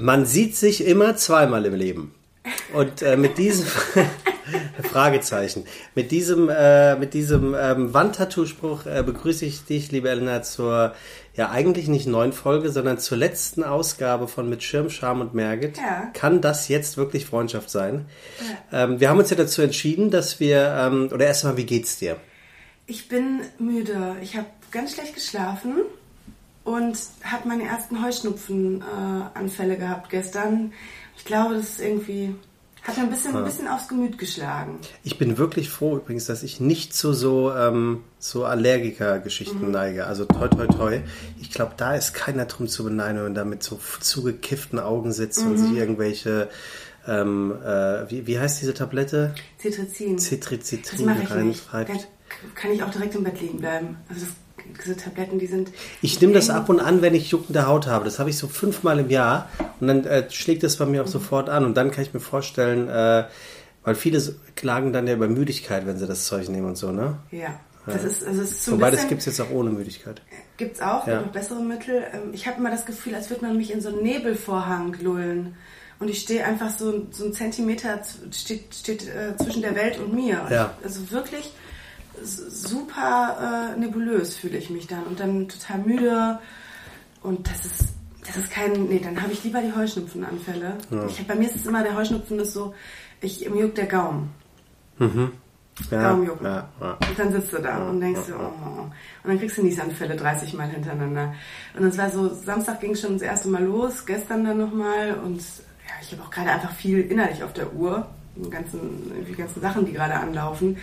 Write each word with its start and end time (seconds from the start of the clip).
Man 0.00 0.26
sieht 0.26 0.54
sich 0.54 0.86
immer 0.86 1.16
zweimal 1.16 1.66
im 1.66 1.74
Leben. 1.74 2.14
Und 2.72 3.02
äh, 3.02 3.16
mit 3.16 3.36
diesem 3.36 3.66
Fragezeichen, 4.84 5.64
mit 5.96 6.12
diesem, 6.12 6.48
äh, 6.48 6.94
mit 6.94 7.14
diesem 7.14 7.56
ähm, 7.58 7.92
Wandtattoo-Spruch 7.92 8.86
äh, 8.86 9.02
begrüße 9.02 9.44
ich 9.44 9.64
dich, 9.64 9.90
liebe 9.90 10.08
Elena, 10.08 10.42
zur 10.42 10.94
ja 11.34 11.50
eigentlich 11.50 11.88
nicht 11.88 12.06
neuen 12.06 12.32
Folge, 12.32 12.70
sondern 12.70 12.98
zur 13.00 13.18
letzten 13.18 13.64
Ausgabe 13.64 14.28
von 14.28 14.48
Mit 14.48 14.62
Schirm, 14.62 14.88
Scham 14.88 15.20
und 15.20 15.34
Merget. 15.34 15.78
Ja. 15.78 16.12
Kann 16.14 16.40
das 16.40 16.68
jetzt 16.68 16.96
wirklich 16.96 17.26
Freundschaft 17.26 17.68
sein? 17.68 18.06
Ähm, 18.70 19.00
wir 19.00 19.10
haben 19.10 19.18
uns 19.18 19.30
ja 19.30 19.36
dazu 19.36 19.62
entschieden, 19.62 20.12
dass 20.12 20.38
wir, 20.38 20.76
ähm, 20.78 21.08
oder 21.12 21.26
erstmal, 21.26 21.56
wie 21.56 21.66
geht's 21.66 21.98
dir? 21.98 22.18
Ich 22.86 23.08
bin 23.08 23.40
müde. 23.58 24.14
Ich 24.22 24.36
habe 24.36 24.46
ganz 24.70 24.92
schlecht 24.94 25.16
geschlafen 25.16 25.80
und 26.68 26.98
habe 27.24 27.48
meine 27.48 27.64
ersten 27.64 28.04
Heuschnupfenanfälle 28.04 29.76
gehabt 29.76 30.10
gestern. 30.10 30.72
Ich 31.16 31.24
glaube, 31.24 31.54
das 31.54 31.70
ist 31.70 31.80
irgendwie 31.80 32.34
hat 32.82 32.96
mir 32.96 33.02
ein 33.02 33.10
bisschen, 33.10 33.36
ein 33.36 33.44
bisschen 33.44 33.68
aufs 33.68 33.88
Gemüt 33.88 34.16
geschlagen. 34.16 34.78
Ich 35.02 35.18
bin 35.18 35.36
wirklich 35.36 35.68
froh 35.68 35.96
übrigens, 35.96 36.24
dass 36.24 36.42
ich 36.42 36.58
nicht 36.58 36.94
zu 36.94 37.12
so, 37.12 37.52
ähm, 37.52 38.02
so 38.18 38.44
Allergiker-Geschichten 38.46 39.70
neige. 39.70 40.06
Also 40.06 40.24
toi 40.24 40.48
toi 40.48 40.66
toi. 40.66 41.00
Ich 41.38 41.50
glaube, 41.50 41.72
da 41.76 41.94
ist 41.94 42.14
keiner 42.14 42.46
drum 42.46 42.66
zu 42.66 42.84
beneiden, 42.84 43.16
wenn 43.16 43.24
man 43.24 43.34
da 43.34 43.44
mit 43.44 43.62
so 43.62 43.78
zugekifften 44.00 44.78
Augen 44.78 45.12
sitzt 45.12 45.42
und 45.42 45.58
sich 45.58 45.72
irgendwelche, 45.72 46.48
ähm, 47.06 47.52
äh, 47.62 48.10
wie, 48.10 48.26
wie 48.26 48.38
heißt 48.38 48.62
diese 48.62 48.72
Tablette? 48.72 49.34
Cetrizin. 49.58 50.16
Das 50.16 50.26
Cetrizitrin 50.26 51.04
mache 51.04 51.16
ich 51.16 51.28
nicht. 51.28 51.34
reinschreibt. 51.34 51.90
Da 51.90 51.96
kann 52.54 52.70
ich 52.70 52.82
auch 52.82 52.90
direkt 52.90 53.14
im 53.14 53.24
Bett 53.24 53.40
liegen 53.40 53.58
bleiben. 53.58 53.98
Also 54.08 54.22
das, 54.24 54.34
diese 54.84 54.96
Tabletten, 54.96 55.38
die 55.38 55.46
sind... 55.46 55.70
Ich 56.02 56.20
nehme 56.20 56.32
das 56.32 56.50
ab 56.50 56.68
und 56.68 56.80
an, 56.80 57.02
wenn 57.02 57.14
ich 57.14 57.30
juckende 57.30 57.66
Haut 57.66 57.86
habe. 57.86 58.04
Das 58.04 58.18
habe 58.18 58.30
ich 58.30 58.38
so 58.38 58.48
fünfmal 58.48 58.98
im 58.98 59.10
Jahr 59.10 59.48
und 59.80 59.88
dann 59.88 60.04
äh, 60.04 60.30
schlägt 60.30 60.62
das 60.62 60.76
bei 60.76 60.86
mir 60.86 61.02
auch 61.02 61.08
sofort 61.08 61.48
an. 61.48 61.64
Und 61.64 61.76
dann 61.76 61.90
kann 61.90 62.02
ich 62.02 62.14
mir 62.14 62.20
vorstellen, 62.20 62.88
äh, 62.88 63.24
weil 63.84 63.94
viele 63.94 64.22
klagen 64.56 64.92
dann 64.92 65.06
ja 65.06 65.14
über 65.14 65.28
Müdigkeit, 65.28 65.86
wenn 65.86 65.98
sie 65.98 66.06
das 66.06 66.24
Zeug 66.26 66.48
nehmen 66.48 66.66
und 66.66 66.76
so, 66.76 66.92
ne? 66.92 67.18
Ja. 67.30 67.60
Das 67.86 68.04
ist, 68.04 68.22
es 68.22 68.36
ist 68.36 68.64
so 68.64 68.72
Wobei 68.72 68.90
das 68.90 69.08
gibt 69.08 69.20
es 69.20 69.26
jetzt 69.26 69.40
auch 69.40 69.50
ohne 69.50 69.70
Müdigkeit. 69.70 70.20
Gibt's 70.58 70.80
auch, 70.82 71.06
Ja. 71.06 71.14
gibt 71.14 71.26
noch 71.26 71.32
bessere 71.32 71.62
Mittel. 71.62 72.02
Ähm, 72.12 72.30
Ich 72.32 72.46
habe 72.46 72.58
immer 72.58 72.70
das 72.70 72.84
Gefühl, 72.84 73.14
als 73.14 73.30
würde 73.30 73.46
man 73.46 73.56
mich 73.56 73.72
in 73.72 73.80
so 73.80 73.88
einen 73.88 74.02
Nebelvorhang 74.02 74.94
lullen. 75.00 75.56
Und 76.00 76.08
ich 76.08 76.20
stehe 76.20 76.44
einfach 76.44 76.70
so, 76.70 77.06
so 77.10 77.24
einen 77.24 77.32
Zentimeter 77.32 78.00
steht, 78.30 78.74
steht 78.74 79.08
äh, 79.08 79.36
zwischen 79.42 79.62
der 79.62 79.74
Welt 79.74 79.98
und 79.98 80.12
mir. 80.12 80.46
Ja. 80.50 80.74
Also 80.84 81.10
wirklich 81.10 81.50
super 82.24 83.74
äh, 83.74 83.78
nebulös 83.78 84.36
fühle 84.36 84.58
ich 84.58 84.70
mich 84.70 84.86
dann. 84.86 85.04
Und 85.04 85.20
dann 85.20 85.48
total 85.48 85.78
müde. 85.78 86.38
Und 87.22 87.48
das 87.48 87.64
ist, 87.64 87.88
das 88.26 88.36
ist 88.36 88.50
kein, 88.50 88.84
nee, 88.88 89.00
dann 89.02 89.20
habe 89.20 89.32
ich 89.32 89.42
lieber 89.44 89.60
die 89.60 89.74
Heuschnupfenanfälle. 89.74 90.78
Ich 91.08 91.18
hab, 91.18 91.28
bei 91.28 91.34
mir 91.34 91.48
ist 91.48 91.56
es 91.56 91.66
immer, 91.66 91.82
der 91.82 91.96
Heuschnupfen 91.96 92.38
ist 92.38 92.52
so, 92.52 92.74
ich, 93.20 93.48
mir 93.48 93.62
juckt 93.62 93.78
der 93.78 93.86
Gaumen. 93.86 94.30
Ja, 95.90 96.10
Daumenjucken. 96.10 96.44
ja, 96.44 96.68
ja. 96.80 96.98
Und 97.08 97.18
dann 97.18 97.32
sitzt 97.32 97.52
du 97.52 97.58
da 97.58 97.78
und 97.88 98.00
denkst 98.00 98.22
so, 98.26 98.34
oh. 98.34 98.82
Und 98.82 98.92
dann 99.24 99.38
kriegst 99.38 99.58
du 99.58 99.62
Niesanfälle 99.62 100.16
30 100.16 100.54
Mal 100.54 100.68
hintereinander. 100.68 101.34
Und 101.78 101.84
es 101.86 101.96
war 101.96 102.10
so, 102.10 102.34
Samstag 102.34 102.80
ging 102.80 102.96
schon 102.96 103.14
das 103.14 103.22
erste 103.22 103.48
Mal 103.48 103.64
los, 103.64 104.04
gestern 104.04 104.44
dann 104.44 104.58
nochmal. 104.58 105.18
Und 105.24 105.38
ja, 105.38 105.94
ich 106.02 106.12
habe 106.12 106.22
auch 106.22 106.30
gerade 106.30 106.50
einfach 106.50 106.72
viel 106.72 107.00
innerlich 107.00 107.42
auf 107.44 107.52
der 107.52 107.72
Uhr. 107.72 108.08
Die 108.44 108.50
ganzen, 108.50 109.24
die 109.26 109.34
ganzen 109.34 109.60
Sachen, 109.60 109.84
die 109.84 109.92
gerade 109.92 110.14
anlaufen. 110.14 110.76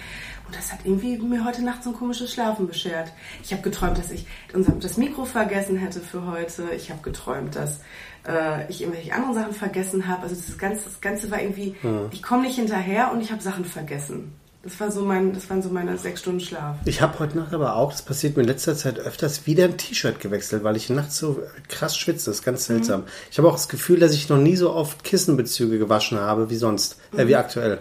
Und 0.45 0.55
das 0.55 0.71
hat 0.71 0.79
irgendwie 0.83 1.17
mir 1.17 1.45
heute 1.45 1.63
Nacht 1.63 1.83
so 1.83 1.91
ein 1.91 1.95
komisches 1.95 2.31
Schlafen 2.31 2.67
beschert. 2.67 3.11
Ich 3.43 3.51
habe 3.51 3.63
geträumt, 3.63 3.97
dass 3.97 4.11
ich 4.11 4.27
unser, 4.53 4.73
das 4.73 4.97
Mikro 4.97 5.25
vergessen 5.25 5.77
hätte 5.77 6.01
für 6.01 6.25
heute. 6.25 6.69
Ich 6.75 6.91
habe 6.91 7.01
geträumt, 7.01 7.55
dass 7.55 7.79
äh, 8.27 8.69
ich 8.69 8.81
irgendwelche 8.81 9.13
anderen 9.13 9.35
Sachen 9.35 9.53
vergessen 9.53 10.07
habe. 10.07 10.23
Also 10.23 10.35
das 10.35 10.57
Ganze, 10.57 10.83
das 10.83 11.01
Ganze 11.01 11.31
war 11.31 11.41
irgendwie, 11.41 11.75
ich 12.11 12.21
komme 12.21 12.43
nicht 12.43 12.55
hinterher 12.55 13.11
und 13.11 13.21
ich 13.21 13.31
habe 13.31 13.41
Sachen 13.41 13.65
vergessen. 13.65 14.33
Das 14.65 14.79
war 14.79 14.91
so 14.91 15.01
mein, 15.01 15.31
das 15.31 15.47
waren 15.47 15.61
so 15.61 15.69
meine 15.69 15.95
sechs 15.95 16.21
Stunden 16.21 16.39
Schlaf. 16.39 16.77
Ich 16.85 16.99
habe 16.99 17.19
heute 17.19 17.37
Nacht 17.37 17.53
aber 17.53 17.75
auch, 17.75 17.91
das 17.91 18.01
passiert 18.01 18.35
mir 18.35 18.41
in 18.41 18.49
letzter 18.49 18.75
Zeit 18.75 18.97
öfters, 18.97 19.45
wieder 19.45 19.65
ein 19.65 19.77
T-Shirt 19.77 20.19
gewechselt, 20.19 20.63
weil 20.63 20.75
ich 20.75 20.89
nachts 20.89 21.19
so 21.19 21.43
krass 21.69 21.95
schwitze. 21.95 22.31
Das 22.31 22.37
ist 22.37 22.43
ganz 22.43 22.65
seltsam. 22.65 23.03
Ich 23.29 23.37
habe 23.37 23.47
auch 23.47 23.53
das 23.53 23.69
Gefühl, 23.69 23.99
dass 23.99 24.13
ich 24.15 24.27
noch 24.27 24.39
nie 24.39 24.55
so 24.55 24.73
oft 24.73 25.03
Kissenbezüge 25.03 25.77
gewaschen 25.77 26.19
habe 26.19 26.49
wie 26.49 26.55
sonst, 26.55 26.97
äh, 27.15 27.27
wie 27.27 27.35
aktuell. 27.35 27.77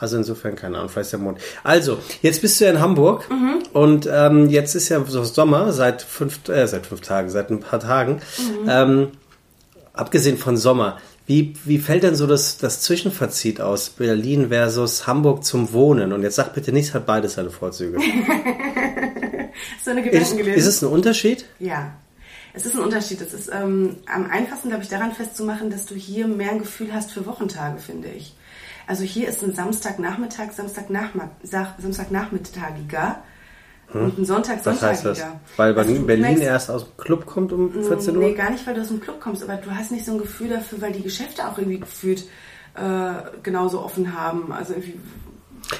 Also 0.00 0.16
insofern 0.16 0.56
keine 0.56 0.78
Ahnung, 0.78 0.88
vielleicht 0.88 1.12
der 1.12 1.18
Mond. 1.18 1.40
Also, 1.62 1.98
jetzt 2.22 2.40
bist 2.40 2.58
du 2.58 2.64
ja 2.64 2.70
in 2.70 2.80
Hamburg 2.80 3.28
und 3.74 4.08
ähm, 4.10 4.48
jetzt 4.48 4.74
ist 4.74 4.88
ja 4.88 5.04
so 5.04 5.24
Sommer 5.24 5.74
seit 5.74 6.00
fünf, 6.00 6.48
äh, 6.48 6.66
seit 6.66 6.86
fünf 6.86 7.02
Tagen, 7.02 7.28
seit 7.28 7.50
ein 7.50 7.60
paar 7.60 7.80
Tagen. 7.80 8.22
Ähm, 8.66 9.08
abgesehen 9.92 10.38
von 10.38 10.56
Sommer, 10.56 10.96
wie, 11.26 11.54
wie 11.64 11.78
fällt 11.78 12.02
denn 12.02 12.14
so 12.16 12.26
das, 12.26 12.58
das 12.58 12.80
Zwischenfazit 12.82 13.60
aus 13.60 13.88
Berlin 13.90 14.48
versus 14.48 15.06
Hamburg 15.06 15.44
zum 15.44 15.72
Wohnen? 15.72 16.12
Und 16.12 16.22
jetzt 16.22 16.36
sag 16.36 16.52
bitte 16.54 16.72
nicht, 16.72 16.88
es 16.88 16.94
hat 16.94 17.06
beides 17.06 17.34
seine 17.34 17.50
Vorzüge. 17.50 17.98
Du 19.84 19.90
eine 19.90 20.08
Ist, 20.08 20.32
ist 20.32 20.66
es 20.66 20.82
ein 20.82 20.88
Unterschied? 20.88 21.44
Ja. 21.58 21.92
Es 22.54 22.66
ist 22.66 22.74
ein 22.74 22.80
Unterschied. 22.80 23.20
Es 23.20 23.32
ist 23.34 23.50
ähm, 23.52 23.96
am 24.06 24.28
einfachsten, 24.30 24.68
glaube 24.68 24.82
ich, 24.82 24.88
daran 24.88 25.12
festzumachen, 25.12 25.70
dass 25.70 25.86
du 25.86 25.94
hier 25.94 26.26
mehr 26.26 26.50
ein 26.50 26.58
Gefühl 26.58 26.92
hast 26.92 27.12
für 27.12 27.26
Wochentage, 27.26 27.78
finde 27.78 28.08
ich. 28.08 28.34
Also 28.86 29.02
hier 29.04 29.28
ist 29.28 29.42
ein 29.42 29.54
Samstagnachmittag, 29.54 30.50
Samstagnachma- 30.56 31.30
Sach- 31.42 31.74
Samstagnachmittagiger 33.94 34.04
und 34.04 34.18
ein 34.18 34.24
Sonntag, 34.24 34.56
Hm? 34.56 34.64
Was 34.64 34.82
heißt 34.82 35.04
das? 35.04 35.18
Sonntagiger. 35.18 35.40
Weil 35.56 35.78
Also 35.78 35.94
du 35.94 36.06
Berlin 36.06 36.40
erst 36.40 36.70
aus 36.70 36.84
dem 36.84 36.96
Club 36.96 37.26
kommt 37.26 37.52
um 37.52 37.72
14 37.72 38.16
Uhr? 38.16 38.22
Nee, 38.24 38.34
gar 38.34 38.50
nicht, 38.50 38.66
weil 38.66 38.74
du 38.74 38.80
aus 38.82 38.88
dem 38.88 39.00
Club 39.00 39.20
kommst, 39.20 39.42
aber 39.42 39.56
du 39.56 39.70
hast 39.70 39.90
nicht 39.92 40.04
so 40.04 40.12
ein 40.12 40.18
Gefühl 40.18 40.48
dafür, 40.50 40.80
weil 40.80 40.92
die 40.92 41.02
Geschäfte 41.02 41.46
auch 41.48 41.56
irgendwie 41.58 41.80
gefühlt 41.80 42.24
äh, 42.74 43.12
genauso 43.42 43.80
offen 43.82 44.18
haben. 44.18 44.52
Also 44.52 44.72
irgendwie, 44.74 44.98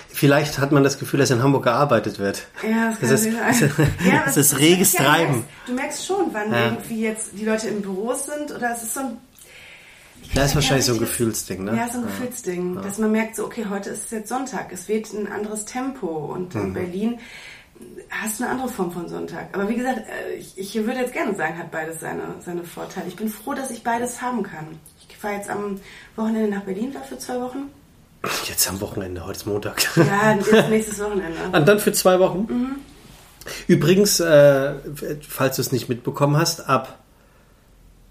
Vielleicht 0.08 0.58
hat 0.58 0.72
man 0.72 0.82
das 0.84 0.98
Gefühl, 0.98 1.20
dass 1.20 1.30
in 1.30 1.42
Hamburg 1.42 1.64
gearbeitet 1.64 2.18
wird. 2.18 2.46
ja, 2.62 2.90
das 2.90 3.00
kann 3.00 3.10
Es 3.10 3.24
ist, 3.26 3.32
sein. 3.76 3.88
Ja, 4.06 4.22
es 4.26 4.36
ist 4.36 4.58
reges 4.58 4.92
Treiben. 4.92 5.32
Du 5.34 5.38
merkst, 5.42 5.68
du 5.68 5.72
merkst 5.74 6.06
schon, 6.06 6.26
wann 6.32 6.52
Ja. 6.52 6.64
irgendwie 6.66 7.02
jetzt 7.02 7.30
die 7.38 7.44
Leute 7.44 7.68
im 7.68 7.82
Büro 7.82 8.14
sind 8.14 8.50
oder 8.56 8.72
es 8.74 8.82
ist 8.84 8.94
so 8.94 9.00
ein 9.00 9.16
ich 10.22 10.32
Da 10.32 10.44
ist 10.46 10.54
wahrscheinlich 10.54 10.86
so 10.86 10.94
ein 10.94 11.00
Gefühlsding, 11.00 11.64
ne? 11.64 11.76
Ja, 11.76 11.86
so 11.92 11.98
ein 11.98 12.04
Gefühlsding, 12.06 12.80
dass 12.80 12.96
man 12.96 13.12
merkt, 13.12 13.36
so 13.36 13.44
okay, 13.44 13.66
heute 13.68 13.90
ist 13.90 14.04
es 14.06 14.10
jetzt 14.10 14.28
Sonntag, 14.30 14.72
es 14.72 14.88
weht 14.88 15.12
ein 15.12 15.30
anderes 15.30 15.66
Tempo 15.66 16.06
und 16.06 16.54
Mhm. 16.54 16.60
in 16.62 16.72
Berlin 16.72 17.18
hast 18.10 18.38
du 18.40 18.44
eine 18.44 18.52
andere 18.52 18.68
Form 18.68 18.92
von 18.92 19.08
Sonntag. 19.08 19.48
Aber 19.52 19.68
wie 19.68 19.76
gesagt, 19.76 19.98
äh, 20.08 20.34
ich, 20.34 20.56
ich 20.56 20.74
würde 20.74 21.00
jetzt 21.00 21.12
gerne 21.12 21.34
sagen, 21.34 21.58
hat 21.58 21.70
beides 21.70 22.00
seine, 22.00 22.22
seine 22.44 22.64
Vorteile. 22.64 23.06
Ich 23.08 23.16
bin 23.16 23.28
froh, 23.28 23.54
dass 23.54 23.70
ich 23.70 23.82
beides 23.82 24.22
haben 24.22 24.42
kann. 24.42 24.66
Ich 25.08 25.16
fahre 25.16 25.34
jetzt 25.34 25.50
am 25.50 25.80
Wochenende 26.16 26.50
nach 26.56 26.62
Berlin 26.62 26.92
da 26.92 27.00
für 27.00 27.18
zwei 27.18 27.40
Wochen. 27.40 27.70
Jetzt 28.46 28.68
am 28.68 28.80
Wochenende, 28.80 29.22
heute 29.24 29.38
ist 29.38 29.46
Montag. 29.46 29.82
Ja, 29.96 30.32
jetzt 30.32 30.70
nächstes 30.70 30.98
Wochenende. 30.98 31.38
Und 31.52 31.68
dann 31.68 31.78
für 31.78 31.92
zwei 31.92 32.18
Wochen. 32.18 32.46
Mhm. 32.48 32.76
Übrigens, 33.66 34.20
äh, 34.20 34.74
falls 35.28 35.56
du 35.56 35.62
es 35.62 35.72
nicht 35.72 35.88
mitbekommen 35.90 36.36
hast, 36.38 36.68
ab, 36.68 36.98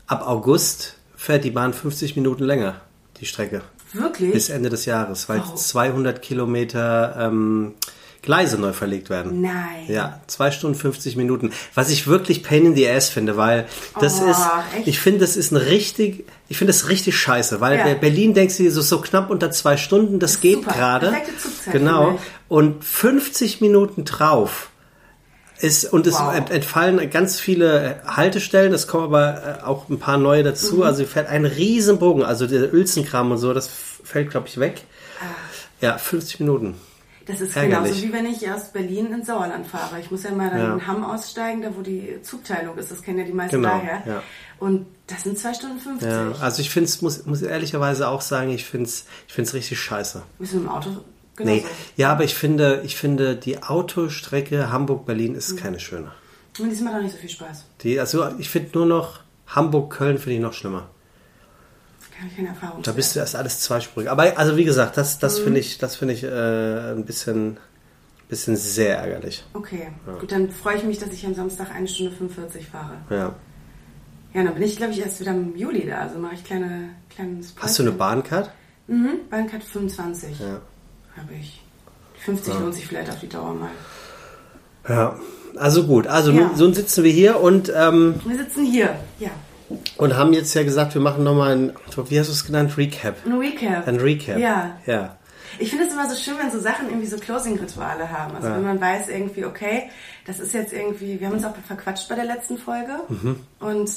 ab 0.05 0.27
August 0.27 0.97
fährt 1.15 1.43
die 1.43 1.49
Bahn 1.51 1.73
50 1.73 2.15
Minuten 2.15 2.43
länger, 2.43 2.81
die 3.19 3.25
Strecke. 3.25 3.61
Wirklich? 3.93 4.31
Bis 4.33 4.49
Ende 4.49 4.69
des 4.69 4.85
Jahres, 4.85 5.29
weil 5.29 5.39
Oh. 5.41 5.55
200 5.55 6.21
Kilometer 6.21 7.15
ähm, 7.19 7.73
Gleise 8.23 8.57
neu 8.57 8.73
verlegt 8.73 9.09
werden. 9.11 9.41
Nein. 9.41 9.85
Ja, 9.87 10.21
zwei 10.27 10.49
Stunden 10.49 10.75
50 10.77 11.15
Minuten. 11.17 11.51
Was 11.75 11.89
ich 11.91 12.07
wirklich 12.07 12.41
pain 12.41 12.65
in 12.65 12.75
the 12.75 12.89
ass 12.89 13.09
finde, 13.09 13.37
weil 13.37 13.65
das 13.99 14.19
Oh, 14.21 14.25
ist, 14.31 14.39
echt? 14.77 14.87
ich 14.87 14.99
finde, 14.99 15.19
das 15.19 15.35
ist 15.35 15.51
ein 15.51 15.57
richtig, 15.57 16.25
ich 16.49 16.57
finde 16.57 16.73
das 16.73 16.89
richtig 16.89 17.15
scheiße, 17.17 17.59
weil 17.61 17.77
Ja. 17.77 17.93
Berlin 17.93 18.33
denkst 18.33 18.57
du 18.57 18.71
so, 18.71 18.81
so 18.81 18.99
knapp 19.01 19.29
unter 19.29 19.51
zwei 19.51 19.77
Stunden, 19.77 20.19
das 20.19 20.39
geht 20.41 20.55
super. 20.63 20.71
gerade. 20.73 21.13
Genau. 21.71 22.17
Und 22.47 22.83
50 22.83 23.61
Minuten 23.61 24.05
drauf 24.05 24.69
ist, 25.59 25.91
und 25.91 26.07
es 26.07 26.15
Wow. 26.15 26.33
ent- 26.35 26.49
entfallen 26.49 27.09
ganz 27.09 27.39
viele 27.39 28.01
Haltestellen, 28.07 28.73
es 28.73 28.87
kommen 28.87 29.03
aber 29.05 29.59
äh, 29.61 29.65
auch 29.65 29.89
ein 29.89 29.99
paar 29.99 30.17
neue 30.17 30.43
dazu. 30.43 30.77
Mhm. 30.77 30.83
Also 30.83 30.97
sie 30.99 31.05
fährt 31.05 31.27
einen 31.29 31.45
riesen 31.45 31.99
Bogen, 31.99 32.23
also 32.23 32.47
der 32.47 32.73
Uelzenkram 32.73 33.31
und 33.31 33.37
so, 33.37 33.53
das 33.53 33.69
fällt, 34.03 34.31
glaube 34.31 34.47
ich, 34.47 34.59
weg. 34.59 34.81
Ah. 35.21 35.25
Ja, 35.81 35.97
50 35.97 36.39
Minuten. 36.39 36.75
Das 37.25 37.39
ist 37.41 37.55
Ärgerlich. 37.55 37.91
genauso 37.93 38.03
wie 38.07 38.13
wenn 38.13 38.25
ich 38.25 38.49
aus 38.51 38.71
Berlin 38.73 39.13
ins 39.13 39.27
Sauerland 39.27 39.65
fahre. 39.65 39.99
Ich 39.99 40.11
muss 40.11 40.23
ja 40.23 40.31
mal 40.31 40.49
dann 40.49 40.59
Ja. 40.59 40.73
in 40.73 40.87
Hamm 40.87 41.03
aussteigen, 41.05 41.61
da 41.61 41.69
wo 41.75 41.81
die 41.81 42.21
Zugteilung 42.21 42.77
ist. 42.77 42.91
Das 42.91 43.01
kennen 43.01 43.19
ja 43.19 43.23
die 43.25 43.31
meisten 43.33 43.55
Genau, 43.57 43.69
daher. 43.69 44.03
ja. 44.05 44.23
Und 44.59 44.85
das 45.07 45.23
sind 45.23 45.37
zwei 45.39 45.53
Stunden 45.53 45.79
50. 45.79 46.07
Ja, 46.09 46.31
also 46.41 46.61
ich 46.61 46.69
finde 46.69 46.89
es, 46.89 47.01
muss, 47.01 47.25
muss 47.25 47.41
ehrlicherweise 47.41 48.07
auch 48.09 48.21
sagen, 48.21 48.49
ich 48.51 48.65
finde 48.65 48.87
es 48.89 49.05
ich 49.27 49.33
find's 49.33 49.53
richtig 49.53 49.79
scheiße. 49.79 50.21
Bist 50.39 50.53
du 50.53 50.57
im 50.57 50.69
Auto? 50.69 50.89
Genauso. 51.35 51.61
Nee, 51.61 51.65
ja, 51.97 52.11
aber 52.11 52.23
ich 52.25 52.35
finde, 52.35 52.81
ich 52.85 52.95
finde, 52.95 53.35
die 53.35 53.63
Autostrecke 53.63 54.71
Hamburg-Berlin 54.71 55.35
ist 55.35 55.57
keine 55.57 55.79
schöne. 55.79 56.11
Und 56.59 56.69
die 56.71 56.83
macht 56.83 56.95
auch 56.95 57.01
nicht 57.01 57.13
so 57.13 57.17
viel 57.17 57.29
Spaß. 57.29 57.65
Die, 57.81 57.99
also 57.99 58.27
ich 58.37 58.49
finde 58.49 58.77
nur 58.77 58.85
noch 58.85 59.21
Hamburg-Köln 59.47 60.17
finde 60.19 60.35
ich 60.35 60.41
noch 60.41 60.53
schlimmer. 60.53 60.89
Kann 62.17 62.27
ich 62.27 62.35
keine 62.35 62.49
Erfahrung 62.49 62.81
Da 62.83 62.91
bist 62.91 63.15
du 63.15 63.19
erst 63.19 63.35
alles 63.35 63.59
zweispurig. 63.61 64.09
Aber 64.09 64.37
also 64.37 64.55
wie 64.57 64.63
gesagt, 64.65 64.97
das, 64.97 65.19
das 65.19 65.39
finde 65.39 65.59
ich, 65.59 65.77
das 65.79 65.95
finde 65.95 66.13
ich 66.13 66.23
äh, 66.23 66.91
ein 66.91 67.05
bisschen, 67.05 67.57
bisschen 68.29 68.55
sehr 68.55 68.97
ärgerlich. 68.99 69.43
Okay, 69.53 69.87
gut, 70.19 70.31
dann 70.31 70.51
freue 70.51 70.77
ich 70.77 70.83
mich, 70.83 70.99
dass 70.99 71.09
ich 71.11 71.25
am 71.25 71.33
Samstag 71.33 71.71
eine 71.73 71.87
Stunde 71.87 72.11
45 72.11 72.67
fahre. 72.67 72.93
Ja. 73.09 73.35
Ja, 74.33 74.43
dann 74.43 74.53
bin 74.55 74.63
ich, 74.63 74.77
glaube 74.77 74.93
ich, 74.93 74.99
erst 74.99 75.19
wieder 75.19 75.31
im 75.31 75.55
Juli 75.55 75.85
da. 75.87 75.99
Also 75.99 76.17
mache 76.17 76.33
ich 76.35 76.43
kleine, 76.43 76.89
kleines 77.09 77.53
Hast 77.59 77.77
du 77.79 77.83
eine 77.83 77.91
Bahncard? 77.91 78.49
Mhm, 78.87 79.19
Bahncard 79.29 79.63
25 79.63 80.39
Ja. 80.39 80.59
habe 81.17 81.33
ich. 81.39 81.61
50 82.25 82.53
lohnt 82.59 82.73
sich 82.73 82.87
vielleicht 82.87 83.09
auf 83.11 83.19
die 83.19 83.29
Dauer 83.29 83.53
mal. 83.53 83.69
Ja. 84.87 85.19
Also 85.55 85.85
gut, 85.85 86.07
also 86.07 86.31
Ja. 86.31 86.47
nun, 86.47 86.55
so 86.55 86.71
sitzen 86.73 87.03
wir 87.03 87.11
hier 87.11 87.39
und, 87.39 87.71
ähm, 87.75 88.15
Wir 88.25 88.37
sitzen 88.37 88.65
hier, 88.65 88.95
ja. 89.19 89.29
Und 89.97 90.15
haben 90.17 90.33
jetzt 90.33 90.53
ja 90.53 90.63
gesagt, 90.63 90.93
wir 90.93 91.01
machen 91.01 91.23
nochmal 91.23 91.51
ein, 91.55 91.73
wie 92.09 92.19
hast 92.19 92.27
du 92.29 92.33
es 92.33 92.45
genannt, 92.45 92.77
Recap. 92.77 93.15
Ein 93.25 93.33
Recap. 93.33 93.87
Ein 93.87 93.95
Recap. 93.97 94.37
Ja. 94.37 94.77
Ja. 94.85 95.17
Ich 95.59 95.69
finde 95.69 95.85
es 95.85 95.93
immer 95.93 96.09
so 96.09 96.15
schön, 96.15 96.33
wenn 96.41 96.49
so 96.51 96.59
Sachen 96.59 96.87
irgendwie 96.89 97.05
so 97.07 97.17
Closing-Rituale 97.17 98.09
haben. 98.09 98.35
Also 98.35 98.47
Ja. 98.47 98.55
wenn 98.55 98.63
man 98.63 98.81
weiß 98.81 99.09
irgendwie, 99.09 99.45
okay, 99.45 99.83
das 100.25 100.39
ist 100.39 100.53
jetzt 100.53 100.73
irgendwie, 100.73 101.19
wir 101.19 101.27
haben 101.27 101.33
uns 101.35 101.45
auch 101.45 101.53
verquatscht 101.67 102.09
bei 102.09 102.15
der 102.15 102.25
letzten 102.25 102.57
Folge 102.57 102.93
Mhm. 103.09 103.39
und 103.59 103.89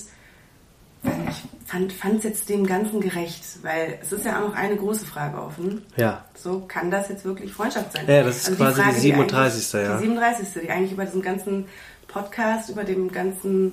ich 1.02 1.42
fand 1.70 1.92
fand 1.92 2.18
es 2.18 2.24
jetzt 2.24 2.48
dem 2.48 2.66
Ganzen 2.66 3.00
gerecht, 3.00 3.42
weil 3.62 3.98
es 4.02 4.12
ist 4.12 4.24
ja 4.24 4.38
auch 4.38 4.48
noch 4.48 4.54
eine 4.54 4.76
große 4.76 5.06
Frage 5.06 5.40
offen. 5.40 5.82
Ja. 5.96 6.24
So, 6.34 6.60
kann 6.66 6.90
das 6.90 7.08
jetzt 7.08 7.24
wirklich 7.24 7.52
Freundschaft 7.52 7.92
sein? 7.92 8.04
Ja, 8.08 8.22
das 8.24 8.48
ist 8.48 8.56
quasi 8.56 8.82
die 8.82 9.00
37., 9.00 9.74
eigentlich- 9.74 9.88
ja. 9.88 9.96
Die 9.98 10.02
37. 10.02 10.48
Die 10.62 10.70
eigentlich 10.70 10.92
über 10.92 11.04
diesen 11.04 11.22
ganzen 11.22 11.66
Podcast, 12.08 12.70
über 12.70 12.82
dem 12.84 13.10
ganzen, 13.12 13.72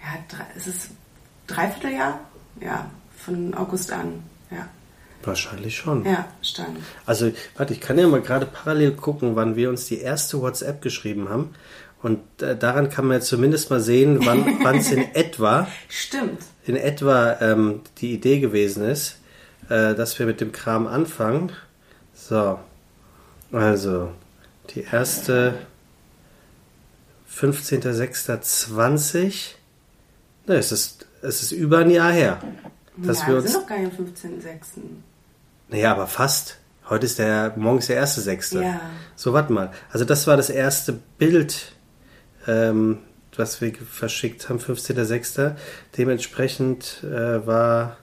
ja, 0.00 0.18
drei, 0.28 0.44
ist 0.56 0.66
es 0.68 0.88
Dreivierteljahr? 1.48 2.20
Ja, 2.60 2.88
von 3.16 3.54
August 3.54 3.92
an. 3.92 4.22
Ja, 4.50 4.68
Wahrscheinlich 5.24 5.76
schon. 5.76 6.04
ja, 6.04 6.28
stand. 6.42 6.78
Also, 7.04 7.32
warte, 7.56 7.72
ich 7.72 7.80
kann 7.80 7.98
ja 7.98 8.06
mal 8.06 8.22
gerade 8.22 8.46
parallel 8.46 8.92
gucken, 8.92 9.34
wann 9.36 9.56
wir 9.56 9.68
uns 9.68 9.86
die 9.86 9.98
erste 9.98 10.40
WhatsApp 10.40 10.80
geschrieben 10.80 11.28
haben. 11.28 11.52
Und 12.00 12.20
äh, 12.40 12.56
daran 12.56 12.90
kann 12.90 13.06
man 13.06 13.16
ja 13.18 13.20
zumindest 13.20 13.70
mal 13.70 13.80
sehen, 13.80 14.20
wann 14.24 14.76
es 14.78 14.92
in 14.92 15.12
etwa, 15.14 15.66
Stimmt. 15.88 16.40
in 16.64 16.76
etwa 16.76 17.36
ähm, 17.40 17.80
die 17.98 18.14
Idee 18.14 18.38
gewesen 18.38 18.84
ist, 18.84 19.16
äh, 19.68 19.94
dass 19.96 20.16
wir 20.18 20.26
mit 20.26 20.40
dem 20.40 20.52
Kram 20.52 20.86
anfangen. 20.86 21.50
So, 22.14 22.60
also 23.50 24.12
die 24.74 24.84
erste 24.90 25.54
15.06.20. 27.34 29.54
Ne, 30.46 30.54
es 30.54 30.70
ist, 30.72 31.06
es 31.22 31.42
ist 31.42 31.52
über 31.52 31.78
ein 31.78 31.90
Jahr 31.90 32.12
her. 32.12 32.38
Dass 32.96 33.20
ja, 33.22 33.28
wir 33.28 33.36
uns 33.36 33.52
sind 33.52 33.62
doch 33.62 33.68
gar 33.68 33.78
nicht 33.78 33.92
am 33.98 34.06
15.06. 34.06 34.80
Naja, 35.68 35.92
aber 35.92 36.06
fast. 36.06 36.58
Heute 36.88 37.06
ist 37.06 37.18
der, 37.18 37.52
morgen 37.56 37.78
ist 37.78 37.88
der 37.88 37.96
erste 37.96 38.20
Sechste. 38.20 38.62
Ja. 38.62 38.80
So, 39.14 39.32
warte 39.32 39.52
mal. 39.52 39.70
Also 39.92 40.04
das 40.04 40.26
war 40.26 40.36
das 40.36 40.50
erste 40.50 40.98
Bild, 41.18 41.72
ähm, 42.46 42.98
was 43.36 43.60
wir 43.60 43.74
verschickt 43.74 44.48
haben, 44.48 44.58
15.06. 44.58 45.54
Dementsprechend 45.96 47.04
äh, 47.04 47.46
war 47.46 47.98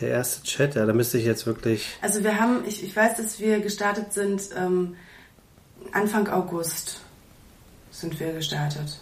der 0.00 0.08
erste 0.08 0.42
Chat, 0.44 0.74
ja, 0.74 0.86
da 0.86 0.92
müsste 0.92 1.18
ich 1.18 1.24
jetzt 1.24 1.46
wirklich... 1.46 1.86
Also 2.00 2.24
wir 2.24 2.40
haben, 2.40 2.64
ich, 2.66 2.82
ich 2.82 2.96
weiß, 2.96 3.16
dass 3.16 3.38
wir 3.40 3.60
gestartet 3.60 4.12
sind, 4.12 4.42
ähm, 4.56 4.96
Anfang 5.92 6.28
August 6.28 7.00
sind 7.90 8.18
wir 8.18 8.32
gestartet, 8.32 8.98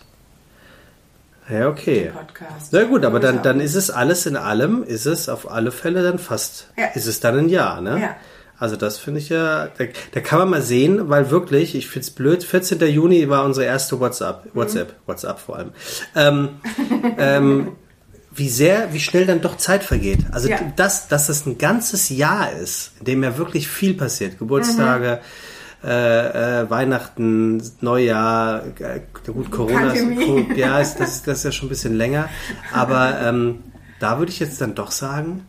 Ja, 1.50 1.68
okay. 1.68 2.10
Podcast. 2.14 2.72
Na 2.72 2.84
gut, 2.84 3.04
aber 3.04 3.20
dann, 3.20 3.36
Ja. 3.36 3.42
dann 3.42 3.60
ist 3.60 3.74
es 3.74 3.90
alles 3.90 4.26
in 4.26 4.36
allem, 4.36 4.82
ist 4.84 5.06
es 5.06 5.28
auf 5.28 5.50
alle 5.50 5.72
Fälle 5.72 6.02
dann 6.02 6.18
fast, 6.18 6.68
Ja. 6.78 6.86
ist 6.94 7.06
es 7.06 7.20
dann 7.20 7.38
ein 7.38 7.48
Jahr, 7.48 7.80
ne? 7.80 8.00
Ja. 8.00 8.16
Also 8.58 8.76
das 8.76 8.98
finde 8.98 9.20
ich 9.20 9.30
ja, 9.30 9.68
da, 9.78 9.84
da 10.12 10.20
kann 10.20 10.38
man 10.38 10.50
mal 10.50 10.62
sehen, 10.62 11.08
weil 11.08 11.30
wirklich, 11.30 11.74
ich 11.74 11.88
finde 11.88 12.04
es 12.04 12.10
blöd, 12.10 12.44
14. 12.44 12.78
Juni 12.88 13.28
war 13.30 13.44
unsere 13.44 13.64
erste 13.66 13.98
WhatsApp, 14.00 14.44
Mhm. 14.46 14.50
WhatsApp, 14.60 14.94
WhatsApp 15.06 15.38
vor 15.38 15.56
allem. 15.56 15.70
Ähm, 16.14 16.48
ähm, 17.18 17.72
wie 18.32 18.48
sehr, 18.48 18.92
wie 18.92 19.00
schnell 19.00 19.26
dann 19.26 19.40
doch 19.40 19.56
Zeit 19.56 19.82
vergeht. 19.82 20.20
Also 20.30 20.48
Ja. 20.48 20.58
das, 20.76 21.08
dass 21.08 21.26
das 21.26 21.46
ein 21.46 21.58
ganzes 21.58 22.10
Jahr 22.10 22.52
ist, 22.52 22.92
in 23.00 23.06
dem 23.06 23.22
ja 23.24 23.38
wirklich 23.38 23.66
viel 23.66 23.94
passiert. 23.94 24.38
Geburtstage, 24.38 25.20
äh, 25.84 26.60
äh, 26.62 26.70
Weihnachten, 26.70 27.62
Neujahr, 27.80 28.64
äh, 28.78 29.00
gut, 29.26 29.50
Corona 29.50 29.92
ist, 29.92 30.06
ja, 30.56 30.78
ist, 30.78 30.96
das, 30.96 31.16
ist, 31.16 31.26
das 31.26 31.38
ist 31.38 31.44
ja 31.44 31.52
schon 31.52 31.66
ein 31.66 31.70
bisschen 31.70 31.96
länger. 31.96 32.28
Aber 32.72 33.20
ähm, 33.22 33.60
da 33.98 34.18
würde 34.18 34.30
ich 34.32 34.38
jetzt 34.40 34.60
dann 34.60 34.74
doch 34.74 34.90
sagen, 34.90 35.46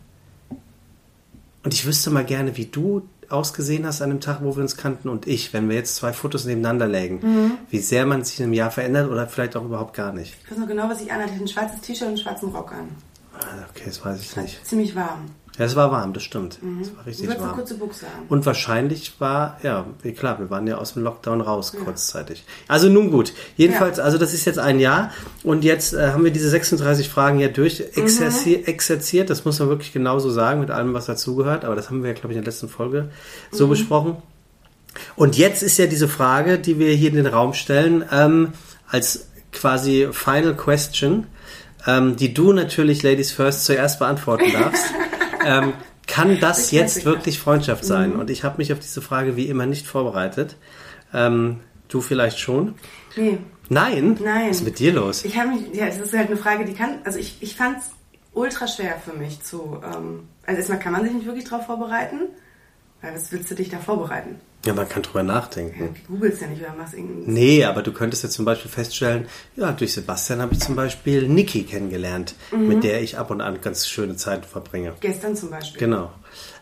und 1.63 1.73
ich 1.73 1.85
wüsste 1.85 2.09
mal 2.09 2.23
gerne, 2.25 2.57
wie 2.57 2.65
du 2.65 3.03
ausgesehen 3.29 3.85
hast 3.85 4.01
an 4.01 4.09
dem 4.09 4.19
Tag, 4.19 4.39
wo 4.41 4.55
wir 4.55 4.61
uns 4.61 4.75
kannten 4.75 5.07
und 5.07 5.25
ich, 5.27 5.53
wenn 5.53 5.69
wir 5.69 5.75
jetzt 5.77 5.95
zwei 5.95 6.11
Fotos 6.11 6.43
nebeneinander 6.45 6.87
legen, 6.87 7.19
Mhm. 7.21 7.51
wie 7.69 7.79
sehr 7.79 8.05
man 8.05 8.23
sich 8.25 8.39
in 8.39 8.45
einem 8.45 8.53
Jahr 8.53 8.71
verändert 8.71 9.09
oder 9.09 9.25
vielleicht 9.27 9.55
auch 9.55 9.63
überhaupt 9.63 9.95
gar 9.95 10.11
nicht. 10.11 10.35
Ich 10.43 10.51
weiß 10.51 10.57
noch 10.57 10.67
genau, 10.67 10.89
was 10.89 11.01
ich 11.01 11.11
anhatte. 11.11 11.29
Ich 11.29 11.35
hatte 11.35 11.43
ein 11.45 11.47
schwarzes 11.47 11.81
T-Shirt 11.81 12.01
und 12.03 12.07
einen 12.09 12.17
schwarzen 12.17 12.49
Rock 12.49 12.73
an. 12.73 12.89
Ah, 13.39 13.65
Okay, 13.69 13.83
das 13.85 14.03
weiß 14.03 14.19
ich 14.21 14.35
nicht. 14.35 14.65
Ziemlich 14.65 14.95
warm. 14.95 15.29
Ja, 15.57 15.65
es 15.65 15.75
war 15.75 15.92
warm, 15.92 16.13
das 16.13 16.24
stimmt. 16.24 16.59
Es 16.81 16.95
war 16.95 17.03
Du 17.03 17.09
richtig 17.09 17.27
wolltest 17.27 17.39
eine 17.39 17.39
warm. 17.50 17.56
kurze 17.57 17.74
Buchse 17.75 18.06
haben. 18.06 18.25
Und 18.30 18.45
wahrscheinlich 18.45 19.19
war, 19.19 19.59
ja, 19.63 19.86
klar, 20.18 20.39
wir 20.39 20.50
waren 20.50 20.65
ja 20.65 20.77
aus 20.77 20.94
dem 20.94 21.03
Lockdown 21.03 21.42
raus 21.42 21.74
kurzzeitig. 21.74 22.45
Also 22.69 22.88
nun 22.88 23.12
gut. 23.12 23.33
Jedenfalls, 23.57 24.00
also 24.00 24.18
das 24.18 24.33
ist 24.33 24.45
jetzt 24.45 24.59
ein 24.59 24.80
Jahr 24.80 25.12
und 25.44 25.63
jetzt 25.65 25.94
äh, 25.94 26.12
haben 26.12 26.24
wir 26.24 26.31
diese 26.31 26.50
36 26.50 27.09
Fragen 27.09 27.39
ja 27.39 27.50
durch 27.50 27.81
exerzi 27.95 28.63
exerziert. 28.65 29.30
Das 29.30 29.44
muss 29.44 29.59
man 29.59 29.68
wirklich 29.68 29.92
genauso 29.92 30.31
sagen, 30.31 30.62
mit 30.62 30.71
allem, 30.71 30.94
was 30.94 31.06
dazugehört. 31.07 31.65
Aber 31.65 31.75
das 31.75 31.89
haben 31.89 32.01
wir 32.01 32.09
ja, 32.12 32.13
glaube 32.15 32.31
ich, 32.31 32.38
in 32.38 32.44
der 32.44 32.51
letzten 32.51 32.69
Folge 32.69 33.09
so 33.51 33.68
besprochen. 33.68 34.15
Und 35.18 35.38
jetzt 35.38 35.63
ist 35.63 35.77
ja 35.77 35.86
diese 35.86 36.07
Frage, 36.07 36.59
die 36.59 36.80
wir 36.80 36.94
hier 36.94 37.09
in 37.09 37.15
den 37.15 37.27
Raum 37.27 37.53
stellen, 37.53 38.06
ähm, 38.12 38.53
als 38.88 39.27
quasi 39.51 40.07
Final 40.12 40.56
Question, 40.56 41.27
ähm, 41.88 42.15
die 42.15 42.33
du 42.33 42.53
natürlich, 42.53 43.03
Ladies 43.03 43.31
First, 43.33 43.65
zuerst 43.65 44.00
beantworten 44.00 44.51
darfst. 44.53 44.86
ähm, 45.45 45.73
kann 46.07 46.39
das 46.39 46.67
Ich 46.67 46.71
jetzt 46.71 47.05
wirklich 47.05 47.39
Freundschaft 47.39 47.85
sein? 47.85 48.15
Und 48.15 48.29
ich 48.29 48.43
habe 48.43 48.57
mich 48.57 48.73
auf 48.73 48.79
diese 48.79 49.01
Frage 49.01 49.35
wie 49.35 49.47
immer 49.47 49.65
nicht 49.65 49.88
vorbereitet. 49.88 50.57
Ähm, 51.13 51.59
du 51.88 52.01
vielleicht 52.01 52.39
schon? 52.39 52.75
Nee, 53.15 53.38
Nein? 53.71 54.17
Nein. 54.21 54.49
Was 54.49 54.57
ist 54.57 54.65
mit 54.65 54.79
dir 54.79 54.91
los? 54.91 55.23
ich 55.23 55.39
habe 55.39 55.51
mich, 55.51 55.73
ja, 55.73 55.85
es 55.85 55.97
ist 55.97 56.13
halt 56.13 56.27
eine 56.27 56.35
Frage, 56.35 56.65
die 56.65 56.73
kann, 56.73 56.99
also 57.05 57.17
ich, 57.17 57.38
ich 57.39 57.55
fand 57.55 57.77
es 57.77 57.85
ultra 58.33 58.67
schwer 58.67 58.97
für 58.99 59.13
mich 59.13 59.41
zu, 59.43 59.81
ähm, 59.81 60.27
also 60.45 60.57
erstmal 60.57 60.79
kann 60.79 60.91
man 60.91 61.03
sich 61.05 61.13
nicht 61.13 61.25
wirklich 61.25 61.45
darauf 61.45 61.67
vorbereiten, 61.67 62.19
weil 63.01 63.15
was 63.15 63.31
willst 63.31 63.49
du 63.49 63.55
dich 63.55 63.69
da 63.69 63.77
vorbereiten? 63.77 64.41
Ja, 64.65 64.73
man 64.73 64.87
kann 64.87 65.01
drüber 65.01 65.21
Ja, 65.21 65.25
nachdenken. 65.25 65.95
du 66.07 66.13
googelst 66.13 66.41
ja 66.41 66.47
nicht 66.47 66.61
oder 66.61 66.73
machst 66.75 66.93
irgendein 66.93 67.33
Nee, 67.33 67.63
aber 67.65 67.81
du 67.81 67.91
könntest 67.91 68.23
jetzt 68.23 68.33
zum 68.33 68.45
Beispiel 68.45 68.69
feststellen, 68.69 69.25
ja, 69.55 69.71
durch 69.71 69.93
Sebastian 69.93 70.39
habe 70.41 70.53
ich 70.53 70.59
zum 70.59 70.75
Beispiel 70.75 71.27
Niki 71.27 71.63
kennengelernt, 71.63 72.35
Mhm. 72.51 72.67
mit 72.67 72.83
der 72.83 73.01
ich 73.01 73.17
ab 73.17 73.31
und 73.31 73.41
an 73.41 73.59
ganz 73.61 73.87
schöne 73.87 74.15
Zeiten 74.17 74.43
verbringe. 74.43 74.93
Gestern 74.99 75.35
zum 75.35 75.49
Beispiel. 75.49 75.79
Genau. 75.79 76.11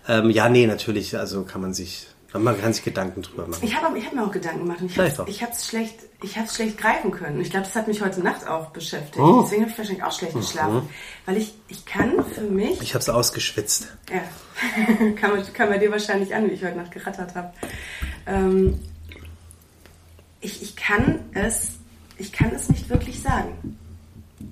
Ähm, 0.07 0.29
ja, 0.29 0.47
nee, 0.49 0.65
natürlich, 0.65 1.17
also 1.17 1.43
kann 1.43 1.61
man 1.61 1.73
sich, 1.73 2.07
man 2.33 2.61
kann 2.61 2.73
sich 2.73 2.83
Gedanken 2.83 3.23
drüber 3.23 3.47
machen. 3.47 3.63
Ich 3.63 3.75
habe 3.75 3.99
hab 3.99 4.13
mir 4.13 4.23
auch 4.23 4.31
Gedanken 4.31 4.59
gemacht 4.59 4.81
und 4.81 4.91
ich 4.91 4.97
habe 4.97 5.51
hab's 5.51 5.67
schlecht, 5.67 5.95
ich 6.21 6.37
hab's 6.37 6.55
schlecht 6.55 6.77
greifen 6.77 7.09
können. 7.09 7.41
Ich 7.41 7.49
glaube, 7.49 7.65
das 7.65 7.75
hat 7.75 7.87
mich 7.87 8.01
heute 8.01 8.21
Nacht 8.21 8.47
auch 8.47 8.67
beschäftigt. 8.69 9.17
Oh. 9.19 9.41
Deswegen 9.41 9.63
habe 9.63 9.71
ich 9.71 9.77
wahrscheinlich 9.77 10.03
auch 10.03 10.11
schlecht 10.11 10.35
geschlafen. 10.35 10.87
Weil 11.25 11.37
ich, 11.37 11.55
ich 11.69 11.85
kann 11.85 12.23
für 12.25 12.41
mich, 12.41 12.81
Ich 12.81 12.93
habe 12.93 13.01
es 13.01 13.09
ausgeschwitzt. 13.09 13.87
ja, 14.11 14.21
kam, 15.13 15.41
kam 15.53 15.69
bei 15.69 15.79
dir 15.79 15.91
wahrscheinlich 15.91 16.33
an, 16.35 16.47
wie 16.47 16.53
ich 16.53 16.63
heute 16.63 16.77
Nacht 16.77 16.91
gerattert 16.91 17.33
habe. 17.33 17.51
Ähm, 18.27 18.79
ich, 20.41 20.61
ich 20.61 20.75
kann 20.75 21.21
es, 21.33 21.79
ich 22.17 22.31
kann 22.31 22.51
es 22.53 22.69
nicht 22.69 22.89
wirklich 22.89 23.21
sagen. 23.21 23.77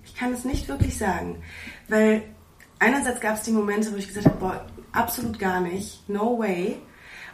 Ich 0.03 0.15
kann 0.15 0.33
es 0.33 0.45
nicht 0.45 0.67
wirklich 0.67 0.97
sagen. 0.97 1.43
Weil 1.87 2.23
einerseits 2.79 3.21
gab 3.21 3.35
es 3.35 3.43
die 3.43 3.51
Momente, 3.51 3.91
wo 3.93 3.97
ich 3.97 4.07
gesagt 4.07 4.25
habe, 4.25 4.37
boah, 4.37 4.65
absolut 4.91 5.37
gar 5.37 5.61
nicht, 5.61 6.09
no 6.09 6.39
way. 6.39 6.77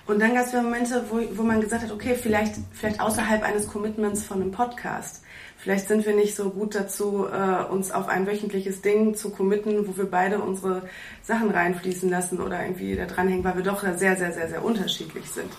Und 0.06 0.20
dann 0.20 0.34
gab 0.34 0.46
es 0.46 0.54
Momente, 0.54 1.06
wo, 1.10 1.22
wo 1.38 1.44
man 1.44 1.62
gesagt 1.62 1.84
hat, 1.84 1.92
okay, 1.92 2.16
vielleicht, 2.16 2.56
vielleicht 2.74 3.00
außerhalb 3.00 3.42
eines 3.44 3.68
Commitments 3.68 4.24
von 4.24 4.42
einem 4.42 4.52
Podcast. 4.52 5.24
Vielleicht 5.58 5.88
sind 5.88 6.06
wir 6.06 6.14
nicht 6.14 6.36
so 6.36 6.50
gut 6.50 6.76
dazu, 6.76 7.26
äh, 7.26 7.64
uns 7.72 7.92
auf 7.92 8.10
ein 8.10 8.28
wöchentliches 8.28 8.82
Ding 8.82 9.16
zu 9.16 9.30
committen, 9.30 9.88
wo 9.88 9.96
wir 9.96 10.12
beide 10.12 10.40
unsere 10.40 10.82
Sachen 11.22 11.52
reinfließen 11.52 12.10
lassen 12.10 12.42
oder 12.42 12.62
irgendwie 12.62 12.98
da 12.98 13.06
dranhängen, 13.06 13.46
weil 13.46 13.56
wir 13.56 13.64
doch 13.64 13.82
sehr, 13.82 14.18
sehr, 14.18 14.34
sehr, 14.34 14.50
sehr 14.50 14.66
unterschiedlich 14.66 15.30
sind. 15.30 15.50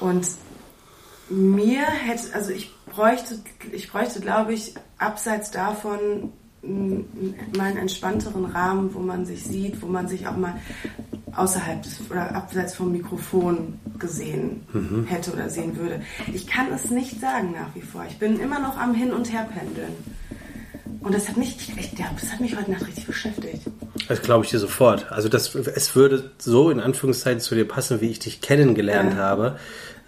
Und 0.00 0.28
mir 1.30 1.80
hätte, 1.86 2.34
also 2.34 2.52
ich 2.52 2.74
bräuchte, 2.84 3.38
ich 3.72 3.90
bräuchte, 3.90 4.20
glaube 4.20 4.52
ich, 4.52 4.74
abseits 4.98 5.50
davon 5.50 6.34
mal 6.62 7.66
einen 7.68 7.76
entspannteren 7.78 8.44
Rahmen, 8.46 8.92
wo 8.94 8.98
man 9.00 9.24
sich 9.26 9.44
sieht, 9.44 9.80
wo 9.82 9.86
man 9.86 10.08
sich 10.08 10.26
auch 10.26 10.36
mal 10.36 10.54
außerhalb 11.34 11.82
des, 11.82 12.00
oder 12.10 12.34
abseits 12.34 12.74
vom 12.74 12.92
Mikrofon 12.92 13.78
gesehen 13.98 14.62
hätte 15.06 15.32
oder 15.32 15.48
sehen 15.50 15.76
würde. 15.76 16.00
Ich 16.32 16.46
kann 16.46 16.66
es 16.72 16.90
nicht 16.90 17.20
sagen 17.20 17.52
nach 17.52 17.74
wie 17.74 17.82
vor. 17.82 18.04
Ich 18.08 18.18
bin 18.18 18.40
immer 18.40 18.58
noch 18.58 18.76
am 18.78 18.94
Hin- 18.94 19.12
und 19.12 19.32
Herpendeln. 19.32 19.92
Und 21.00 21.14
das 21.14 21.28
hat 21.28 21.36
mich, 21.36 21.56
ich, 21.76 21.94
das 21.94 22.32
hat 22.32 22.40
mich 22.40 22.56
heute 22.56 22.72
Nacht 22.72 22.86
richtig 22.86 23.06
beschäftigt. 23.06 23.62
Das 24.08 24.22
glaube 24.22 24.44
ich 24.44 24.50
dir 24.50 24.58
sofort. 24.58 25.12
Also 25.12 25.28
das, 25.28 25.54
es 25.54 25.94
würde 25.94 26.32
so 26.38 26.68
in 26.70 26.80
Anführungszeichen 26.80 27.40
zu 27.40 27.54
dir 27.54 27.66
passen, 27.68 28.00
wie 28.00 28.08
ich 28.08 28.18
dich 28.18 28.40
kennengelernt 28.40 29.12
Ja. 29.12 29.18
habe. 29.18 29.58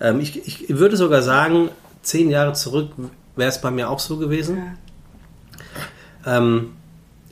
Ähm, 0.01 0.19
ich, 0.19 0.45
ich 0.49 0.69
würde 0.77 0.97
sogar 0.97 1.23
sagen, 1.23 1.69
zehn 2.03 2.31
Jahre 2.31 2.55
zurück 2.55 2.91
wäre 3.37 3.49
es 3.49 3.61
bei 3.61 3.71
mir 3.71 3.91
auch 3.91 4.01
so 4.01 4.17
gewesen. 4.17 4.57
Ja. 4.57 4.63
Ähm, 6.27 6.73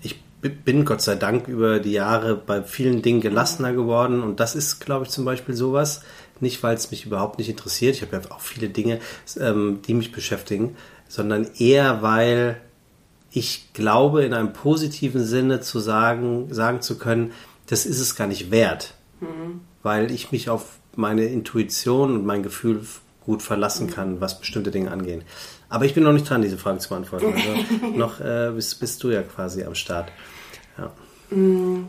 ich 0.03 0.21
bin 0.41 0.85
Gott 0.85 1.03
sei 1.03 1.15
Dank 1.17 1.49
über 1.49 1.81
die 1.81 1.93
Jahre 1.93 2.37
bei 2.37 2.63
vielen 2.63 3.03
Dingen 3.03 3.21
gelassener 3.21 3.73
geworden 3.73 4.23
und 4.23 4.41
das 4.41 4.55
ist, 4.55 4.81
glaube 4.81 5.05
ich, 5.05 5.11
zum 5.11 5.25
Beispiel 5.25 5.55
sowas. 5.55 6.03
Nicht, 6.39 6.63
weil 6.63 6.75
es 6.75 6.91
mich 6.91 7.07
überhaupt 7.07 7.39
nicht 7.39 7.49
interessiert. 7.49 7.97
Ich 7.97 8.03
habe 8.03 8.17
ja 8.17 8.31
auch 8.31 8.41
viele 8.41 8.69
Dinge, 8.69 9.01
ähm, 9.41 9.81
die 9.87 9.95
mich 9.95 10.13
beschäftigen, 10.13 10.77
sondern 11.09 11.49
eher, 11.59 12.03
weil 12.03 12.61
ich 13.31 13.73
glaube, 13.73 14.25
in 14.25 14.35
einem 14.35 14.53
positiven 14.53 15.25
Sinne 15.25 15.61
zu 15.61 15.79
sagen, 15.79 16.53
sagen 16.53 16.83
zu 16.83 16.99
können, 16.99 17.33
das 17.67 17.87
ist 17.87 18.01
es 18.01 18.17
gar 18.17 18.27
nicht 18.27 18.51
wert, 18.51 18.95
mhm. 19.21 19.61
weil 19.83 20.11
ich 20.11 20.33
mich 20.33 20.49
auf 20.49 20.79
meine 20.95 21.25
Intuition 21.25 22.15
und 22.15 22.25
mein 22.25 22.43
Gefühl 22.43 22.83
gut 23.25 23.43
verlassen 23.43 23.91
kann, 23.91 24.21
was 24.21 24.39
bestimmte 24.39 24.71
Dinge 24.71 24.91
angehen. 24.91 25.23
Aber 25.69 25.85
ich 25.85 25.95
bin 25.95 26.05
noch 26.05 26.13
nicht 26.13 26.29
dran, 26.29 26.43
diese 26.43 26.59
Frage 26.59 26.79
zu 26.79 26.89
beantworten. 26.89 27.33
Also 27.35 27.87
noch 27.97 28.21
äh, 28.21 28.53
bist, 28.55 28.79
bist 28.79 29.03
du 29.03 29.11
ja 29.11 29.23
quasi 29.23 29.65
am 29.65 29.75
Start. 29.75 30.11
Ja. 30.79 31.37
Mm. 31.37 31.89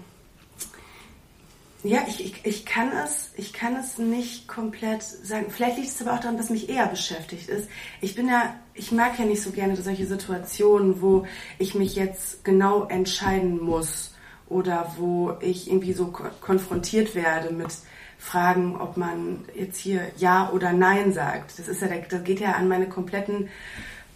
Ja, 1.83 1.99
ich, 2.07 2.25
ich, 2.25 2.45
ich, 2.45 2.65
kann 2.65 2.91
es, 2.91 3.31
ich 3.37 3.53
kann 3.53 3.75
es 3.75 3.97
nicht 3.99 4.47
komplett 4.47 5.03
sagen. 5.03 5.45
Vielleicht 5.49 5.77
liegt 5.77 5.89
es 5.89 6.01
aber 6.01 6.15
auch 6.15 6.19
daran, 6.19 6.35
dass 6.35 6.49
mich 6.49 6.69
eher 6.69 6.87
beschäftigt 6.87 7.47
ist. 7.49 7.69
Ich 8.01 8.15
bin 8.15 8.27
ja, 8.27 8.55
ich 8.73 8.91
mag 8.91 9.17
ja 9.19 9.25
nicht 9.25 9.43
so 9.43 9.51
gerne 9.51 9.75
solche 9.75 10.07
Situationen, 10.07 11.01
wo 11.01 11.25
ich 11.59 11.75
mich 11.75 11.95
jetzt 11.95 12.43
genau 12.43 12.85
entscheiden 12.85 13.63
muss 13.63 14.15
oder 14.49 14.91
wo 14.97 15.37
ich 15.39 15.69
irgendwie 15.69 15.93
so 15.93 16.07
konfrontiert 16.41 17.13
werde 17.13 17.53
mit 17.53 17.69
Fragen, 18.17 18.75
ob 18.79 18.97
man 18.97 19.45
jetzt 19.55 19.77
hier 19.77 20.01
Ja 20.17 20.51
oder 20.51 20.73
Nein 20.73 21.13
sagt. 21.13 21.59
Das 21.59 21.67
ist 21.67 21.81
ja, 21.81 21.87
das 21.87 22.23
geht 22.23 22.39
ja 22.39 22.53
an 22.53 22.67
meine 22.67 22.87
kompletten, 22.87 23.49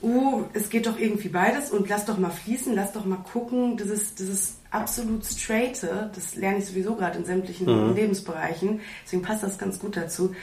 uh, 0.02 0.44
es 0.54 0.70
geht 0.70 0.88
doch 0.88 0.98
irgendwie 0.98 1.30
beides 1.30 1.70
und 1.70 1.88
lass 1.88 2.06
doch 2.06 2.18
mal 2.18 2.32
fließen, 2.32 2.74
lass 2.74 2.94
doch 2.94 3.06
mal 3.06 3.18
gucken. 3.18 3.78
Das 3.78 3.88
ist, 3.88 4.20
das 4.20 4.28
ist 4.28 4.58
absolut 4.72 5.26
straighte, 5.26 6.10
das 6.16 6.36
lerne 6.36 6.60
ich 6.60 6.66
sowieso 6.66 6.96
gerade 6.96 7.20
in 7.20 7.26
sämtlichen 7.26 7.68
mhm. 7.68 7.96
Lebensbereichen, 7.96 8.80
deswegen 9.04 9.22
passt 9.22 9.44
das 9.44 9.58
ganz 9.58 9.80
gut 9.80 9.98
dazu. 9.98 10.34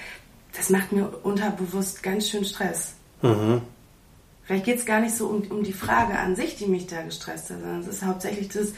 Das 0.57 0.71
macht 0.71 0.93
mir 0.93 1.09
unterbewusst 1.23 2.03
ganz 2.03 2.29
schön 2.29 2.45
Stress. 2.45 2.95
Mhm. 3.23 3.63
Vielleicht 4.45 4.65
geht 4.65 4.79
es 4.79 4.87
gar 4.87 5.01
nicht 5.01 5.15
so 5.15 5.27
um, 5.27 5.43
um 5.51 5.63
die 5.63 5.75
Frage 5.75 6.19
an 6.19 6.35
sich, 6.35 6.57
die 6.57 6.67
mich 6.67 6.87
da 6.87 7.03
gestresst 7.03 7.51
hat, 7.51 7.61
sondern 7.61 7.81
es 7.81 7.89
ist 7.89 8.05
hauptsächlich 8.05 8.49
das, 8.49 8.73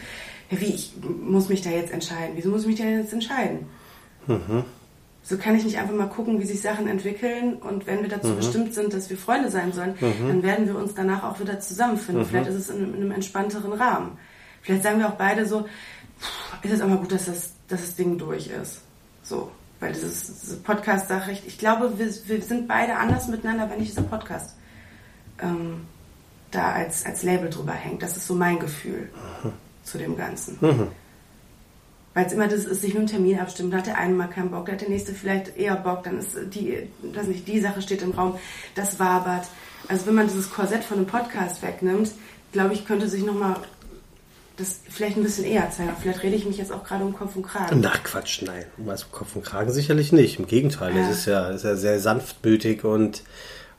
wie, 0.50 0.66
ich 0.66 0.94
muss 1.22 1.48
mich 1.48 1.62
da 1.62 1.70
jetzt 1.70 1.92
entscheiden. 1.92 2.32
Wieso 2.34 2.50
muss 2.50 2.62
ich 2.62 2.66
mich 2.66 2.80
da 2.80 2.86
jetzt 2.86 3.12
entscheiden? 3.12 3.66
Mhm. 4.30 4.64
So 5.22 5.36
kann 5.36 5.54
ich 5.54 5.64
nicht 5.64 5.78
einfach 5.78 5.94
mal 5.94 6.08
gucken, 6.08 6.40
wie 6.40 6.46
sich 6.46 6.62
Sachen 6.62 6.88
entwickeln 6.88 7.54
und 7.54 7.86
wenn 7.86 8.02
wir 8.02 8.08
dazu 8.08 8.28
mhm. 8.28 8.36
bestimmt 8.36 8.74
sind, 8.74 8.94
dass 8.94 9.10
wir 9.10 9.16
Freunde 9.16 9.50
sein 9.50 9.72
sollen, 9.72 9.94
mhm. 10.00 10.28
dann 10.28 10.42
werden 10.42 10.66
wir 10.66 10.76
uns 10.76 10.94
danach 10.94 11.22
auch 11.22 11.38
wieder 11.40 11.60
zusammenfinden. 11.60 12.24
Mhm. 12.24 12.28
Vielleicht 12.28 12.48
ist 12.48 12.56
es 12.56 12.70
in, 12.70 12.94
in, 12.94 12.94
einem 12.94 13.12
entspannteren 13.12 13.72
Rahmen. 13.72 14.18
Vielleicht 14.62 14.82
sagen 14.82 14.98
wir 14.98 15.08
auch 15.08 15.16
beide 15.16 15.46
so, 15.46 15.66
ist 16.62 16.72
es 16.72 16.80
auch 16.80 16.88
mal 16.88 16.98
gut, 16.98 17.12
dass 17.12 17.26
das, 17.26 17.52
dass 17.68 17.80
das 17.80 17.96
Ding 17.96 18.18
durch 18.18 18.48
ist. 18.48 18.80
So, 19.22 19.50
weil 19.78 19.92
dieses, 19.92 20.40
diese 20.40 20.56
Podcast-Sache, 20.56 21.32
ich, 21.32 21.58
glaube, 21.58 21.98
wir, 21.98 22.06
wir 22.06 22.42
sind 22.42 22.66
beide 22.66 22.96
anders 22.96 23.28
miteinander, 23.28 23.70
wenn 23.70 23.78
nicht 23.78 23.92
dieser 23.92 24.02
Podcast 24.02 24.56
ähm, 25.40 25.82
da 26.50 26.72
als, 26.72 27.06
als 27.06 27.22
Label 27.22 27.50
drüber 27.50 27.72
hängt. 27.72 28.02
Das 28.02 28.16
ist 28.16 28.26
so 28.26 28.34
mein 28.34 28.58
Gefühl 28.58 29.10
mhm. 29.44 29.52
zu 29.84 29.98
dem 29.98 30.16
Ganzen. 30.16 30.58
Weil 32.20 32.26
es 32.26 32.34
immer 32.34 32.48
das 32.48 32.66
ist, 32.66 32.82
sich 32.82 32.92
nur 32.92 33.00
einen 33.00 33.08
Termin 33.08 33.40
abstimmen. 33.40 33.70
Da 33.70 33.78
hat 33.78 33.86
der 33.86 33.96
eine 33.96 34.12
mal 34.12 34.26
keinen 34.26 34.50
Bock, 34.50 34.66
da 34.66 34.72
hat 34.72 34.82
der 34.82 34.90
nächste 34.90 35.14
vielleicht 35.14 35.56
eher 35.56 35.74
Bock, 35.74 36.02
dann 36.02 36.18
ist 36.18 36.36
die, 36.52 36.86
das 37.14 37.26
nicht, 37.26 37.48
die 37.48 37.60
Sache 37.60 37.80
steht 37.80 38.02
im 38.02 38.10
Raum, 38.10 38.38
das 38.74 39.00
wabert. 39.00 39.46
Also 39.88 40.04
wenn 40.04 40.16
man 40.16 40.28
dieses 40.28 40.50
Korsett 40.50 40.84
von 40.84 40.98
einem 40.98 41.06
Podcast 41.06 41.62
wegnimmt, 41.62 42.10
glaube 42.52 42.74
ich, 42.74 42.84
könnte 42.84 43.08
sich 43.08 43.24
nochmal 43.24 43.56
das 44.58 44.80
vielleicht 44.90 45.16
ein 45.16 45.22
bisschen 45.22 45.46
eher 45.46 45.70
zeigen. 45.70 45.92
Vielleicht 45.98 46.22
rede 46.22 46.36
ich 46.36 46.44
mich 46.44 46.58
jetzt 46.58 46.72
auch 46.72 46.84
gerade 46.84 47.06
um 47.06 47.16
Kopf 47.16 47.36
und 47.36 47.44
Kragen. 47.44 47.82
Ach 47.86 48.02
Quatsch, 48.02 48.42
nein. 48.42 48.66
Um 48.76 48.92
Kopf 49.10 49.34
und 49.34 49.42
Kragen 49.42 49.72
sicherlich 49.72 50.12
nicht. 50.12 50.38
Im 50.38 50.46
Gegenteil, 50.46 50.94
ja. 50.94 51.08
es 51.08 51.20
ist 51.20 51.24
ja, 51.24 51.48
ist 51.48 51.64
ja 51.64 51.74
sehr 51.74 52.00
sanftmütig 52.00 52.84
und, 52.84 53.22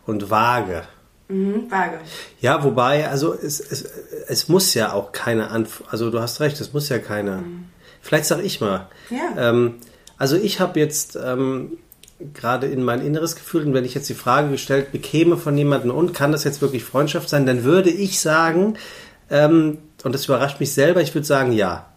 und 0.08 0.32
vage. 0.32 0.82
Mhm, 1.28 1.70
vage. 1.70 2.00
Ja, 2.40 2.64
wobei, 2.64 3.08
also 3.08 3.36
es, 3.36 3.60
es, 3.60 3.84
es 4.28 4.50
muss 4.50 4.74
ja 4.74 4.94
auch 4.94 5.12
keine 5.12 5.52
Antwort, 5.52 5.94
also 5.94 6.10
du 6.10 6.20
hast 6.20 6.40
recht, 6.40 6.60
es 6.60 6.74
muss 6.74 6.90
ja 6.90 6.98
keine. 6.98 7.44
Mhm 7.44 7.72
Vielleicht 8.02 8.26
sage 8.26 8.42
ich 8.42 8.60
mal. 8.62 8.88
Ja. 9.10 9.50
Ähm, 9.50 9.76
also 10.18 10.36
ich 10.36 10.60
habe 10.60 10.80
jetzt 10.80 11.16
ähm, 11.16 11.78
gerade 12.34 12.68
in 12.68 12.84
mein 12.84 13.06
inneres 13.06 13.36
Gefühl, 13.36 13.66
und 13.66 13.74
wenn 13.74 13.86
ich 13.86 13.94
jetzt 13.94 14.10
die 14.10 14.16
Frage 14.16 14.50
gestellt 14.50 14.92
bekäme 14.92 15.38
von 15.38 15.58
jemandem, 15.58 15.92
und 15.92 16.14
kann 16.14 16.32
das 16.32 16.44
jetzt 16.44 16.62
wirklich 16.62 16.84
Freundschaft 16.84 17.30
sein, 17.30 17.46
dann 17.46 17.64
würde 17.64 17.90
ich 17.90 18.20
sagen, 18.20 18.78
ähm, 19.30 19.80
und 20.04 20.14
das 20.14 20.26
überrascht 20.26 20.60
mich 20.60 20.74
selber, 20.74 21.02
ich 21.02 21.14
würde 21.14 21.26
sagen 21.28 21.52
ja. 21.52 21.88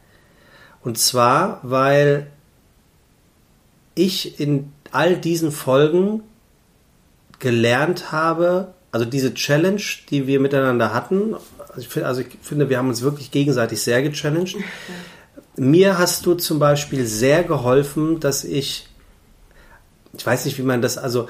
Und 0.82 0.99
zwar, 0.99 1.61
weil 1.62 2.26
ich 3.94 4.38
in 4.40 4.73
all 4.90 5.16
diesen 5.16 5.50
Folgen 5.50 6.23
gelernt 7.38 8.12
habe, 8.12 8.75
also 8.92 9.04
diese 9.04 9.34
Challenge, 9.34 9.82
die 10.11 10.26
wir 10.26 10.40
miteinander 10.40 10.94
hatten, 10.94 11.34
also 11.34 11.80
ich, 11.80 11.88
finde, 11.88 12.08
also 12.08 12.20
ich 12.20 12.28
finde, 12.42 12.68
wir 12.68 12.78
haben 12.78 12.88
uns 12.88 13.02
wirklich 13.02 13.30
gegenseitig 13.30 13.82
sehr 13.82 14.02
gechallenged. 14.02 14.56
Mir 15.56 15.99
hast 15.99 16.26
du 16.26 16.34
zum 16.34 16.58
Beispiel 16.58 17.06
sehr 17.06 17.44
geholfen, 17.44 18.20
dass 18.20 18.44
ich, 18.44 18.88
ich 20.16 20.26
weiß 20.26 20.44
nicht, 20.46 20.58
wie 20.58 20.62
man 20.62 20.82
das, 20.82 20.99
also 20.99 21.28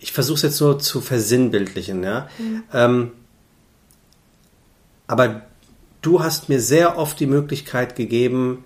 ich 0.00 0.12
versuche 0.12 0.36
es 0.36 0.42
jetzt 0.42 0.56
so 0.56 0.74
zu 0.74 1.00
versinnbildlichen, 1.00 2.02
ja. 2.02 2.28
Mhm. 2.38 2.62
Ähm, 2.72 3.12
aber 5.06 5.42
du 6.02 6.22
hast 6.22 6.48
mir 6.48 6.60
sehr 6.60 6.98
oft 6.98 7.18
die 7.20 7.26
Möglichkeit 7.26 7.96
gegeben, 7.96 8.64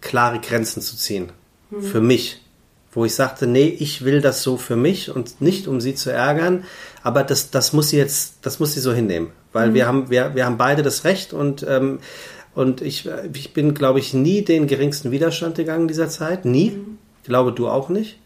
klare 0.00 0.40
Grenzen 0.40 0.82
zu 0.82 0.96
ziehen. 0.96 1.32
Mhm. 1.70 1.82
Für 1.82 2.00
mich. 2.00 2.42
Wo 2.92 3.04
ich 3.04 3.14
sagte, 3.14 3.46
nee, 3.46 3.68
ich 3.68 4.06
will 4.06 4.22
das 4.22 4.42
so 4.42 4.56
für 4.56 4.76
mich 4.76 5.10
und 5.10 5.42
nicht 5.42 5.68
um 5.68 5.82
sie 5.82 5.94
zu 5.94 6.10
ärgern, 6.10 6.64
aber 7.02 7.24
das, 7.24 7.50
das 7.50 7.74
muss 7.74 7.90
sie 7.90 7.98
jetzt, 7.98 8.38
das 8.40 8.58
muss 8.58 8.72
sie 8.72 8.80
so 8.80 8.92
hinnehmen. 8.92 9.32
Weil 9.52 9.70
mhm. 9.70 9.74
wir 9.74 9.86
haben, 9.86 10.10
wir, 10.10 10.34
wir 10.34 10.46
haben 10.46 10.56
beide 10.56 10.82
das 10.82 11.04
Recht 11.04 11.34
und 11.34 11.64
ähm, 11.68 11.98
und 12.56 12.80
ich, 12.80 13.06
ich 13.34 13.52
bin, 13.52 13.74
glaube 13.74 13.98
ich, 13.98 14.14
nie 14.14 14.42
den 14.42 14.66
geringsten 14.66 15.10
Widerstand 15.10 15.56
gegangen 15.56 15.82
in 15.82 15.88
dieser 15.88 16.08
Zeit. 16.08 16.46
Nie. 16.46 16.70
Mhm. 16.70 16.98
Ich 17.22 17.28
glaube, 17.28 17.52
du 17.52 17.68
auch 17.68 17.90
nicht. 17.90 18.18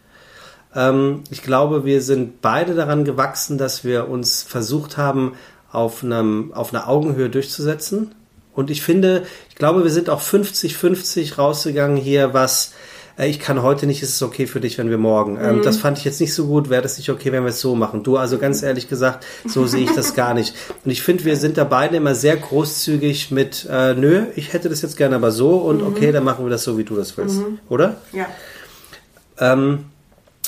Ähm, 0.73 1.25
ich 1.31 1.43
glaube, 1.43 1.85
wir 1.85 2.01
sind 2.01 2.41
beide 2.41 2.77
daran 2.77 3.05
gewachsen, 3.05 3.59
dass 3.59 3.83
wir 3.83 4.09
uns 4.09 4.45
versucht 4.45 4.97
haben, 4.97 5.33
auf, 5.73 6.05
einem, 6.05 6.53
auf 6.55 6.73
einer 6.73 6.89
Augenhöhe 6.89 7.29
durchzusetzen. 7.29 8.15
Und 8.55 8.71
ich 8.71 8.83
finde, 8.83 9.25
ich 9.49 9.57
glaube, 9.57 9.83
wir 9.83 9.91
sind 9.91 10.09
auch 10.09 10.23
50-50 10.23 11.35
rausgegangen 11.35 11.97
hier, 11.97 12.33
was 12.33 12.73
ich 13.19 13.39
kann 13.39 13.63
heute 13.63 13.87
nicht, 13.87 14.03
ist 14.03 14.15
es 14.15 14.23
okay 14.23 14.47
für 14.47 14.61
dich, 14.61 14.79
wenn 14.79 14.91
wir 14.91 14.99
morgen. 14.99 15.39
Ähm, 15.41 15.59
mhm. 15.59 15.63
das 15.63 15.77
fand 15.77 15.99
ich 15.99 16.05
jetzt 16.05 16.21
nicht 16.21 16.35
so 16.35 16.47
gut, 16.47 16.71
wäre 16.71 16.83
das 16.83 16.97
nicht 16.97 17.11
okay, 17.11 17.33
wenn 17.33 17.43
wir 17.43 17.51
es 17.51 17.61
so 17.61 17.75
machen. 17.75 18.03
Du, 18.03 18.17
also 18.17 18.39
ganz 18.39 18.63
ehrlich 18.63 18.89
gesagt, 18.89 19.27
so 19.47 19.67
sehe 19.67 19.85
ich 19.85 19.95
das 19.95 20.15
gar 20.15 20.35
nicht. 20.35 20.55
Und 20.85 20.91
ich 20.91 21.03
finde, 21.03 21.25
wir 21.25 21.37
sind 21.37 21.57
da 21.59 21.65
beide 21.65 21.97
immer 21.97 22.15
sehr 22.15 22.37
großzügig 22.37 23.31
mit, 23.31 23.67
äh, 23.71 23.95
nö, 23.95 24.27
ich 24.37 24.53
hätte 24.53 24.69
das 24.69 24.83
jetzt 24.83 24.97
gerne 24.97 25.17
aber 25.17 25.31
so 25.31 25.57
und 25.57 25.83
mhm. 25.83 25.87
okay, 25.89 26.13
dann 26.13 26.25
machen 26.25 26.45
wir 26.45 26.51
das 26.51 26.65
so, 26.65 26.79
wie 26.79 26.85
du 26.85 26.97
das 26.97 27.17
willst. 27.17 27.39
Mhm. 27.39 27.59
Oder? 27.69 27.97
Ja. 28.13 28.27
Ähm, 29.39 29.87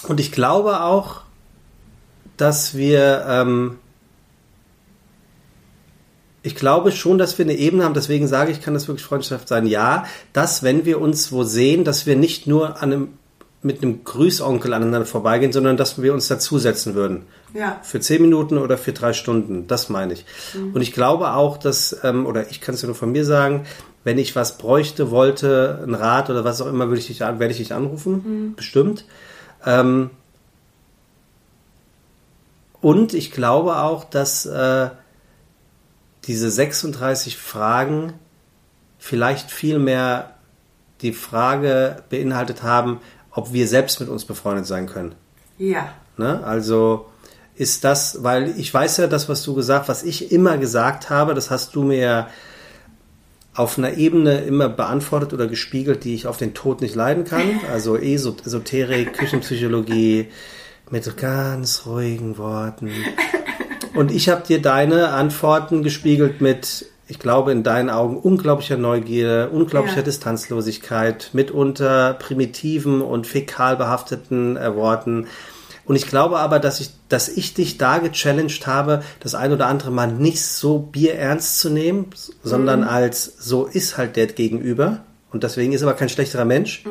und 0.08 0.20
ich 0.20 0.32
glaube 0.32 0.80
auch, 0.80 1.22
dass 2.36 2.74
wir 2.74 3.24
ähm, 3.28 3.78
ich 6.42 6.56
glaube 6.56 6.92
schon, 6.92 7.18
dass 7.18 7.38
wir 7.38 7.44
eine 7.44 7.54
Ebene 7.54 7.84
haben, 7.84 7.94
deswegen 7.94 8.26
sage 8.26 8.50
ich, 8.50 8.60
kann 8.60 8.74
das 8.74 8.88
wirklich 8.88 9.06
Freundschaft 9.06 9.48
sein. 9.48 9.66
Ja, 9.66 10.04
dass, 10.32 10.62
wenn 10.62 10.84
wir 10.84 11.00
uns 11.00 11.30
wo 11.32 11.44
sehen, 11.44 11.84
dass 11.84 12.06
wir 12.06 12.16
nicht 12.16 12.46
nur 12.46 12.82
an 12.82 12.92
einem, 12.92 13.08
mit 13.62 13.82
einem 13.82 14.02
Grüßonkel 14.02 14.72
aneinander 14.74 15.06
vorbeigehen, 15.06 15.52
sondern 15.52 15.76
dass 15.76 16.02
wir 16.02 16.12
uns 16.12 16.26
dazusetzen 16.26 16.94
würden. 16.94 17.26
Ja. 17.54 17.78
Für 17.82 18.00
zehn 18.00 18.22
Minuten 18.22 18.58
oder 18.58 18.76
für 18.76 18.92
drei 18.92 19.12
Stunden. 19.12 19.68
Das 19.68 19.88
meine 19.88 20.14
ich. 20.14 20.24
Mhm. 20.54 20.74
Und 20.74 20.80
ich 20.80 20.92
glaube 20.92 21.34
auch, 21.34 21.58
dass, 21.58 21.96
ähm, 22.02 22.26
oder 22.26 22.50
ich 22.50 22.60
kann 22.60 22.74
es 22.74 22.82
ja 22.82 22.86
nur 22.86 22.96
von 22.96 23.12
mir 23.12 23.24
sagen, 23.24 23.64
wenn 24.04 24.18
ich 24.18 24.34
was 24.34 24.58
bräuchte, 24.58 25.12
wollte, 25.12 25.80
ein 25.86 25.94
Rat 25.94 26.28
oder 26.28 26.44
was 26.44 26.60
auch 26.60 26.66
immer, 26.66 26.88
würde 26.88 26.98
ich 26.98 27.06
dich, 27.06 27.20
werde 27.20 27.50
ich 27.50 27.58
dich 27.58 27.72
anrufen. 27.72 28.12
Mhm. 28.14 28.54
Bestimmt. 28.56 29.04
Ähm, 29.64 30.10
und 32.80 33.14
ich 33.14 33.30
glaube 33.30 33.76
auch, 33.76 34.02
dass, 34.02 34.44
äh, 34.44 34.90
diese 36.24 36.50
36 36.50 37.36
Fragen 37.36 38.14
vielleicht 38.98 39.50
viel 39.50 39.78
mehr 39.78 40.34
die 41.00 41.12
Frage 41.12 42.02
beinhaltet 42.10 42.62
haben, 42.62 43.00
ob 43.32 43.52
wir 43.52 43.66
selbst 43.66 43.98
mit 44.00 44.08
uns 44.08 44.24
befreundet 44.24 44.66
sein 44.66 44.86
können. 44.86 45.14
Ja. 45.58 45.92
Ne? 46.16 46.44
Also 46.44 47.06
ist 47.56 47.84
das, 47.84 48.22
weil 48.22 48.54
ich 48.58 48.72
weiß 48.72 48.98
ja 48.98 49.06
das, 49.06 49.28
was 49.28 49.42
du 49.42 49.54
gesagt, 49.54 49.88
was 49.88 50.04
ich 50.04 50.32
immer 50.32 50.58
gesagt 50.58 51.10
habe, 51.10 51.34
das 51.34 51.50
hast 51.50 51.74
du 51.74 51.82
mir 51.82 52.28
auf 53.54 53.76
einer 53.76 53.94
Ebene 53.94 54.40
immer 54.40 54.68
beantwortet 54.68 55.34
oder 55.34 55.46
gespiegelt, 55.46 56.04
die 56.04 56.14
ich 56.14 56.26
auf 56.26 56.38
den 56.38 56.54
Tod 56.54 56.80
nicht 56.80 56.94
leiden 56.94 57.24
kann. 57.24 57.60
Also 57.70 57.96
Esoterik, 57.96 59.14
Küchenpsychologie 59.14 60.28
mit 60.90 61.16
ganz 61.16 61.86
ruhigen 61.86 62.38
Worten. 62.38 62.90
Und 63.94 64.10
ich 64.10 64.28
habe 64.28 64.42
dir 64.46 64.60
deine 64.62 65.10
Antworten 65.10 65.82
gespiegelt 65.82 66.40
mit, 66.40 66.86
ich 67.08 67.18
glaube, 67.18 67.52
in 67.52 67.62
deinen 67.62 67.90
Augen 67.90 68.16
unglaublicher 68.16 68.76
Neugier, 68.78 69.50
unglaublicher 69.52 69.98
Ja. 69.98 70.02
Distanzlosigkeit, 70.02 71.30
mitunter 71.32 72.14
primitiven 72.14 73.02
und 73.02 73.26
fäkal 73.26 73.76
behafteten 73.76 74.56
äh, 74.56 74.74
Worten. 74.74 75.26
Und 75.84 75.96
ich 75.96 76.06
glaube 76.06 76.38
aber, 76.38 76.58
dass 76.58 76.80
ich, 76.80 76.90
dass 77.08 77.28
ich 77.28 77.54
dich 77.54 77.76
da 77.76 77.98
gechallenged 77.98 78.66
habe, 78.66 79.02
das 79.20 79.34
ein 79.34 79.52
oder 79.52 79.66
andere 79.66 79.90
Mal 79.90 80.06
nicht 80.06 80.42
so 80.42 80.78
bierernst 80.78 81.58
zu 81.58 81.70
nehmen, 81.70 82.06
sondern 82.42 82.84
als 82.84 83.24
so 83.38 83.66
ist 83.66 83.98
halt 83.98 84.16
der 84.16 84.28
Gegenüber. 84.28 85.00
Und 85.32 85.42
deswegen 85.42 85.72
ist 85.72 85.82
er 85.82 85.88
aber 85.88 85.96
kein 85.96 86.08
schlechterer 86.08 86.44
Mensch 86.44 86.84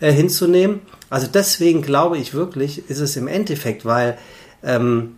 äh, 0.00 0.12
hinzunehmen. 0.12 0.80
Also 1.10 1.26
deswegen 1.26 1.82
glaube 1.82 2.18
ich 2.18 2.32
wirklich, 2.32 2.88
ist 2.88 3.00
es 3.00 3.16
im 3.16 3.26
Endeffekt, 3.26 3.84
weil 3.84 4.16
ähm, 4.62 5.16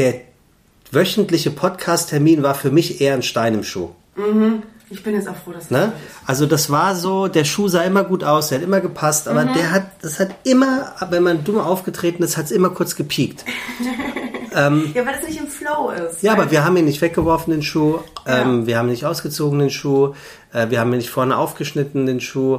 der 0.00 0.14
wöchentliche 0.92 1.50
Podcast-Termin 1.50 2.42
war 2.42 2.54
für 2.54 2.70
mich 2.70 3.00
eher 3.00 3.14
ein 3.14 3.22
Stein 3.22 3.54
im 3.54 3.62
Schuh. 3.64 3.90
Ich 4.88 5.02
bin 5.04 5.14
jetzt 5.14 5.28
auch 5.28 5.36
froh, 5.36 5.52
dass 5.52 5.68
das 5.68 5.70
Ne? 5.70 5.92
Also 6.26 6.46
das 6.46 6.68
war 6.70 6.96
so, 6.96 7.28
der 7.28 7.44
Schuh 7.44 7.68
sah 7.68 7.82
immer 7.82 8.02
gut 8.02 8.24
aus, 8.24 8.48
der 8.48 8.58
hat 8.58 8.64
immer 8.64 8.80
gepasst, 8.80 9.28
aber 9.28 9.44
Mhm. 9.44 9.52
der 9.54 9.70
hat, 9.70 9.84
das 10.02 10.18
hat 10.18 10.30
immer, 10.44 10.92
wenn 11.10 11.22
man 11.22 11.44
dumm 11.44 11.58
aufgetreten 11.58 12.22
ist, 12.22 12.36
hat 12.36 12.46
es 12.46 12.50
immer 12.50 12.70
kurz 12.70 12.96
gepiekt. 12.96 13.44
Ja, 14.52 14.68
weil 14.68 15.14
das 15.14 15.28
nicht 15.28 15.38
im 15.40 15.46
Flow 15.46 15.90
ist. 15.90 16.24
Ja, 16.24 16.32
aber 16.32 16.50
wir 16.50 16.64
haben 16.64 16.76
ihn 16.76 16.84
nicht 16.84 17.00
weggeworfen, 17.00 17.52
den 17.52 17.62
Schuh. 17.62 18.00
Ja. 18.26 18.42
Ähm, 18.42 18.66
wir 18.66 18.78
haben 18.78 18.88
ihn 18.88 18.90
nicht 18.90 19.06
ausgezogen, 19.06 19.60
den 19.60 19.70
Schuh. 19.70 20.12
Äh, 20.52 20.70
wir 20.70 20.80
haben 20.80 20.92
ihn 20.92 20.96
nicht 20.98 21.08
vorne 21.08 21.36
aufgeschnitten, 21.36 22.04
den 22.04 22.20
Schuh. 22.20 22.58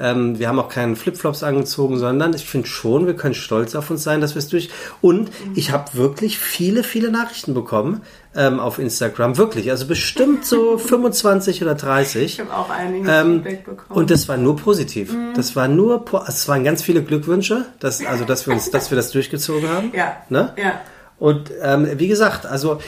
Ähm, 0.00 0.38
wir 0.38 0.48
haben 0.48 0.58
auch 0.58 0.70
keinen 0.70 0.96
Flipflops 0.96 1.42
angezogen, 1.42 1.98
sondern 1.98 2.32
ich 2.32 2.46
finde 2.46 2.66
schon, 2.66 3.06
wir 3.06 3.14
können 3.14 3.34
stolz 3.34 3.74
auf 3.74 3.90
uns 3.90 4.02
sein, 4.02 4.20
dass 4.22 4.34
wir 4.34 4.38
es 4.38 4.48
durch. 4.48 4.70
Und 5.02 5.30
ich 5.54 5.72
habe 5.72 5.92
wirklich 5.94 6.38
viele, 6.38 6.82
viele 6.82 7.10
Nachrichten 7.10 7.52
bekommen 7.52 8.00
ähm, 8.34 8.58
auf 8.60 8.78
Instagram. 8.78 9.36
Wirklich. 9.36 9.70
Also 9.70 9.86
bestimmt 9.86 10.46
so 10.46 10.78
25 10.78 11.62
oder 11.62 11.74
30. 11.74 12.22
Ich 12.24 12.40
habe 12.40 12.54
auch 12.56 12.70
einiges 12.70 13.08
Ähm, 13.12 13.34
Feedback 13.42 13.64
bekommen. 13.66 14.00
und 14.00 14.10
das 14.10 14.26
war 14.28 14.38
nur 14.38 14.56
positiv. 14.56 15.14
Das 15.36 15.54
war 15.54 15.68
nur, 15.68 16.04
also 16.12 16.24
es 16.28 16.48
waren 16.48 16.64
ganz 16.64 16.82
viele 16.82 17.02
Glückwünsche, 17.02 17.66
dass, 17.78 18.04
also 18.04 18.24
dass 18.24 18.46
wir 18.46 18.54
uns, 18.54 18.70
dass 18.70 18.90
wir 18.90 18.96
das 18.96 19.10
durchgezogen 19.10 19.68
haben. 19.68 19.92
ja. 19.94 20.16
Ne? 20.30 20.54
Ja. 20.56 20.80
Und 21.18 21.50
ähm, 21.62 21.86
wie 21.98 22.08
gesagt, 22.08 22.46
also 22.46 22.78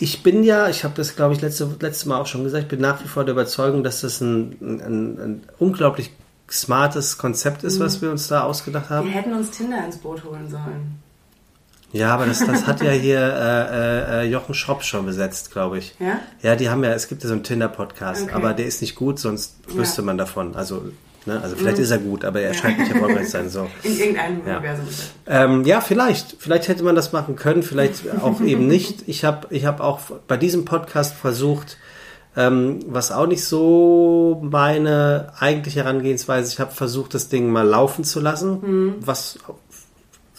ich 0.00 0.24
bin 0.24 0.42
ja, 0.42 0.68
ich 0.68 0.82
habe 0.82 0.94
das 0.96 1.14
glaube 1.14 1.34
ich 1.34 1.40
letzte, 1.40 1.68
letzte 1.80 2.08
Mal 2.08 2.20
auch 2.20 2.26
schon 2.26 2.42
gesagt, 2.42 2.64
ich 2.64 2.68
bin 2.68 2.80
nach 2.80 3.02
wie 3.04 3.06
vor 3.08 3.24
der 3.24 3.32
Überzeugung, 3.34 3.84
dass 3.84 4.00
das 4.00 4.20
ein, 4.20 4.56
ein, 4.60 4.80
ein 5.20 5.42
unglaublich 5.60 6.10
smartes 6.52 7.18
Konzept 7.18 7.64
ist, 7.64 7.80
was 7.80 8.00
wir 8.02 8.10
uns 8.10 8.28
da 8.28 8.42
ausgedacht 8.44 8.90
Wir 8.90 8.96
haben. 8.96 9.08
hätten 9.08 9.32
uns 9.32 9.50
Tinder 9.50 9.84
ins 9.84 9.96
Boot 9.98 10.22
holen 10.24 10.48
sollen. 10.50 10.98
Ja, 11.92 12.14
aber 12.14 12.24
das, 12.26 12.38
das 12.44 12.66
hat 12.66 12.80
ja 12.84 12.90
hier 12.92 13.18
äh, 13.20 14.22
äh, 14.22 14.30
Jochen 14.30 14.54
Schropp 14.54 14.82
schon 14.82 15.04
besetzt, 15.04 15.50
glaube 15.52 15.78
ich. 15.78 15.94
Ja? 15.98 16.20
Ja, 16.42 16.56
die 16.56 16.70
haben 16.70 16.82
ja, 16.84 16.90
es 16.92 17.06
gibt 17.08 17.22
ja 17.22 17.28
so 17.28 17.34
einen 17.34 17.44
Tinder-Podcast, 17.44 18.22
Okay. 18.24 18.32
aber 18.32 18.54
der 18.54 18.66
ist 18.66 18.80
nicht 18.80 18.94
gut, 18.94 19.18
sonst 19.18 19.56
wüsste 19.68 19.98
Ja. 19.98 20.02
Mhm. 20.02 20.06
man 20.06 20.18
davon. 20.18 20.56
Also, 20.56 20.84
ne, 21.26 21.38
also 21.42 21.54
vielleicht 21.54 21.78
ist 21.78 21.90
er 21.90 21.98
gut, 21.98 22.24
aber 22.24 22.40
er 22.40 22.54
scheint 22.54 22.78
nicht 22.78 22.92
erfolgreich 22.92 23.26
zu 23.26 23.32
sein. 23.32 23.50
So. 23.50 23.68
In 23.82 23.98
irgendeinem 23.98 24.40
Ja. 24.46 24.56
Universum. 24.56 24.86
Ähm, 25.26 25.64
ja, 25.66 25.80
vielleicht. 25.82 26.36
Vielleicht 26.38 26.68
hätte 26.68 26.82
man 26.82 26.94
das 26.94 27.12
machen 27.12 27.36
können, 27.36 27.62
vielleicht 27.62 28.04
auch 28.22 28.40
eben 28.44 28.66
nicht. 28.66 29.06
Ich 29.06 29.24
habe 29.26 29.48
ich 29.50 29.66
hab 29.66 29.80
auch 29.80 30.00
bei 30.28 30.38
diesem 30.38 30.64
Podcast 30.64 31.14
versucht, 31.14 31.76
ähm, 32.36 32.80
was 32.86 33.12
auch 33.12 33.26
nicht 33.26 33.44
so 33.44 34.40
meine 34.42 35.32
eigentliche 35.38 35.80
Herangehensweise, 35.84 36.52
ich 36.52 36.60
habe 36.60 36.72
versucht, 36.72 37.14
das 37.14 37.28
Ding 37.28 37.50
mal 37.50 37.66
laufen 37.66 38.04
zu 38.04 38.20
lassen, 38.20 38.96
was 39.00 39.38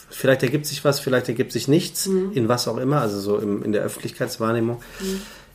vielleicht 0.10 0.44
ergibt 0.44 0.66
sich 0.66 0.84
was, 0.86 1.00
vielleicht 1.00 1.28
ergibt 1.28 1.52
sich 1.52 1.68
nichts, 1.68 2.06
in 2.34 2.48
was 2.48 2.68
auch 2.68 2.78
immer, 2.78 3.02
also 3.02 3.20
so 3.20 3.38
im, 3.38 3.64
in 3.64 3.72
der 3.72 3.84
Öffentlichkeitswahrnehmung. 3.84 4.82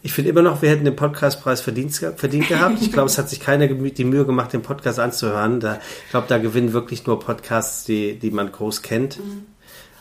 Ich 0.03 0.13
finde 0.13 0.31
immer 0.31 0.43
noch, 0.43 0.63
wir 0.63 0.71
hätten 0.71 0.85
den 0.85 0.95
Podcastpreis 0.95 1.61
verdient, 1.61 1.93
verdient 2.17 2.49
gehabt. 2.49 2.81
Ich 2.81 2.93
glaube, 2.93 3.09
es 3.09 3.19
hat 3.19 3.29
sich 3.29 3.41
keiner 3.41 3.67
die 3.67 4.05
Mühe 4.05 4.25
gemacht, 4.25 4.53
den 4.53 4.63
Podcast 4.63 5.01
anzuhören. 5.01 5.59
Da, 5.59 5.81
ich 6.05 6.11
glaube, 6.11 6.27
da 6.29 6.39
gewinnen 6.39 6.73
wirklich 6.73 7.05
nur 7.07 7.19
Podcasts, 7.19 7.85
die, 7.85 8.17
die 8.17 8.31
man 8.31 8.53
groß 8.53 8.83
kennt. 8.83 9.19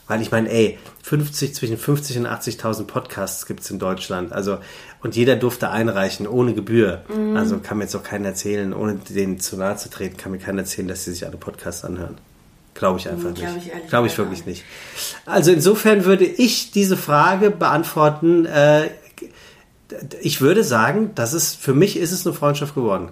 Weil 0.08 0.22
ich 0.22 0.32
meine, 0.32 0.50
ey, 0.50 0.78
50, 1.04 1.54
zwischen 1.54 1.78
50 1.78 2.20
und 2.20 2.28
80.000 2.28 2.86
Podcasts 2.86 3.46
gibt's 3.46 3.70
in 3.70 3.80
Deutschland. 3.80 4.32
Also, 4.32 4.60
und 5.02 5.16
jeder 5.16 5.36
durfte 5.36 5.70
einreichen, 5.70 6.28
ohne 6.28 6.54
Gebühr. 6.54 7.04
Also 7.36 7.60
kann 7.60 7.78
mir 7.78 7.84
jetzt 7.84 7.96
auch 7.96 8.04
keiner 8.04 8.30
erzählen, 8.30 8.74
ohne 8.74 8.96
denen 8.96 9.40
zu 9.40 9.58
nahe 9.58 9.76
zu 9.76 9.90
treten, 9.90 10.18
kann 10.18 10.32
mir 10.32 10.40
keiner 10.40 10.60
erzählen, 10.60 10.88
dass 10.88 11.04
sie 11.04 11.12
sich 11.12 11.26
alle 11.26 11.38
Podcasts 11.38 11.84
anhören. 11.84 12.18
Glaube 12.74 13.00
ich 13.00 13.10
einfach 13.10 13.34
glaub 13.34 13.56
nicht. 13.56 13.90
Glaube 13.90 14.08
ich 14.08 14.18
wirklich 14.18 14.46
nicht. 14.46 14.64
Also 15.26 15.52
insofern 15.52 16.06
würde 16.06 16.26
ich 16.26 16.72
diese 16.72 16.96
Frage 16.96 17.50
beantworten, 17.52 18.46
äh, 18.46 18.90
ich 20.22 20.42
würde 20.42 20.64
sagen, 20.64 21.12
dass 21.16 21.34
es 21.34 21.56
für 21.56 21.74
mich 21.74 21.98
ist 21.98 22.12
es 22.12 22.26
eine 22.26 22.36
Freundschaft 22.36 22.76
geworden. 22.76 23.10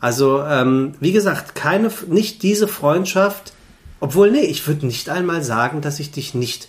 Also 0.00 0.42
ähm, 0.42 0.94
wie 1.00 1.12
gesagt, 1.12 1.54
keine, 1.54 1.90
nicht 2.08 2.42
diese 2.42 2.68
Freundschaft. 2.68 3.52
Obwohl 4.00 4.30
nee, 4.30 4.40
ich 4.40 4.66
würde 4.66 4.86
nicht 4.86 5.08
einmal 5.08 5.42
sagen, 5.42 5.80
dass 5.80 6.00
ich 6.00 6.10
dich 6.10 6.34
nicht 6.34 6.68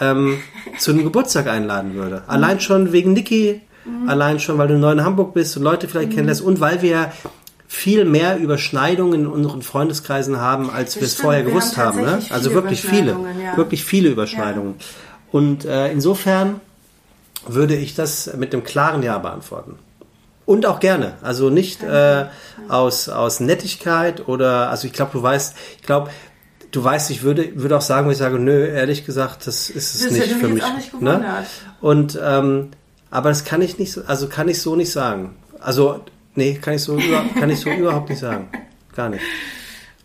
ähm, 0.00 0.38
zu 0.78 0.92
einem 0.92 1.04
Geburtstag 1.04 1.46
einladen 1.46 1.94
würde. 1.94 2.22
Allein 2.26 2.60
schon 2.60 2.92
wegen 2.92 3.12
Niki, 3.12 3.60
allein 4.06 4.40
schon, 4.40 4.58
weil 4.58 4.68
du 4.68 4.78
neu 4.78 4.92
in 4.92 5.04
Hamburg 5.04 5.34
bist 5.34 5.56
und 5.56 5.62
Leute 5.62 5.88
vielleicht 5.88 6.10
kennenlernst 6.10 6.42
und 6.42 6.60
weil 6.60 6.82
wir 6.82 7.12
viel 7.66 8.04
mehr 8.04 8.38
Überschneidungen 8.38 9.20
in 9.20 9.26
unseren 9.26 9.62
Freundeskreisen 9.62 10.38
haben, 10.38 10.70
als 10.70 10.96
wir 10.96 11.04
es 11.04 11.14
vorher 11.14 11.44
wir 11.44 11.52
gewusst 11.52 11.76
haben. 11.76 12.02
Ne? 12.02 12.20
Also 12.30 12.52
wirklich 12.52 12.82
viele, 12.82 13.12
ja. 13.12 13.56
wirklich 13.56 13.84
viele 13.84 14.08
Überschneidungen. 14.08 14.74
Und 15.30 15.64
äh, 15.64 15.92
insofern 15.92 16.60
würde 17.46 17.76
ich 17.76 17.94
das 17.94 18.34
mit 18.36 18.52
dem 18.52 18.64
klaren 18.64 19.02
Ja 19.02 19.18
beantworten. 19.18 19.78
Und 20.46 20.66
auch 20.66 20.80
gerne. 20.80 21.14
Also 21.22 21.48
nicht 21.48 21.84
äh, 21.84 22.26
aus, 22.68 23.08
aus 23.08 23.38
Nettigkeit 23.38 24.26
oder, 24.26 24.68
also 24.70 24.88
ich 24.88 24.92
glaube, 24.92 25.12
du 25.12 25.22
weißt, 25.22 25.54
ich 25.80 25.86
glaube, 25.86 26.10
du 26.70 26.82
weißt, 26.84 27.10
ich 27.10 27.22
würde, 27.22 27.52
würde 27.56 27.76
auch 27.76 27.82
sagen, 27.82 28.06
wenn 28.06 28.12
ich 28.12 28.18
sage, 28.18 28.38
nö, 28.38 28.66
ehrlich 28.66 29.04
gesagt, 29.06 29.46
das 29.46 29.70
ist 29.70 29.94
es 29.94 30.02
Das 30.04 30.12
nicht 30.12 30.32
für 30.34 30.48
mich 30.48 30.64
nicht 30.76 31.00
ne? 31.00 31.44
Und, 31.80 32.18
ähm, 32.22 32.70
aber 33.10 33.28
das 33.30 33.44
kann 33.44 33.60
ich 33.62 33.78
nicht 33.78 33.92
so, 33.92 34.02
also 34.06 34.28
kann 34.28 34.48
ich 34.48 34.60
so 34.60 34.76
nicht 34.76 34.90
sagen. 34.92 35.36
Also, 35.58 36.04
nee, 36.34 36.54
kann 36.54 36.74
ich 36.74 36.82
so, 36.82 36.96
über, 36.96 37.24
kann 37.38 37.50
ich 37.50 37.60
so 37.60 37.70
überhaupt 37.78 38.08
nicht 38.10 38.20
sagen. 38.20 38.48
Gar 38.94 39.08
nicht. 39.10 39.22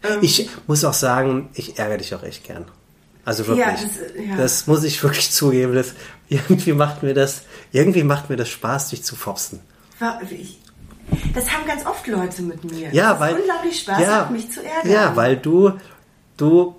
Ähm. 0.03 0.19
Ich 0.21 0.49
muss 0.67 0.83
auch 0.85 0.93
sagen, 0.93 1.49
ich 1.53 1.77
ärgere 1.79 1.97
dich 1.97 2.13
auch 2.15 2.23
echt 2.23 2.43
gern. 2.43 2.65
Also 3.23 3.47
wirklich. 3.47 3.65
Ja, 3.65 3.71
das, 3.73 4.27
ja. 4.29 4.37
Das 4.37 4.67
muss 4.67 4.83
ich 4.83 5.01
wirklich 5.01 5.31
zugeben. 5.31 5.73
Das, 5.73 5.93
irgendwie 6.29 6.73
macht 6.73 7.03
mir 7.03 7.13
das, 7.13 7.41
irgendwie 7.71 8.03
macht 8.03 8.29
mir 8.29 8.35
das 8.37 8.49
Spaß, 8.49 8.89
dich 8.89 9.03
zu 9.03 9.15
fopsen. 9.15 9.59
War- 9.99 10.19
ich- 10.29 10.59
Das 11.33 11.49
haben 11.51 11.65
ganz 11.67 11.85
oft 11.85 12.05
Leute 12.07 12.41
mit 12.43 12.63
mir. 12.63 12.89
Ja, 12.93 13.11
das 13.11 13.19
weil 13.19 13.33
ist 13.35 13.39
unglaublich 13.41 13.79
Spaß 13.79 13.99
ja, 14.01 14.29
mich 14.31 14.51
zu 14.51 14.63
ärgern. 14.63 14.91
Ja, 14.91 15.15
weil 15.15 15.37
du, 15.37 15.71
du, 16.37 16.75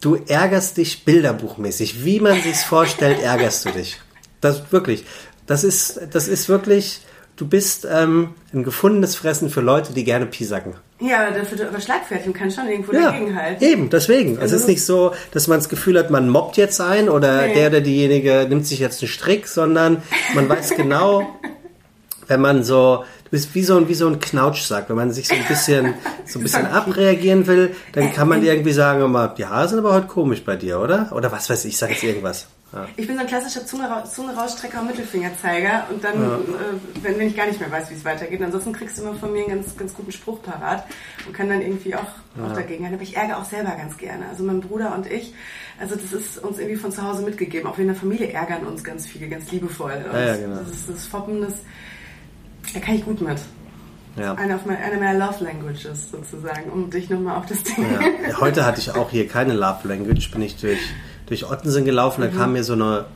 du 0.00 0.16
ärgerst 0.26 0.76
dich 0.76 1.04
bilderbuchmäßig. 1.04 2.04
Wie 2.04 2.20
man 2.20 2.40
sich's 2.40 2.64
vorstellt, 2.64 3.18
ärgerst 3.22 3.64
du 3.66 3.70
dich. 3.70 3.98
Das 4.40 4.72
wirklich. 4.72 5.04
Das 5.46 5.64
ist, 5.64 6.00
das 6.12 6.28
ist 6.28 6.48
wirklich. 6.48 7.00
Du 7.36 7.46
bist 7.48 7.86
ähm, 7.90 8.34
ein 8.52 8.64
gefundenes 8.64 9.14
Fressen 9.16 9.48
für 9.48 9.62
Leute, 9.62 9.94
die 9.94 10.04
gerne 10.04 10.26
piesacken. 10.26 10.74
Ja, 11.00 11.26
aber 11.28 11.38
dafür 11.38 11.68
aber 11.68 11.80
schlagfertig 11.80 12.34
kann 12.34 12.50
schon 12.50 12.68
irgendwo 12.68 12.92
Ja, 12.92 13.12
dagegenhalten. 13.12 13.66
eben, 13.66 13.88
deswegen. 13.88 14.34
Es 14.34 14.40
Also- 14.40 14.56
ist 14.56 14.68
nicht 14.68 14.84
so, 14.84 15.12
dass 15.32 15.48
man 15.48 15.58
das 15.58 15.70
Gefühl 15.70 15.98
hat, 15.98 16.10
man 16.10 16.28
mobbt 16.28 16.58
jetzt 16.58 16.78
ein 16.82 17.08
oder 17.08 17.46
Nee. 17.46 17.54
der 17.54 17.68
oder 17.68 17.80
diejenige 17.80 18.44
nimmt 18.46 18.66
sich 18.66 18.78
jetzt 18.78 19.00
einen 19.00 19.08
Strick, 19.08 19.46
sondern 19.48 20.02
man 20.34 20.50
weiß 20.50 20.70
genau, 20.76 21.26
wenn 22.26 22.42
man 22.42 22.62
so, 22.62 23.04
bist 23.30 23.54
wie 23.54 23.62
so 23.62 23.76
ein, 23.76 23.88
wie 23.88 23.94
so 23.94 24.06
ein 24.08 24.18
Knautschsack, 24.18 24.88
wenn 24.88 24.96
man 24.96 25.12
sich 25.12 25.28
so 25.28 25.34
ein 25.34 25.44
bisschen, 25.46 25.94
so 26.26 26.38
ein 26.38 26.42
bisschen 26.42 26.66
abreagieren 26.72 27.46
will, 27.46 27.74
dann 27.92 28.12
kann 28.12 28.28
man 28.28 28.42
irgendwie 28.42 28.72
sagen, 28.72 29.02
immer, 29.02 29.28
die 29.28 29.46
Haare 29.46 29.68
sind 29.68 29.78
aber 29.78 29.94
heute 29.94 30.06
komisch 30.06 30.44
bei 30.44 30.56
dir, 30.56 30.80
oder? 30.80 31.10
Oder 31.12 31.30
was 31.30 31.48
weiß 31.48 31.64
ich, 31.64 31.72
ich 31.72 31.78
sag 31.78 31.90
jetzt 31.90 32.02
irgendwas. 32.02 32.46
Ja. 32.72 32.86
Ich 32.96 33.06
bin 33.06 33.16
so 33.16 33.22
ein 33.22 33.26
klassischer 33.26 33.66
Zunge, 33.66 33.88
Zunge 34.12 34.32
rausstrecker 34.32 34.80
und 34.80 34.88
Mittelfingerzeiger 34.88 35.86
und 35.90 36.04
dann, 36.04 36.14
äh, 36.14 37.02
wenn, 37.02 37.18
wenn 37.18 37.26
ich 37.26 37.36
gar 37.36 37.46
nicht 37.46 37.58
mehr 37.58 37.70
weiß, 37.70 37.90
wie 37.90 37.94
es 37.94 38.04
weitergeht, 38.04 38.40
ansonsten 38.42 38.72
kriegst 38.72 38.96
du 38.96 39.02
immer 39.02 39.14
von 39.14 39.32
mir 39.32 39.44
einen 39.44 39.56
ganz, 39.56 39.76
ganz 39.76 39.92
guten 39.92 40.12
Spruch 40.12 40.40
parat 40.40 40.86
und 41.26 41.32
kann 41.32 41.48
dann 41.48 41.62
irgendwie 41.62 41.96
auch, 41.96 42.06
auch 42.44 42.54
dagegen 42.54 42.84
halten. 42.84 42.94
Aber 42.94 43.02
ich 43.02 43.16
ärgere 43.16 43.38
auch 43.38 43.44
selber 43.44 43.72
ganz 43.72 43.96
gerne. 43.96 44.28
Also 44.28 44.44
mein 44.44 44.60
Bruder 44.60 44.94
und 44.94 45.10
ich, 45.10 45.34
also 45.80 45.96
das 45.96 46.12
ist 46.12 46.38
uns 46.38 46.58
irgendwie 46.58 46.76
von 46.76 46.92
zu 46.92 47.02
Hause 47.02 47.22
mitgegeben. 47.22 47.68
Auch 47.68 47.76
wir 47.76 47.82
in 47.82 47.88
der 47.88 47.96
Familie 47.96 48.30
ärgern 48.32 48.64
uns 48.64 48.84
ganz 48.84 49.04
viel, 49.04 49.28
ganz 49.28 49.50
liebevoll. 49.50 50.04
Und 50.06 50.14
Ja, 50.14 50.26
ja, 50.26 50.36
genau. 50.36 50.60
Das 50.60 50.70
ist 50.70 50.88
das 50.88 51.06
Foppen, 51.06 51.40
das, 51.40 51.54
da 52.74 52.80
kann 52.80 52.94
ich 52.94 53.04
gut 53.04 53.20
mit. 53.20 53.38
Ja. 54.16 54.34
Eine, 54.34 54.56
auf 54.56 54.66
mein, 54.66 54.76
eine 54.76 54.96
meiner 54.98 55.18
Love 55.18 55.44
Languages 55.44 56.10
sozusagen, 56.10 56.70
um 56.70 56.90
dich 56.90 57.08
nochmal 57.10 57.38
auf 57.38 57.46
das 57.46 57.62
Ding. 57.62 57.86
Ja. 58.28 58.40
Heute 58.40 58.66
hatte 58.66 58.80
ich 58.80 58.94
auch 58.94 59.10
hier 59.10 59.28
keine 59.28 59.54
Love 59.54 59.86
Language, 59.86 60.30
bin 60.30 60.42
ich 60.42 60.56
durch, 60.56 60.80
durch 61.26 61.48
Ottensen 61.48 61.84
gelaufen, 61.84 62.22
da 62.22 62.28
kam 62.28 62.52
mir 62.52 62.64
so 62.64 62.72
eine, 62.72 63.06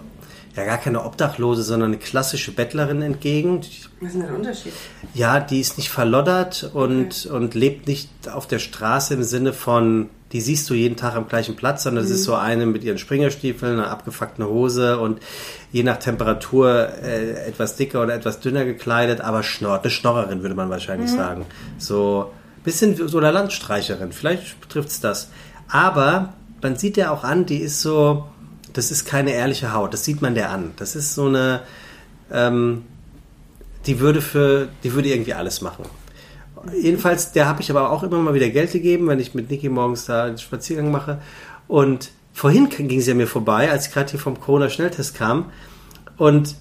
ja 0.57 0.65
gar 0.65 0.79
keine 0.79 1.05
Obdachlose, 1.05 1.63
sondern 1.63 1.91
eine 1.91 1.99
klassische 1.99 2.53
Bettlerin 2.53 3.03
entgegen. 3.03 3.61
Was 4.01 4.09
ist 4.09 4.15
denn 4.15 4.23
der 4.23 4.35
Unterschied? 4.35 4.73
Ja, 5.13 5.41
die 5.41 5.61
ist 5.61 5.79
nicht 5.79 5.91
verloddert 5.91 6.71
und, 6.73 7.27
okay. 7.27 7.37
und 7.37 7.55
lebt 7.55 7.89
nicht 7.89 8.09
auf 8.33 8.47
der 8.47 8.61
Straße 8.61 9.15
im 9.15 9.25
Sinne 9.25 9.53
von, 9.53 10.11
die 10.33 10.41
siehst 10.41 10.69
du 10.71 10.75
jeden 10.75 10.97
Tag 10.97 11.17
am 11.17 11.29
gleichen 11.29 11.57
Platz, 11.57 11.83
sondern 11.83 12.05
mhm. 12.05 12.11
es 12.11 12.17
ist 12.17 12.25
so 12.25 12.35
eine 12.35 12.67
mit 12.67 12.85
ihren 12.85 12.99
Springerstiefeln, 12.99 13.79
einer 13.79 13.91
abgefuckten 13.91 14.45
Hose 14.45 14.99
und 14.99 15.21
je 15.73 15.83
nach 15.83 15.99
Temperatur 15.99 16.89
äh, 17.03 17.47
etwas 17.47 17.77
dicker 17.77 18.03
oder 18.03 18.15
etwas 18.15 18.41
dünner 18.41 18.65
gekleidet, 18.65 19.21
aber 19.21 19.43
schnort, 19.43 19.83
eine 19.83 19.91
Schnorrerin 19.91 20.43
würde 20.43 20.55
man 20.55 20.71
wahrscheinlich 20.71 21.11
mhm. 21.11 21.17
sagen. 21.17 21.47
So 21.79 22.31
bisschen 22.65 22.97
so 22.97 23.19
eine 23.19 23.31
Landstreicherin, 23.31 24.13
vielleicht 24.13 24.61
betrifft 24.61 24.89
es 24.89 25.01
das. 25.01 25.31
Aber 25.69 26.33
man 26.63 26.77
sieht 26.77 26.97
ja 26.97 27.11
auch 27.11 27.25
an, 27.25 27.47
die 27.47 27.59
ist 27.59 27.83
so, 27.83 28.25
das 28.75 28.91
ist 28.91 29.07
keine 29.07 29.33
ehrliche 29.33 29.73
Haut, 29.73 29.95
das 29.95 30.05
sieht 30.05 30.21
man 30.21 30.35
der 30.35 30.51
an. 30.51 30.73
Das 30.77 30.95
ist 30.95 31.15
so 31.15 31.27
eine, 31.27 31.63
ähm, 32.31 32.85
die 33.87 34.01
würde 34.01 34.21
für, 34.21 34.69
die 34.83 34.93
würde 34.93 35.09
irgendwie 35.09 35.35
alles 35.35 35.61
machen. 35.61 35.85
Jedenfalls, 36.81 37.33
der 37.33 37.47
habe 37.47 37.63
ich 37.63 37.71
aber 37.71 37.91
auch 37.91 38.03
immer 38.03 38.19
mal 38.19 38.35
wieder 38.35 38.49
Geld 38.49 38.73
gegeben, 38.73 39.07
wenn 39.07 39.21
ich 39.21 39.35
mit 39.35 39.51
Niki 39.51 39.69
morgens 39.69 40.07
da 40.07 40.25
einen 40.25 40.39
Spaziergang 40.39 40.91
mache. 40.91 41.19
Und 41.69 42.11
vorhin 42.33 42.69
ging 42.69 43.01
sie 43.01 43.11
an 43.13 43.19
mir 43.19 43.27
vorbei, 43.27 43.71
als 43.71 43.87
ich 43.87 43.93
gerade 43.93 44.11
hier 44.11 44.21
vom 44.21 44.41
Corona-Schnelltest 44.41 45.15
kam 45.15 45.53
und, 46.17 46.57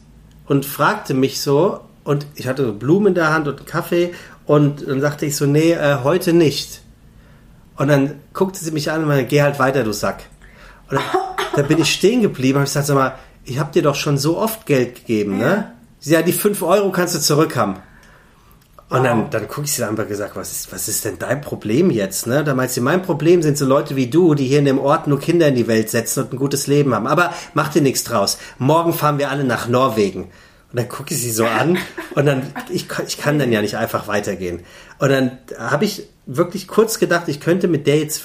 und 0.46 0.66
fragte 0.66 1.14
mich 1.14 1.42
so, 1.42 1.82
und 2.04 2.28
ich 2.36 2.48
hatte 2.48 2.66
so 2.66 2.74
Blumen 2.74 3.08
in 3.08 3.16
der 3.16 3.34
Hand 3.34 3.48
und 3.48 3.58
einen 3.58 3.66
Kaffee 3.66 4.14
und 4.46 4.88
dann 4.88 5.00
sagte 5.02 5.26
ich 5.26 5.36
so, 5.36 5.46
nee, 5.46 5.72
äh, 5.72 6.00
heute 6.04 6.34
nicht. 6.34 6.82
Und 7.78 7.88
dann 7.88 8.16
guckte 8.34 8.64
sie 8.64 8.72
mich 8.72 8.92
an 8.92 9.02
und 9.02 9.08
meinte, 9.08 9.26
geh 9.26 9.42
halt 9.42 9.58
weiter, 9.58 9.84
du 9.84 9.94
Sack. 9.94 10.24
Und 10.90 10.98
dann, 10.98 11.04
dann 11.56 11.68
bin 11.68 11.80
ich 11.80 11.92
stehen 11.92 12.22
geblieben 12.22 12.58
und 12.58 12.64
ich 12.64 12.70
gesagt, 12.70 12.88
sag 12.88 12.96
mal, 12.96 13.16
ich 13.46 13.60
habe 13.60 13.72
dir 13.72 13.82
doch 13.82 13.96
schon 13.96 14.18
so 14.18 14.38
oft 14.38 14.66
Geld 14.66 14.96
gegeben, 14.96 15.38
ne? 15.38 15.44
ja. 15.44 15.56
ne? 15.56 15.72
Sie 16.00 16.14
ja, 16.14 16.22
die 16.22 16.34
5 16.34 16.62
Euro 16.64 16.92
kannst 16.92 17.16
du 17.16 17.20
zurückhaben. 17.20 17.78
Und 18.90 19.06
dann, 19.06 19.30
dann 19.30 19.48
gucke 19.48 19.66
ich 19.66 19.74
sie 19.74 19.84
an 19.84 19.96
und 19.96 20.08
gesagt, 20.08 20.36
was 20.36 20.52
ist, 20.52 20.72
was 20.72 20.88
ist 20.88 21.06
denn 21.06 21.18
dein 21.18 21.42
Problem 21.42 21.90
jetzt? 21.90 22.28
Ne? 22.28 22.44
Da 22.44 22.54
meint 22.54 22.72
sie, 22.72 22.82
mein 22.82 23.02
Problem 23.02 23.42
sind 23.42 23.58
so 23.58 23.66
Leute 23.66 23.96
wie 23.96 24.08
du, 24.08 24.36
die 24.36 24.46
hier 24.46 24.60
in 24.60 24.66
dem 24.66 24.80
Ort 24.80 25.08
nur 25.08 25.20
Kinder 25.20 25.48
in 25.48 25.56
die 25.56 25.68
Welt 25.68 25.90
setzen 25.90 26.24
und 26.24 26.34
ein 26.34 26.38
gutes 26.38 26.68
Leben 26.68 26.94
haben. 26.94 27.08
Aber 27.08 27.34
mach 27.54 27.70
dir 27.70 27.82
nichts 27.82 28.04
draus. 28.04 28.38
Morgen 28.60 28.94
fahren 28.94 29.18
wir 29.18 29.32
alle 29.32 29.46
nach 29.46 29.68
Norwegen. 29.68 30.26
Und 30.26 30.80
dann 30.80 30.90
gucke 30.90 31.14
ich 31.14 31.22
sie 31.22 31.32
so 31.32 31.46
an 31.46 31.78
und 32.16 32.26
dann, 32.26 32.52
ich, 32.70 32.88
ich 33.08 33.18
kann 33.18 33.40
dann 33.40 33.52
ja 33.52 33.62
nicht 33.62 33.78
einfach 33.78 34.08
weitergehen. 34.08 34.62
Und 35.00 35.10
dann 35.10 35.38
habe 35.58 35.86
ich 35.86 36.08
wirklich 36.26 36.68
kurz 36.68 37.00
gedacht, 37.00 37.28
ich 37.28 37.40
könnte 37.40 37.68
mit 37.68 37.88
der 37.88 37.98
jetzt 37.98 38.24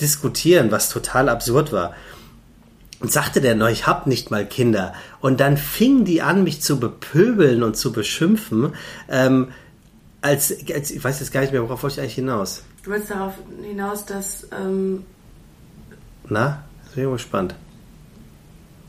diskutieren, 0.00 0.70
was 0.70 0.88
total 0.88 1.28
absurd 1.28 1.72
war. 1.72 1.94
Und 3.00 3.12
sagte 3.12 3.40
der 3.40 3.54
noch, 3.54 3.68
ich 3.68 3.86
hab 3.86 4.06
nicht 4.06 4.30
mal 4.30 4.44
Kinder. 4.44 4.92
Und 5.20 5.38
dann 5.40 5.56
fing 5.56 6.04
die 6.04 6.20
an, 6.20 6.42
mich 6.42 6.60
zu 6.62 6.80
bepöbeln 6.80 7.62
und 7.62 7.76
zu 7.76 7.92
beschimpfen. 7.92 8.72
Ähm, 9.08 9.48
als, 10.20 10.52
als, 10.74 10.90
ich 10.90 11.02
weiß 11.02 11.20
jetzt 11.20 11.32
gar 11.32 11.42
nicht 11.42 11.52
mehr, 11.52 11.62
worauf 11.62 11.82
wollte 11.84 11.94
ich 11.94 12.00
eigentlich 12.00 12.14
hinaus? 12.16 12.64
Du 12.82 12.90
wolltest 12.90 13.12
darauf 13.12 13.34
hinaus, 13.62 14.04
dass. 14.04 14.48
Ähm 14.50 15.04
Na, 16.28 16.64
das 16.84 16.94
bin 16.94 17.04
ich 17.04 17.12
gespannt 17.12 17.54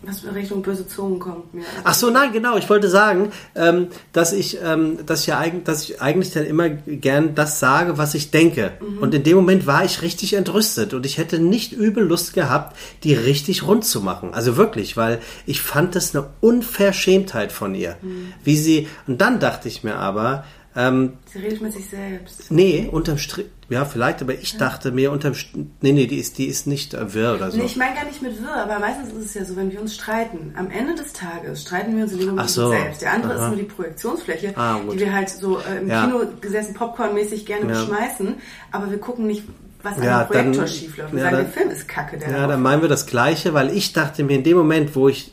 was 0.02 0.24
in 0.24 0.30
Richtung 0.30 0.62
böse 0.62 0.88
Zungen 0.88 1.20
kommt 1.20 1.54
mir. 1.54 1.64
Ach 1.84 1.94
so, 1.94 2.10
nein, 2.10 2.32
genau. 2.32 2.58
Ich 2.58 2.70
wollte 2.70 2.90
sagen, 2.90 3.32
ähm, 3.56 3.88
dass 4.14 4.34
ich, 4.34 4.58
ähm, 4.64 5.06
dass 5.06 5.22
ich 5.22 5.28
ja 5.28 5.40
eigentlich, 5.40 5.64
dass 5.66 5.84
ich 5.84 6.02
eigentlich 6.02 6.32
dann 6.32 6.46
immer 6.46 6.70
gern 6.70 7.36
das 7.36 7.60
sage, 7.60 7.98
was 7.98 8.16
ich 8.16 8.32
denke. 8.32 8.74
Mhm. 8.80 9.00
Und 9.00 9.14
in 9.14 9.24
dem 9.24 9.36
Moment 9.36 9.68
war 9.68 9.84
ich 9.84 10.02
richtig 10.02 10.34
entrüstet 10.34 10.94
und 10.94 11.06
ich 11.06 11.18
hätte 11.18 11.40
nicht 11.40 11.74
übel 11.74 12.04
Lust 12.04 12.34
gehabt, 12.34 12.78
die 13.04 13.14
richtig 13.14 13.64
rund 13.64 13.84
zu 13.84 14.02
machen. 14.02 14.34
Also 14.34 14.58
wirklich, 14.58 14.96
weil 14.96 15.20
ich 15.46 15.62
fand 15.62 15.96
das 15.96 16.16
eine 16.16 16.28
Unverschämtheit 16.40 17.52
von 17.52 17.76
ihr, 17.76 17.98
mhm. 18.02 18.34
wie 18.44 18.58
sie. 18.58 18.88
Und 19.06 19.20
dann 19.20 19.40
dachte 19.40 19.68
ich 19.68 19.84
mir 19.84 19.96
aber, 19.96 20.46
ähm, 20.76 21.14
Sie 21.26 21.40
redet 21.40 21.62
mit 21.62 21.74
sich 21.74 21.90
selbst. 21.90 22.52
Nee, 22.52 22.88
unterm 22.92 23.18
Strich. 23.18 23.48
Ja, 23.70 23.86
vielleicht, 23.86 24.22
aber 24.22 24.34
ich 24.34 24.54
ja. 24.54 24.60
dachte 24.60 24.92
mir 24.92 25.12
unterm 25.12 25.34
Strich. 25.34 25.66
Nee, 25.82 25.92
nee, 25.92 26.08
die 26.08 26.18
ist, 26.18 26.38
die 26.38 26.46
ist 26.46 26.68
nicht 26.68 26.94
äh, 26.94 27.14
wirr 27.14 27.36
oder 27.36 27.52
so. 27.52 27.58
Nee, 27.58 27.66
ich 27.66 27.76
meine 27.76 27.96
gar 27.96 28.06
nicht 28.06 28.22
mit 28.22 28.42
wirr, 28.42 28.56
aber 28.56 28.80
meistens 28.80 29.12
ist 29.14 29.26
es 29.26 29.34
ja 29.34 29.46
so, 29.46 29.56
wenn 29.56 29.72
wir 29.72 29.82
uns 29.82 29.96
streiten. 29.96 30.54
Am 30.56 30.70
Ende 30.70 30.96
des 30.96 31.14
Tages 31.14 31.64
streiten 31.64 31.96
wir 31.96 32.04
uns 32.04 32.14
in 32.14 32.36
mit 32.36 32.50
so. 32.50 32.68
uns 32.68 32.72
selbst. 32.78 33.02
Der 33.02 33.14
andere 33.14 33.36
Aha. 33.36 33.44
ist 33.44 33.48
nur 33.50 33.58
die 33.58 33.64
Projektionsfläche, 33.64 34.58
ah, 34.58 34.80
die 34.92 35.00
wir 35.00 35.14
halt 35.14 35.30
so 35.30 35.60
äh, 35.60 35.80
im 35.82 35.88
ja. 35.88 36.06
Kino 36.06 36.22
gesessen 36.40 36.76
Popcorn-mäßig 36.76 37.46
gerne 37.46 37.72
ja. 37.72 37.80
beschmeißen, 37.80 38.36
aber 38.72 38.92
wir 38.92 39.00
gucken 39.00 39.28
nicht, 39.28 39.44
was 39.82 39.98
an 39.98 40.04
ja, 40.04 40.24
dem 40.24 40.28
Projektor 40.28 40.68
schiefläuft. 40.68 41.14
Wir 41.14 41.20
ja, 41.20 41.26
sagen, 41.26 41.36
dann, 41.38 41.46
der 41.46 41.54
Film 41.54 41.72
ist 41.72 41.88
kacke. 41.88 42.18
Der 42.18 42.30
ja, 42.30 42.48
dann 42.48 42.62
meinen 42.62 42.82
wir 42.82 42.90
das 42.90 43.06
Gleiche, 43.06 43.54
weil 43.54 43.76
ich 43.76 43.94
dachte 43.94 44.24
mir 44.24 44.36
in 44.36 44.44
dem 44.44 44.58
Moment, 44.58 44.96
wo 44.96 45.10
ich 45.10 45.32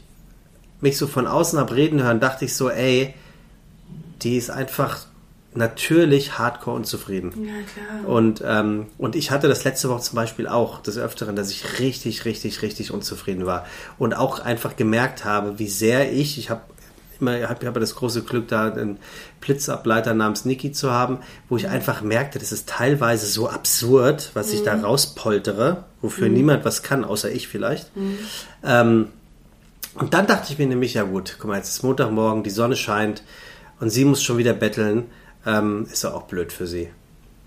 mich 0.81 0.99
so 0.99 1.07
von 1.07 1.27
außen 1.27 1.59
hab 1.59 1.73
reden 1.73 2.03
hören, 2.03 2.21
dachte 2.21 2.45
ich 2.45 2.55
so, 2.55 2.71
ey, 2.71 3.15
die 4.23 4.37
ist 4.37 4.51
einfach 4.51 5.07
natürlich 5.57 6.39
hardcore 6.39 6.77
unzufrieden. 6.77 7.33
Ja, 7.45 7.53
klar. 7.53 8.09
Und, 8.09 8.43
ähm, 8.45 8.87
und 8.99 9.17
ich 9.17 9.31
hatte 9.31 9.49
das 9.49 9.65
letzte 9.65 9.89
Woche 9.89 10.03
zum 10.03 10.17
Beispiel 10.17 10.47
auch 10.47 10.83
des 10.83 10.99
Öfteren, 10.99 11.37
dass 11.37 11.51
ich 11.51 11.79
richtig, 11.81 12.25
richtig, 12.25 12.63
richtig 12.63 12.93
unzufrieden 12.93 13.47
war. 13.47 13.67
Und 13.99 14.15
auch 14.15 14.41
einfach 14.41 14.77
gemerkt 14.77 15.25
habe, 15.25 15.59
wie 15.59 15.69
sehr 15.69 16.13
ich, 16.13 16.39
ich 16.39 16.51
habe 16.51 16.63
immer, 17.21 17.39
ich 17.39 17.47
habe 17.47 17.81
das 17.81 17.95
große 17.95 18.23
Glück, 18.23 18.49
da 18.49 18.71
einen 18.71 18.99
Blitzableiter 19.41 20.15
namens 20.15 20.45
Niki 20.45 20.73
zu 20.73 20.91
haben, 20.91 21.19
wo 21.49 21.57
ich 21.57 21.65
mhm. 21.65 21.71
einfach 21.71 22.03
merkte, 22.03 22.39
das 22.39 22.53
ist 22.53 22.69
teilweise 22.69 23.27
so 23.27 23.49
absurd, 23.49 24.31
was 24.35 24.49
mhm. 24.49 24.55
ich 24.55 24.63
da 24.65 24.77
mhm. 24.77 24.85
rauspoltere, 24.85 25.85
wofür 26.03 26.29
mhm. 26.29 26.35
niemand 26.35 26.65
was 26.65 26.83
kann, 26.83 27.05
außer 27.05 27.31
ich 27.31 27.49
vielleicht. 27.49 27.97
Mhm. 27.97 28.19
Ähm, 28.65 29.09
und 29.95 30.13
dann 30.13 30.27
dachte 30.27 30.53
ich 30.53 30.59
mir 30.59 30.67
nämlich, 30.67 30.95
ja 30.95 31.05
gut, 31.05 31.37
guck 31.39 31.49
mal, 31.49 31.57
jetzt 31.57 31.71
ist 31.71 31.83
Montagmorgen, 31.83 32.43
die 32.43 32.51
Sonne 32.51 32.77
scheint 32.77 33.23
und 33.81 33.91
sie 33.91 34.05
muss 34.05 34.23
schon 34.23 34.39
wieder 34.39 34.53
betteln 34.53 35.07
ähm, 35.47 35.87
ist 35.91 36.05
ja 36.05 36.13
auch 36.13 36.25
blöd 36.25 36.53
für 36.53 36.67
sie. 36.67 36.89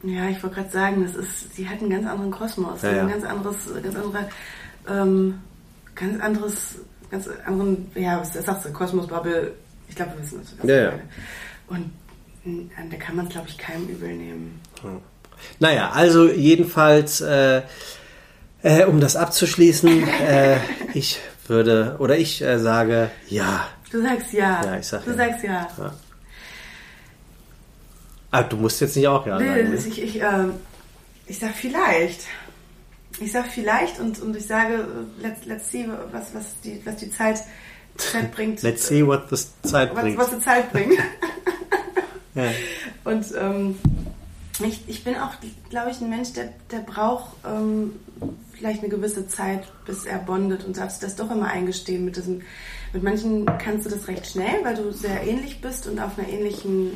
Ja, 0.03 0.29
ich 0.29 0.41
wollte 0.41 0.55
gerade 0.55 0.69
sagen, 0.69 1.03
das 1.03 1.15
ist, 1.15 1.55
sie 1.55 1.67
hat 1.67 1.79
einen 1.81 1.89
ganz 1.89 2.07
anderen 2.07 2.31
Kosmos, 2.31 2.81
ja, 2.81 2.91
ja. 2.91 3.01
ein 3.03 3.09
ganz 3.09 3.25
anderes, 3.25 3.57
ganz 3.83 3.95
andere, 3.95 4.29
ähm, 4.89 5.41
ganz 5.93 6.21
anderes, 6.21 6.75
ganz 7.11 7.27
anderen, 7.45 7.91
ja, 7.95 8.19
was 8.19 8.33
sagst 8.33 8.65
du, 8.65 8.71
Kosmos, 8.71 9.07
Bubble, 9.07 9.51
ich 9.89 9.95
glaube, 9.95 10.13
wir 10.13 10.23
wissen 10.23 10.39
das. 10.41 10.69
Ja, 10.69 10.75
ja. 10.75 10.93
Und 11.67 11.91
da 12.45 12.97
kann 12.97 13.17
man 13.17 13.27
es, 13.27 13.33
glaube 13.33 13.49
ich, 13.49 13.57
keinem 13.57 13.87
übel 13.89 14.15
nehmen. 14.15 14.61
Hm. 14.81 15.01
Naja, 15.59 15.91
also 15.91 16.29
jedenfalls, 16.29 17.21
äh, 17.21 17.61
äh, 18.61 18.85
um 18.85 19.01
das 19.01 19.15
abzuschließen, 19.15 20.07
äh, 20.07 20.57
ich 20.93 21.19
würde, 21.47 21.97
oder 21.99 22.17
ich 22.17 22.41
äh, 22.41 22.59
sage 22.59 23.11
ja. 23.27 23.67
Du 23.91 24.01
sagst 24.01 24.33
ja. 24.33 24.63
Ja, 24.63 24.77
ich 24.77 24.87
sag 24.87 25.03
du 25.03 25.11
ja. 25.11 25.17
sagst 25.17 25.43
ja. 25.43 25.67
ja. 25.77 25.93
Ah, 28.31 28.43
du 28.43 28.57
musst 28.57 28.79
jetzt 28.81 28.95
nicht 28.95 29.07
auch 29.07 29.25
ja 29.25 29.39
nee, 29.39 29.47
sagen. 29.47 29.69
Ne? 29.69 29.75
Ich, 29.75 30.01
ich, 30.01 30.21
äh, 30.21 30.45
ich 31.27 31.39
sag 31.39 31.55
vielleicht. 31.55 32.21
Ich 33.19 33.31
sag 33.31 33.47
vielleicht 33.47 33.99
und, 33.99 34.21
und 34.21 34.35
ich 34.35 34.45
sage, 34.45 34.85
let's, 35.21 35.45
let's 35.45 35.71
see, 35.71 35.87
was, 36.11 36.33
was, 36.33 36.45
die, 36.63 36.81
was 36.85 36.97
die 36.97 37.11
Zeit, 37.11 37.43
Zeit 37.97 38.31
bringt. 38.35 38.61
let's 38.61 38.87
see 38.87 39.05
what 39.05 39.29
the 39.29 39.35
Zeit 39.67 39.93
was, 39.93 40.01
bringt. 40.01 40.17
Was 40.17 40.29
die 40.29 40.39
Zeit 40.39 40.71
bringt. 40.71 40.93
ja. 42.35 42.51
Und 43.03 43.25
ähm, 43.37 43.77
ich, 44.65 44.87
ich 44.87 45.03
bin 45.03 45.15
auch, 45.15 45.31
glaube 45.69 45.91
ich, 45.91 45.99
ein 45.99 46.09
Mensch, 46.09 46.33
der, 46.33 46.53
der 46.71 46.79
braucht 46.79 47.31
ähm, 47.45 47.93
vielleicht 48.53 48.81
eine 48.81 48.89
gewisse 48.89 49.27
Zeit, 49.27 49.63
bis 49.85 50.05
er 50.05 50.19
bondet 50.19 50.65
und 50.65 50.77
darf 50.77 50.99
das 50.99 51.15
doch 51.15 51.31
immer 51.31 51.47
eingestehen 51.47 52.05
mit 52.05 52.15
diesem 52.15 52.41
mit 52.91 53.03
manchen 53.03 53.45
kannst 53.45 53.85
du 53.85 53.89
das 53.89 54.07
recht 54.07 54.25
schnell, 54.25 54.63
weil 54.63 54.75
du 54.75 54.91
sehr 54.91 55.21
ähnlich 55.25 55.61
bist 55.61 55.87
und 55.87 55.99
auf 55.99 56.17
einer 56.17 56.27
ähnlichen, 56.27 56.91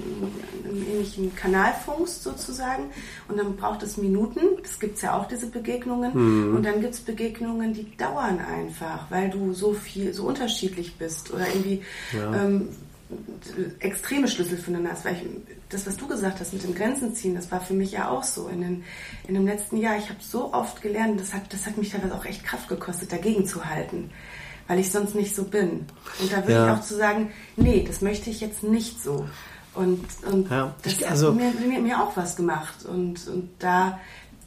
einem 0.66 0.84
ähnlichen 0.92 1.36
Kanal 1.36 1.74
funkst 1.86 2.24
sozusagen. 2.24 2.86
Und 3.28 3.38
dann 3.38 3.56
braucht 3.56 3.84
es 3.84 3.98
Minuten. 3.98 4.42
Das 4.64 4.80
gibt 4.80 4.96
es 4.96 5.04
ja 5.04 5.18
auch, 5.18 5.28
diese 5.28 5.48
Begegnungen. 5.48 6.12
Mhm. 6.14 6.56
Und 6.56 6.64
dann 6.66 6.82
gibt 6.82 6.96
es 6.96 7.00
Begegnungen, 7.00 7.74
die 7.74 7.96
dauern 7.96 8.40
einfach, 8.40 9.12
weil 9.12 9.30
du 9.30 9.54
so 9.54 9.74
viel, 9.74 10.14
so 10.14 10.24
unterschiedlich 10.24 10.96
bist 10.96 11.32
oder 11.32 11.48
irgendwie 11.48 11.82
ja. 12.12 12.44
ähm, 12.44 12.70
extreme 13.80 14.28
Schlüssel 14.28 14.58
füreinander 14.58 14.94
hast. 14.94 15.06
Weil 15.06 15.14
ich, 15.14 15.22
das, 15.70 15.86
was 15.86 15.96
du 15.96 16.08
gesagt 16.08 16.40
hast 16.40 16.54
mit 16.54 16.64
dem 16.64 16.74
Grenzen 16.74 17.14
ziehen, 17.14 17.36
das 17.36 17.52
war 17.52 17.62
für 17.62 17.76
mich 17.76 17.92
ja 17.92 18.10
auch 18.10 18.24
so. 18.24 18.48
In, 18.48 18.62
den, 18.62 18.84
in 19.28 19.36
dem 19.36 19.46
letzten 19.46 19.78
Jahr, 19.78 19.96
ich 19.98 20.10
habe 20.10 20.20
so 20.22 20.54
oft 20.54 20.82
gelernt, 20.82 21.20
das 21.20 21.36
hat, 21.36 21.54
das 21.54 21.68
hat 21.68 21.78
mich 21.78 21.92
teilweise 21.92 22.16
auch 22.16 22.26
echt 22.26 22.44
Kraft 22.44 22.68
gekostet, 22.68 23.12
dagegen 23.12 23.46
zu 23.46 23.64
halten 23.64 24.10
weil 24.74 24.80
ich 24.80 24.92
sonst 24.92 25.14
nicht 25.14 25.36
so 25.36 25.44
bin. 25.44 25.86
Und 26.20 26.32
da 26.32 26.38
würde 26.38 26.54
ja. 26.54 26.66
ich 26.74 26.80
auch 26.80 26.84
zu 26.84 26.96
sagen, 26.96 27.32
nee, 27.56 27.86
das 27.88 28.02
möchte 28.02 28.32
ich 28.32 28.42
jetzt 28.42 28.64
nicht 28.64 29.04
so. 29.04 29.28
Und, 29.76 30.04
und 30.32 30.50
ja, 30.50 30.74
das 30.82 30.94
ich, 30.94 31.08
also, 31.08 31.28
hat 31.28 31.36
mir, 31.36 31.52
mir, 31.68 31.80
mir, 31.80 32.02
auch 32.02 32.18
was 32.18 32.36
gemacht. 32.36 32.84
Und, 32.84 33.28
und 33.28 33.50
da 33.60 34.00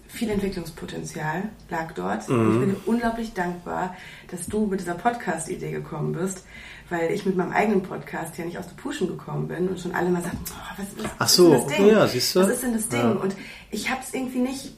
viel 0.08 0.28
Entwicklungspotenzial 0.30 1.44
lag 1.70 1.92
dort. 1.92 2.28
Mhm. 2.28 2.40
Und 2.40 2.52
ich 2.52 2.58
bin 2.58 2.70
dir 2.70 2.80
unglaublich 2.86 3.34
dankbar, 3.34 3.94
dass 4.28 4.46
du 4.46 4.66
mit 4.66 4.80
dieser 4.80 4.94
Podcast-Idee 4.94 5.70
gekommen 5.70 6.12
bist, 6.12 6.44
weil 6.90 7.12
ich 7.12 7.24
mit 7.24 7.36
meinem 7.36 7.52
eigenen 7.52 7.82
Podcast 7.82 8.36
ja 8.36 8.44
nicht 8.44 8.58
aus 8.58 8.66
der 8.66 8.82
Puschen 8.82 9.06
gekommen 9.06 9.46
bin 9.46 9.68
und 9.68 9.78
schon 9.78 9.94
alle 9.94 10.10
mal 10.10 10.22
sagten, 10.22 10.44
oh, 10.50 10.74
was, 10.76 11.10
was, 11.18 11.36
so, 11.36 11.54
ist 11.54 11.66
denn 11.66 11.68
das 11.68 11.76
Ding? 11.76 11.86
Ja? 11.86 12.00
Was 12.00 12.14
ist 12.14 12.62
denn 12.64 12.72
das 12.72 12.88
Ding? 12.88 13.00
Ja. 13.00 13.10
Und 13.12 13.36
ich 13.70 13.90
habe 13.90 14.00
es 14.02 14.12
irgendwie 14.12 14.40
nicht 14.40 14.72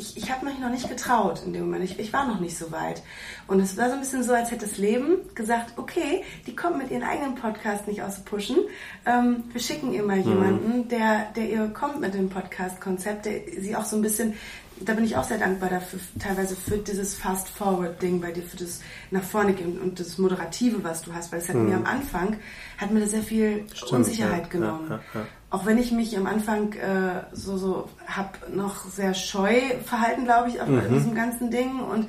ich, 0.00 0.16
ich 0.16 0.30
habe 0.30 0.46
mich 0.46 0.58
noch 0.58 0.70
nicht 0.70 0.88
getraut 0.88 1.42
in 1.44 1.52
dem 1.52 1.66
Moment. 1.66 1.84
Ich, 1.84 1.98
ich 1.98 2.12
war 2.12 2.26
noch 2.26 2.40
nicht 2.40 2.56
so 2.56 2.72
weit. 2.72 3.02
Und 3.46 3.60
es 3.60 3.76
war 3.76 3.88
so 3.88 3.94
ein 3.94 4.00
bisschen 4.00 4.22
so, 4.22 4.32
als 4.32 4.50
hätte 4.50 4.66
das 4.66 4.78
Leben 4.78 5.18
gesagt, 5.34 5.74
okay, 5.76 6.24
die 6.46 6.56
kommt 6.56 6.78
mit 6.78 6.90
ihren 6.90 7.02
eigenen 7.02 7.34
Podcast 7.34 7.86
nicht 7.86 8.02
aus 8.02 8.20
Pushen. 8.20 8.56
Ähm, 9.04 9.44
wir 9.52 9.60
schicken 9.60 9.92
ihr 9.92 10.02
mal 10.02 10.16
mhm. 10.16 10.28
jemanden, 10.28 10.88
der, 10.88 11.26
der 11.36 11.50
ihr 11.50 11.68
kommt 11.68 12.00
mit 12.00 12.14
dem 12.14 12.30
Podcast-Konzept, 12.30 13.26
der 13.26 13.40
sie 13.58 13.76
auch 13.76 13.84
so 13.84 13.96
ein 13.96 14.02
bisschen 14.02 14.34
da 14.82 14.94
bin 14.94 15.04
ich 15.04 15.16
auch 15.16 15.24
sehr 15.24 15.36
dankbar 15.36 15.68
dafür, 15.68 16.00
teilweise 16.18 16.56
für 16.56 16.78
dieses 16.78 17.14
Fast-Forward-Ding 17.14 18.22
bei 18.22 18.32
dir, 18.32 18.42
für 18.42 18.56
das 18.56 18.80
nach 19.10 19.22
vorne 19.22 19.52
gehen 19.52 19.78
und 19.78 20.00
das 20.00 20.16
Moderative, 20.16 20.82
was 20.82 21.02
du 21.02 21.12
hast, 21.12 21.32
weil 21.32 21.40
es 21.40 21.50
hat 21.50 21.56
mhm. 21.56 21.68
mir 21.68 21.76
am 21.76 21.84
Anfang, 21.84 22.38
hat 22.78 22.90
mir 22.90 23.00
da 23.00 23.06
sehr 23.06 23.22
viel 23.22 23.66
Stimmt, 23.74 23.92
Unsicherheit 23.92 24.44
ja, 24.44 24.48
genommen. 24.48 24.86
Ja, 24.88 25.00
ja, 25.14 25.26
auch 25.50 25.66
wenn 25.66 25.78
ich 25.78 25.90
mich 25.90 26.16
am 26.16 26.26
Anfang 26.26 26.72
äh, 26.74 27.24
so, 27.32 27.56
so 27.56 27.88
hab 28.06 28.54
noch 28.54 28.88
sehr 28.88 29.14
scheu 29.14 29.60
verhalten, 29.84 30.24
glaube 30.24 30.48
ich, 30.48 30.60
auf 30.60 30.68
mhm. 30.68 30.94
diesem 30.94 31.14
ganzen 31.14 31.50
Ding 31.50 31.80
und 31.80 32.08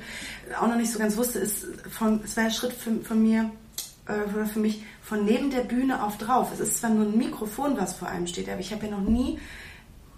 auch 0.60 0.68
noch 0.68 0.76
nicht 0.76 0.92
so 0.92 0.98
ganz 1.00 1.16
wusste, 1.16 1.40
ist 1.40 1.66
von, 1.90 2.20
es 2.24 2.36
war 2.36 2.44
ein 2.44 2.50
Schritt 2.52 2.72
für, 2.72 2.92
von 3.02 3.20
mir, 3.20 3.50
äh, 4.06 4.32
oder 4.32 4.46
für 4.46 4.60
mich, 4.60 4.84
von 5.02 5.24
neben 5.24 5.50
der 5.50 5.62
Bühne 5.62 6.04
auf 6.04 6.18
drauf. 6.18 6.50
Es 6.54 6.60
ist 6.60 6.78
zwar 6.78 6.90
nur 6.90 7.06
ein 7.06 7.18
Mikrofon, 7.18 7.76
was 7.76 7.94
vor 7.94 8.08
einem 8.08 8.28
steht, 8.28 8.48
aber 8.48 8.60
ich 8.60 8.72
habe 8.72 8.86
ja 8.86 8.92
noch 8.92 9.00
nie 9.00 9.40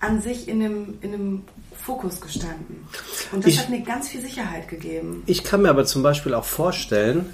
an 0.00 0.20
sich 0.20 0.46
in 0.46 0.62
einem, 0.62 0.98
in 1.00 1.14
einem 1.14 1.42
Fokus 1.74 2.20
gestanden. 2.20 2.86
Und 3.32 3.44
das 3.44 3.52
ich, 3.52 3.58
hat 3.58 3.70
mir 3.70 3.80
ganz 3.80 4.08
viel 4.08 4.20
Sicherheit 4.20 4.68
gegeben. 4.68 5.22
Ich 5.24 5.44
kann 5.44 5.62
mir 5.62 5.70
aber 5.70 5.86
zum 5.86 6.02
Beispiel 6.02 6.34
auch 6.34 6.44
vorstellen, 6.44 7.32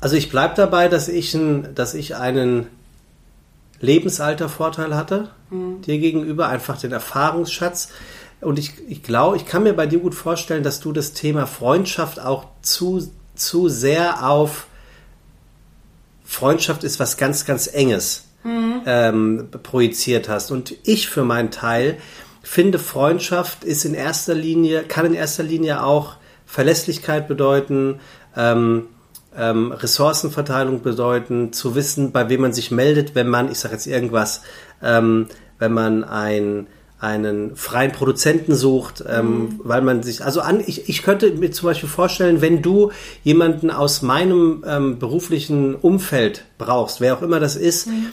also 0.00 0.16
ich 0.16 0.30
bleibe 0.30 0.54
dabei, 0.54 0.88
dass 0.88 1.08
ich, 1.08 1.34
ein, 1.34 1.74
dass 1.74 1.94
ich 1.94 2.16
einen 2.16 2.66
Lebensaltervorteil 3.80 4.94
hatte 4.94 5.30
mhm. 5.50 5.82
dir 5.82 5.98
gegenüber, 5.98 6.48
einfach 6.48 6.78
den 6.78 6.92
Erfahrungsschatz. 6.92 7.88
Und 8.40 8.58
ich, 8.58 8.72
ich 8.88 9.02
glaube, 9.02 9.36
ich 9.36 9.46
kann 9.46 9.62
mir 9.62 9.74
bei 9.74 9.86
dir 9.86 9.98
gut 9.98 10.14
vorstellen, 10.14 10.62
dass 10.62 10.80
du 10.80 10.92
das 10.92 11.12
Thema 11.12 11.46
Freundschaft 11.46 12.20
auch 12.20 12.46
zu, 12.62 13.10
zu 13.34 13.68
sehr 13.68 14.26
auf 14.28 14.66
Freundschaft 16.24 16.84
ist 16.84 17.00
was 17.00 17.16
ganz, 17.16 17.44
ganz 17.44 17.66
Enges 17.66 18.28
mhm. 18.44 18.82
ähm, 18.86 19.48
projiziert 19.62 20.28
hast. 20.28 20.50
Und 20.50 20.74
ich 20.84 21.08
für 21.08 21.24
meinen 21.24 21.50
Teil 21.50 21.98
finde, 22.42 22.78
Freundschaft 22.78 23.64
ist 23.64 23.84
in 23.84 23.94
erster 23.94 24.34
Linie, 24.34 24.84
kann 24.84 25.06
in 25.06 25.14
erster 25.14 25.42
Linie 25.42 25.82
auch 25.82 26.16
Verlässlichkeit 26.46 27.28
bedeuten, 27.28 28.00
ähm, 28.36 28.86
ähm, 29.36 29.72
Ressourcenverteilung 29.72 30.82
bedeuten, 30.82 31.52
zu 31.52 31.74
wissen, 31.74 32.12
bei 32.12 32.28
wem 32.28 32.42
man 32.42 32.52
sich 32.52 32.70
meldet, 32.70 33.14
wenn 33.14 33.28
man, 33.28 33.50
ich 33.50 33.58
sage 33.58 33.74
jetzt 33.74 33.86
irgendwas, 33.86 34.42
ähm, 34.82 35.26
wenn 35.58 35.72
man 35.72 36.04
ein 36.04 36.66
einen 37.00 37.56
freien 37.56 37.92
Produzenten 37.92 38.54
sucht, 38.54 39.02
ähm, 39.08 39.26
mhm. 39.26 39.60
weil 39.64 39.80
man 39.80 40.02
sich, 40.02 40.22
also 40.22 40.42
an, 40.42 40.60
ich, 40.60 40.90
ich 40.90 41.02
könnte 41.02 41.32
mir 41.32 41.50
zum 41.50 41.68
Beispiel 41.70 41.88
vorstellen, 41.88 42.42
wenn 42.42 42.60
du 42.60 42.92
jemanden 43.24 43.70
aus 43.70 44.02
meinem 44.02 44.62
ähm, 44.66 44.98
beruflichen 44.98 45.74
Umfeld 45.74 46.44
brauchst, 46.58 47.00
wer 47.00 47.16
auch 47.16 47.22
immer 47.22 47.40
das 47.40 47.56
ist, 47.56 47.86
mhm 47.86 48.12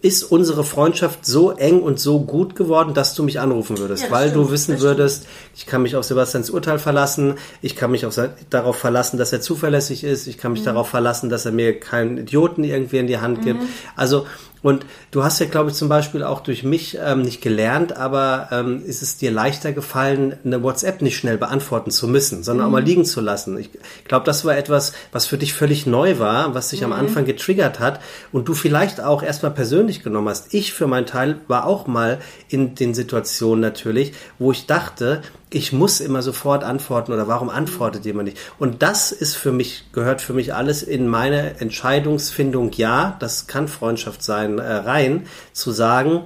ist 0.00 0.22
unsere 0.22 0.62
Freundschaft 0.62 1.26
so 1.26 1.50
eng 1.50 1.82
und 1.82 1.98
so 1.98 2.20
gut 2.20 2.54
geworden, 2.54 2.94
dass 2.94 3.14
du 3.14 3.24
mich 3.24 3.40
anrufen 3.40 3.78
würdest, 3.78 4.04
ja, 4.04 4.10
weil 4.12 4.28
stimmt, 4.28 4.46
du 4.46 4.50
wissen 4.52 4.80
würdest, 4.80 5.26
ich 5.56 5.66
kann 5.66 5.82
mich 5.82 5.96
auf 5.96 6.04
Sebastians 6.04 6.50
Urteil 6.50 6.78
verlassen, 6.78 7.34
ich 7.62 7.74
kann 7.74 7.90
mich 7.90 8.06
auf, 8.06 8.16
darauf 8.48 8.76
verlassen, 8.76 9.18
dass 9.18 9.32
er 9.32 9.40
zuverlässig 9.40 10.04
ist, 10.04 10.28
ich 10.28 10.38
kann 10.38 10.52
mich 10.52 10.60
mhm. 10.60 10.66
darauf 10.66 10.88
verlassen, 10.88 11.30
dass 11.30 11.46
er 11.46 11.52
mir 11.52 11.80
keinen 11.80 12.16
Idioten 12.18 12.62
irgendwie 12.62 12.98
in 12.98 13.08
die 13.08 13.18
Hand 13.18 13.42
gibt. 13.42 13.60
Mhm. 13.60 13.68
Also 13.96 14.26
und 14.62 14.86
du 15.10 15.24
hast 15.24 15.38
ja, 15.38 15.46
glaube 15.46 15.70
ich, 15.70 15.76
zum 15.76 15.88
Beispiel 15.88 16.24
auch 16.24 16.40
durch 16.40 16.64
mich 16.64 16.98
ähm, 17.00 17.22
nicht 17.22 17.40
gelernt, 17.40 17.96
aber 17.96 18.48
ähm, 18.50 18.82
ist 18.84 19.02
es 19.02 19.16
dir 19.16 19.30
leichter 19.30 19.72
gefallen, 19.72 20.36
eine 20.44 20.62
WhatsApp 20.62 21.02
nicht 21.02 21.16
schnell 21.16 21.38
beantworten 21.38 21.90
zu 21.90 22.08
müssen, 22.08 22.42
sondern 22.42 22.66
mhm. 22.66 22.68
auch 22.68 22.78
mal 22.78 22.84
liegen 22.84 23.04
zu 23.04 23.20
lassen. 23.20 23.58
Ich 23.58 23.70
glaube, 24.04 24.26
das 24.26 24.44
war 24.44 24.56
etwas, 24.56 24.92
was 25.12 25.26
für 25.26 25.38
dich 25.38 25.54
völlig 25.54 25.86
neu 25.86 26.18
war, 26.18 26.54
was 26.54 26.70
dich 26.70 26.80
mhm. 26.80 26.92
am 26.92 26.92
Anfang 26.94 27.24
getriggert 27.24 27.80
hat 27.80 28.00
und 28.32 28.48
du 28.48 28.54
vielleicht 28.54 29.00
auch 29.00 29.22
erstmal 29.22 29.52
persönlich 29.52 30.02
genommen 30.02 30.28
hast. 30.28 30.52
Ich 30.54 30.72
für 30.72 30.86
meinen 30.86 31.06
Teil 31.06 31.36
war 31.46 31.66
auch 31.66 31.86
mal 31.86 32.18
in 32.48 32.74
den 32.74 32.94
Situationen 32.94 33.60
natürlich, 33.60 34.12
wo 34.38 34.52
ich 34.52 34.66
dachte, 34.66 35.22
ich 35.50 35.72
muss 35.72 36.00
immer 36.00 36.22
sofort 36.22 36.64
antworten 36.64 37.12
oder 37.12 37.28
warum 37.28 37.48
antwortet 37.48 38.04
jemand 38.04 38.28
nicht? 38.28 38.38
Und 38.58 38.82
das 38.82 39.12
ist 39.12 39.34
für 39.36 39.52
mich, 39.52 39.84
gehört 39.92 40.20
für 40.20 40.34
mich 40.34 40.54
alles 40.54 40.82
in 40.82 41.08
meine 41.08 41.60
Entscheidungsfindung, 41.60 42.72
ja, 42.72 43.16
das 43.20 43.46
kann 43.46 43.68
Freundschaft 43.68 44.22
sein, 44.22 44.58
äh, 44.58 44.72
rein, 44.72 45.26
zu 45.52 45.70
sagen, 45.70 46.24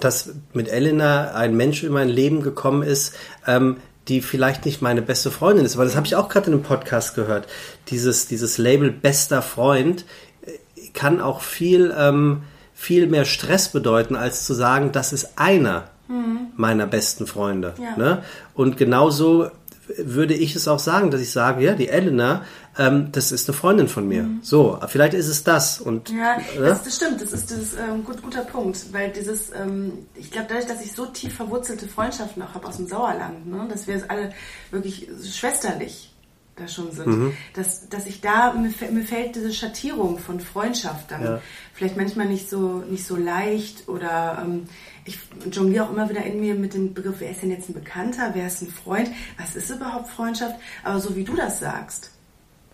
dass 0.00 0.34
mit 0.52 0.68
Elena 0.68 1.32
ein 1.32 1.56
Mensch 1.56 1.82
in 1.82 1.92
mein 1.92 2.08
Leben 2.08 2.42
gekommen 2.42 2.82
ist, 2.82 3.14
ähm, 3.46 3.78
die 4.08 4.22
vielleicht 4.22 4.64
nicht 4.64 4.80
meine 4.82 5.02
beste 5.02 5.30
Freundin 5.30 5.64
ist, 5.64 5.76
weil 5.76 5.86
das 5.86 5.96
habe 5.96 6.06
ich 6.06 6.16
auch 6.16 6.28
gerade 6.28 6.46
in 6.46 6.54
einem 6.54 6.62
Podcast 6.62 7.14
gehört. 7.14 7.46
Dieses, 7.88 8.26
dieses 8.26 8.56
Label 8.56 8.90
bester 8.90 9.42
Freund 9.42 10.04
äh, 10.42 10.88
kann 10.94 11.20
auch 11.20 11.42
viel, 11.42 11.94
ähm, 11.96 12.42
viel 12.72 13.06
mehr 13.06 13.24
Stress 13.24 13.68
bedeuten, 13.68 14.16
als 14.16 14.46
zu 14.46 14.54
sagen, 14.54 14.92
das 14.92 15.12
ist 15.12 15.32
einer 15.36 15.90
mhm. 16.10 16.48
meiner 16.56 16.86
besten 16.86 17.26
Freunde. 17.26 17.74
Ja. 17.78 17.96
Ne? 17.96 18.22
Und 18.54 18.76
genauso 18.76 19.50
würde 19.96 20.34
ich 20.34 20.54
es 20.54 20.68
auch 20.68 20.78
sagen, 20.78 21.10
dass 21.10 21.20
ich 21.20 21.32
sage, 21.32 21.64
ja, 21.64 21.74
die 21.74 21.88
Elena, 21.88 22.44
ähm, 22.78 23.10
das 23.12 23.32
ist 23.32 23.48
eine 23.48 23.56
Freundin 23.56 23.88
von 23.88 24.06
mir. 24.06 24.22
Mhm. 24.22 24.40
So, 24.42 24.78
vielleicht 24.88 25.14
ist 25.14 25.28
es 25.28 25.44
das. 25.44 25.80
Und, 25.80 26.10
ja, 26.10 26.36
äh? 26.36 26.60
das, 26.60 26.84
das, 26.84 26.96
stimmt, 26.96 27.20
das 27.20 27.32
ist 27.32 27.50
das 27.50 27.74
ähm, 27.74 28.04
gut, 28.04 28.22
guter 28.22 28.42
Punkt, 28.42 28.92
weil 28.92 29.10
dieses, 29.10 29.50
ähm, 29.50 30.06
ich 30.14 30.30
glaube, 30.30 30.46
dadurch, 30.48 30.66
dass 30.66 30.84
ich 30.84 30.92
so 30.92 31.06
tief 31.06 31.34
verwurzelte 31.34 31.88
Freundschaften 31.88 32.42
auch 32.42 32.54
habe 32.54 32.66
aus 32.66 32.76
dem 32.76 32.86
Sauerland, 32.86 33.46
ne, 33.46 33.66
dass 33.68 33.86
wir 33.86 34.02
alle 34.08 34.32
wirklich 34.70 35.08
schwesterlich 35.22 36.12
da 36.56 36.68
schon 36.68 36.92
sind, 36.92 37.06
mhm. 37.06 37.32
dass, 37.54 37.88
dass 37.88 38.06
ich 38.06 38.20
da, 38.20 38.52
mir, 38.52 38.70
mir, 38.90 39.04
fällt 39.04 39.34
diese 39.34 39.52
Schattierung 39.52 40.18
von 40.18 40.40
Freundschaft 40.40 41.10
dann 41.10 41.24
ja. 41.24 41.40
vielleicht 41.72 41.96
manchmal 41.96 42.26
nicht 42.26 42.50
so, 42.50 42.84
nicht 42.88 43.06
so 43.06 43.16
leicht 43.16 43.88
oder 43.88 44.42
ähm, 44.44 44.68
ich 45.04 45.18
jongliere 45.50 45.84
auch 45.84 45.92
immer 45.92 46.08
wieder 46.08 46.24
in 46.24 46.40
mir 46.40 46.54
mit 46.54 46.74
dem 46.74 46.94
Begriff, 46.94 47.16
wer 47.18 47.30
ist 47.30 47.42
denn 47.42 47.50
jetzt 47.50 47.68
ein 47.68 47.74
Bekannter, 47.74 48.30
wer 48.34 48.46
ist 48.46 48.62
ein 48.62 48.68
Freund, 48.68 49.10
was 49.38 49.56
ist 49.56 49.70
überhaupt 49.70 50.08
Freundschaft, 50.08 50.56
aber 50.84 51.00
so 51.00 51.16
wie 51.16 51.24
du 51.24 51.34
das 51.34 51.60
sagst, 51.60 52.10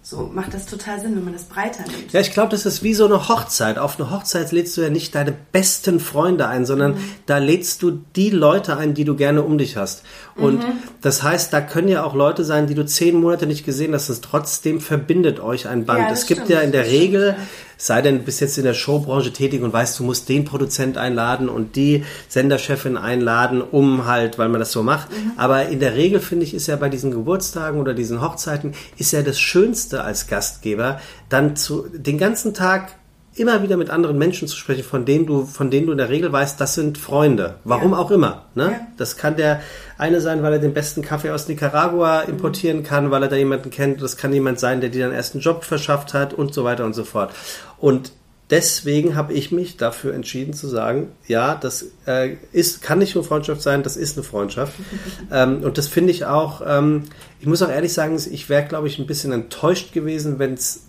so 0.08 0.30
macht 0.32 0.54
das 0.54 0.66
total 0.66 1.00
Sinn, 1.00 1.16
wenn 1.16 1.24
man 1.24 1.32
das 1.32 1.46
breiter 1.46 1.82
nimmt. 1.82 2.12
Ja, 2.12 2.20
ich 2.20 2.30
glaube, 2.30 2.50
das 2.50 2.64
ist 2.64 2.84
wie 2.84 2.94
so 2.94 3.06
eine 3.06 3.28
Hochzeit. 3.28 3.76
Auf 3.76 3.98
eine 3.98 4.12
Hochzeit 4.12 4.52
lädst 4.52 4.76
du 4.76 4.82
ja 4.82 4.88
nicht 4.88 5.16
deine 5.16 5.34
besten 5.50 5.98
Freunde 5.98 6.46
ein, 6.46 6.64
sondern 6.64 6.92
mhm. 6.92 6.98
da 7.26 7.38
lädst 7.38 7.82
du 7.82 8.04
die 8.14 8.30
Leute 8.30 8.76
ein, 8.76 8.94
die 8.94 9.04
du 9.04 9.16
gerne 9.16 9.42
um 9.42 9.58
dich 9.58 9.76
hast. 9.76 10.04
Und 10.36 10.60
mhm. 10.60 10.78
das 11.00 11.24
heißt, 11.24 11.52
da 11.52 11.60
können 11.60 11.88
ja 11.88 12.04
auch 12.04 12.14
Leute 12.14 12.44
sein, 12.44 12.68
die 12.68 12.76
du 12.76 12.86
zehn 12.86 13.20
Monate 13.20 13.48
nicht 13.48 13.66
gesehen 13.66 13.94
hast. 13.94 14.08
Und 14.08 14.22
trotzdem 14.22 14.80
verbindet 14.80 15.40
euch 15.40 15.66
ein 15.66 15.86
Band. 15.86 16.06
Ja, 16.06 16.12
es 16.12 16.26
gibt 16.26 16.48
ja 16.48 16.60
in 16.60 16.70
der 16.70 16.86
Regel, 16.86 17.32
stimmt. 17.32 17.48
Sei 17.76 18.02
denn, 18.02 18.18
du 18.18 18.24
bist 18.24 18.40
jetzt 18.40 18.58
in 18.58 18.64
der 18.64 18.74
Showbranche 18.74 19.32
tätig 19.32 19.62
und 19.62 19.72
weißt, 19.72 19.98
du 19.98 20.04
musst 20.04 20.28
den 20.28 20.44
Produzent 20.44 20.98
einladen 20.98 21.48
und 21.48 21.76
die 21.76 22.04
Senderchefin 22.28 22.96
einladen, 22.96 23.62
um 23.62 24.06
halt, 24.06 24.38
weil 24.38 24.48
man 24.48 24.60
das 24.60 24.72
so 24.72 24.82
macht. 24.82 25.10
Mhm. 25.10 25.32
Aber 25.36 25.68
in 25.68 25.80
der 25.80 25.94
Regel, 25.94 26.20
finde 26.20 26.44
ich, 26.44 26.54
ist 26.54 26.66
ja 26.66 26.76
bei 26.76 26.88
diesen 26.88 27.10
Geburtstagen 27.10 27.80
oder 27.80 27.94
diesen 27.94 28.20
Hochzeiten, 28.20 28.72
ist 28.96 29.12
ja 29.12 29.22
das 29.22 29.38
Schönste 29.38 30.02
als 30.04 30.26
Gastgeber, 30.26 31.00
dann 31.28 31.56
zu, 31.56 31.86
den 31.92 32.18
ganzen 32.18 32.54
Tag 32.54 32.96
immer 33.36 33.62
wieder 33.62 33.76
mit 33.76 33.90
anderen 33.90 34.18
Menschen 34.18 34.48
zu 34.48 34.56
sprechen, 34.56 34.82
von 34.82 35.04
denen 35.04 35.26
du, 35.26 35.44
von 35.44 35.70
denen 35.70 35.86
du 35.86 35.92
in 35.92 35.98
der 35.98 36.08
Regel 36.08 36.32
weißt, 36.32 36.60
das 36.60 36.74
sind 36.74 36.96
Freunde. 36.96 37.56
Warum 37.64 37.92
ja. 37.92 37.98
auch 37.98 38.10
immer. 38.10 38.46
Ne? 38.54 38.72
Ja. 38.72 38.80
Das 38.96 39.16
kann 39.16 39.36
der 39.36 39.60
eine 39.98 40.20
sein, 40.20 40.42
weil 40.42 40.54
er 40.54 40.58
den 40.58 40.74
besten 40.74 41.02
Kaffee 41.02 41.30
aus 41.30 41.46
Nicaragua 41.46 42.22
importieren 42.22 42.82
kann, 42.82 43.10
weil 43.10 43.22
er 43.22 43.28
da 43.28 43.36
jemanden 43.36 43.70
kennt. 43.70 44.00
Das 44.00 44.16
kann 44.16 44.32
jemand 44.32 44.58
sein, 44.58 44.80
der 44.80 44.90
dir 44.90 45.06
den 45.06 45.14
ersten 45.14 45.40
Job 45.40 45.64
verschafft 45.64 46.14
hat 46.14 46.32
und 46.32 46.54
so 46.54 46.64
weiter 46.64 46.84
und 46.84 46.94
so 46.94 47.04
fort. 47.04 47.30
Und 47.78 48.12
deswegen 48.50 49.16
habe 49.16 49.34
ich 49.34 49.52
mich 49.52 49.76
dafür 49.76 50.14
entschieden 50.14 50.54
zu 50.54 50.68
sagen, 50.68 51.08
ja, 51.26 51.54
das 51.56 51.86
äh, 52.06 52.36
ist, 52.52 52.80
kann 52.80 52.98
nicht 52.98 53.14
nur 53.14 53.24
Freundschaft 53.24 53.60
sein, 53.60 53.82
das 53.82 53.96
ist 53.96 54.16
eine 54.16 54.24
Freundschaft. 54.24 54.72
ähm, 55.30 55.62
und 55.62 55.76
das 55.76 55.88
finde 55.88 56.10
ich 56.10 56.24
auch, 56.24 56.62
ähm, 56.66 57.04
ich 57.40 57.46
muss 57.46 57.62
auch 57.62 57.70
ehrlich 57.70 57.92
sagen, 57.92 58.18
ich 58.30 58.48
wäre, 58.48 58.64
glaube 58.64 58.86
ich, 58.86 58.98
ein 58.98 59.06
bisschen 59.06 59.32
enttäuscht 59.32 59.92
gewesen, 59.92 60.38
wenn 60.38 60.54
es 60.54 60.82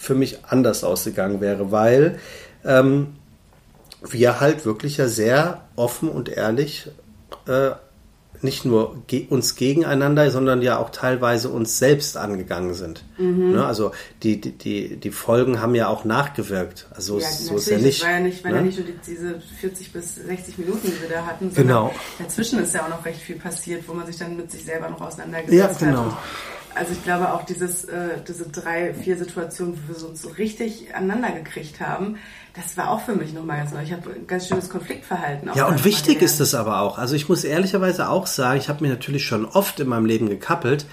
für 0.00 0.14
mich 0.14 0.38
anders 0.48 0.82
ausgegangen 0.82 1.40
wäre, 1.40 1.70
weil 1.70 2.18
ähm, 2.64 3.08
wir 4.08 4.40
halt 4.40 4.64
wirklich 4.64 4.96
ja 4.96 5.08
sehr 5.08 5.60
offen 5.76 6.08
und 6.08 6.30
ehrlich 6.30 6.90
äh, 7.46 7.72
nicht 8.42 8.64
nur 8.64 9.02
ge 9.06 9.26
uns 9.28 9.54
gegeneinander, 9.54 10.30
sondern 10.30 10.62
ja 10.62 10.78
auch 10.78 10.88
teilweise 10.88 11.50
uns 11.50 11.76
selbst 11.76 12.16
angegangen 12.16 12.72
sind. 12.72 13.04
Mhm. 13.18 13.52
Ne? 13.52 13.66
Also 13.66 13.92
die, 14.22 14.40
die, 14.40 14.52
die, 14.52 14.96
die 14.96 15.10
Folgen 15.10 15.60
haben 15.60 15.74
ja 15.74 15.88
auch 15.88 16.06
nachgewirkt. 16.06 16.86
Also 16.94 17.18
ja, 17.18 17.28
so 17.28 17.56
ist 17.56 17.68
ja 17.68 17.76
nicht. 17.76 17.98
Es 17.98 18.04
war 18.04 18.12
ja 18.12 18.20
nicht, 18.20 18.42
war 18.42 18.52
ne? 18.52 18.56
ja 18.56 18.62
nicht 18.62 18.78
nur 18.78 18.86
die, 18.86 18.98
diese 19.06 19.38
40 19.60 19.92
bis 19.92 20.14
60 20.14 20.56
Minuten, 20.56 20.86
die 20.86 21.02
wir 21.02 21.14
da 21.14 21.26
hatten, 21.26 21.50
sondern 21.50 21.66
genau. 21.66 21.94
dazwischen 22.18 22.60
ist 22.60 22.74
ja 22.74 22.84
auch 22.84 22.88
noch 22.88 23.04
recht 23.04 23.20
viel 23.20 23.36
passiert, 23.36 23.86
wo 23.86 23.92
man 23.92 24.06
sich 24.06 24.16
dann 24.16 24.34
mit 24.34 24.50
sich 24.50 24.64
selber 24.64 24.88
noch 24.88 25.02
auseinandergesetzt 25.02 25.82
ja, 25.82 25.86
genau. 25.86 26.06
hat. 26.06 26.18
Also 26.74 26.92
ich 26.92 27.02
glaube 27.04 27.32
auch 27.32 27.44
dieses, 27.44 27.84
äh, 27.84 28.18
diese 28.26 28.48
drei, 28.48 28.94
vier 28.94 29.16
Situationen, 29.16 29.78
wo 29.88 29.94
wir 29.94 30.08
uns 30.08 30.22
so 30.22 30.28
richtig 30.30 30.94
aneinander 30.94 31.32
gekriegt 31.32 31.80
haben, 31.80 32.16
das 32.54 32.76
war 32.76 32.90
auch 32.90 33.00
für 33.00 33.14
mich 33.14 33.32
nochmal 33.32 33.58
ganz 33.58 33.72
neu. 33.72 33.82
Ich 33.82 33.92
habe 33.92 34.10
ein 34.10 34.26
ganz 34.26 34.48
schönes 34.48 34.68
Konfliktverhalten. 34.68 35.50
Ja, 35.54 35.66
und 35.66 35.84
wichtig 35.84 36.20
ist 36.20 36.40
das 36.40 36.54
aber 36.54 36.80
auch. 36.80 36.98
Also 36.98 37.14
ich 37.14 37.28
muss 37.28 37.44
ehrlicherweise 37.44 38.08
auch 38.08 38.26
sagen, 38.26 38.58
ich 38.58 38.68
habe 38.68 38.82
mir 38.82 38.90
natürlich 38.90 39.24
schon 39.24 39.44
oft 39.44 39.78
in 39.80 39.88
meinem 39.88 40.06
Leben 40.06 40.28
gekappelt, 40.28 40.86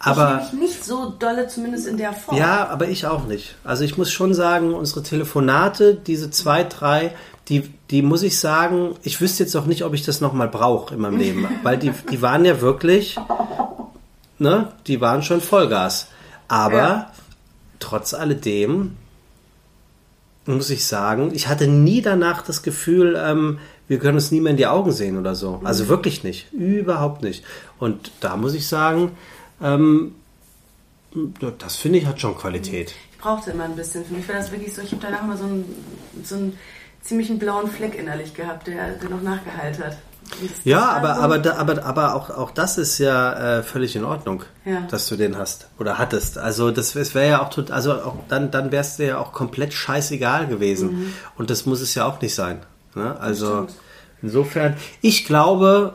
aber 0.00 0.46
ich 0.46 0.58
nicht 0.58 0.84
so 0.84 1.10
dolle, 1.10 1.46
zumindest 1.46 1.86
in 1.86 1.96
der 1.96 2.12
Form. 2.12 2.36
Ja, 2.36 2.68
aber 2.68 2.88
ich 2.88 3.06
auch 3.06 3.26
nicht. 3.26 3.56
Also 3.64 3.84
ich 3.84 3.96
muss 3.96 4.12
schon 4.12 4.34
sagen, 4.34 4.74
unsere 4.74 5.02
Telefonate, 5.02 5.94
diese 5.94 6.30
zwei, 6.30 6.64
drei, 6.64 7.14
die, 7.48 7.72
die 7.90 8.02
muss 8.02 8.22
ich 8.22 8.38
sagen, 8.38 8.96
ich 9.02 9.20
wüsste 9.20 9.44
jetzt 9.44 9.54
auch 9.54 9.66
nicht, 9.66 9.84
ob 9.84 9.94
ich 9.94 10.04
das 10.04 10.20
nochmal 10.20 10.48
brauche 10.48 10.94
in 10.94 11.00
meinem 11.00 11.18
Leben. 11.18 11.48
weil 11.62 11.78
die, 11.78 11.92
die 12.10 12.20
waren 12.22 12.44
ja 12.44 12.60
wirklich, 12.60 13.16
ne, 14.38 14.72
die 14.86 15.00
waren 15.00 15.22
schon 15.22 15.40
Vollgas. 15.40 16.08
Aber 16.48 16.76
ja. 16.76 17.12
trotz 17.78 18.14
alledem 18.14 18.96
muss 20.46 20.70
ich 20.70 20.86
sagen, 20.86 21.30
ich 21.34 21.48
hatte 21.48 21.66
nie 21.66 22.02
danach 22.02 22.42
das 22.42 22.62
Gefühl, 22.62 23.18
ähm, 23.18 23.58
wir 23.88 23.98
können 23.98 24.16
uns 24.16 24.30
nie 24.30 24.40
mehr 24.40 24.50
in 24.50 24.56
die 24.56 24.66
Augen 24.66 24.92
sehen 24.92 25.18
oder 25.18 25.34
so. 25.34 25.60
Also 25.64 25.84
mhm. 25.84 25.88
wirklich 25.88 26.24
nicht. 26.24 26.52
Überhaupt 26.52 27.22
nicht. 27.22 27.44
Und 27.78 28.12
da 28.20 28.36
muss 28.36 28.54
ich 28.54 28.66
sagen, 28.66 29.12
ähm, 29.62 30.14
das 31.58 31.76
finde 31.76 31.98
ich 31.98 32.06
hat 32.06 32.20
schon 32.20 32.36
Qualität. 32.36 32.94
Ich 33.12 33.18
brauchte 33.18 33.52
immer 33.52 33.64
ein 33.64 33.76
bisschen. 33.76 34.04
Für 34.04 34.14
mich 34.14 34.28
war 34.28 34.36
das 34.36 34.50
wirklich 34.50 34.74
so, 34.74 34.82
ich 34.82 34.92
habe 34.92 35.02
danach 35.02 35.22
mal 35.22 35.36
so 35.36 35.44
einen, 35.44 35.64
so 36.22 36.34
einen 36.34 36.58
ziemlichen 37.02 37.38
blauen 37.38 37.70
Fleck 37.70 37.94
innerlich 37.94 38.34
gehabt, 38.34 38.66
der, 38.66 38.92
der 38.92 39.10
noch 39.10 39.22
nachgeheilt 39.22 39.82
hat. 39.82 39.98
Ja, 40.64 40.90
aber, 40.90 41.16
aber, 41.16 41.38
da, 41.38 41.56
aber, 41.56 41.84
aber 41.84 42.14
auch, 42.14 42.30
auch 42.30 42.50
das 42.50 42.78
ist 42.78 42.98
ja 42.98 43.58
äh, 43.58 43.62
völlig 43.62 43.96
in 43.96 44.04
Ordnung, 44.04 44.42
ja. 44.64 44.82
dass 44.90 45.08
du 45.08 45.16
den 45.16 45.36
hast 45.36 45.68
oder 45.78 45.98
hattest. 45.98 46.38
Also 46.38 46.70
das, 46.70 46.94
wäre 46.94 47.28
ja 47.28 47.42
auch 47.42 47.50
total, 47.50 47.76
also 47.76 47.92
auch, 47.92 48.16
dann, 48.28 48.50
dann 48.50 48.72
wärst 48.72 48.98
du 48.98 49.06
ja 49.06 49.18
auch 49.18 49.32
komplett 49.32 49.72
scheißegal 49.72 50.46
gewesen. 50.46 50.90
Mhm. 50.90 51.12
Und 51.36 51.50
das 51.50 51.66
muss 51.66 51.80
es 51.80 51.94
ja 51.94 52.06
auch 52.06 52.20
nicht 52.20 52.34
sein. 52.34 52.60
Ne? 52.94 53.18
Also 53.18 53.66
insofern, 54.22 54.76
ich 55.00 55.26
glaube, 55.26 55.94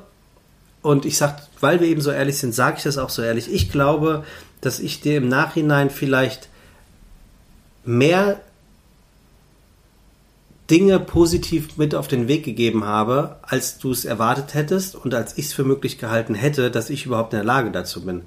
und 0.82 1.06
ich 1.06 1.18
sag, 1.18 1.42
weil 1.60 1.82
wir 1.82 1.88
eben 1.88 2.02
so 2.02 2.12
ehrlich 2.12 2.38
sind, 2.38 2.56
sage 2.56 2.78
ich 2.78 2.84
das 2.84 2.98
auch 2.98 3.10
so 3.10 3.22
ehrlich. 3.22 3.52
Ich 3.52 3.72
glaube, 3.72 4.24
dass 4.62 4.80
ich 4.80 5.02
dir 5.02 5.18
im 5.18 5.28
Nachhinein 5.28 5.90
vielleicht 5.90 6.50
mehr 7.84 8.40
Dinge 10.70 11.00
positiv 11.00 11.78
mit 11.78 11.96
auf 11.96 12.08
den 12.08 12.28
Weg 12.28 12.44
gegeben 12.44 12.86
habe, 12.86 13.38
als 13.42 13.80
du 13.80 13.92
es 13.92 14.06
erwartet 14.06 14.54
hättest 14.54 14.96
und 14.96 15.14
als 15.14 15.38
ich 15.38 15.46
es 15.46 15.54
für 15.54 15.64
möglich 15.64 15.98
gehalten 15.98 16.36
hätte, 16.36 16.70
dass 16.70 16.90
ich 16.90 17.06
überhaupt 17.06 17.34
in 17.34 17.38
der 17.38 17.46
Lage 17.46 17.72
dazu 17.72 18.06
bin. 18.06 18.24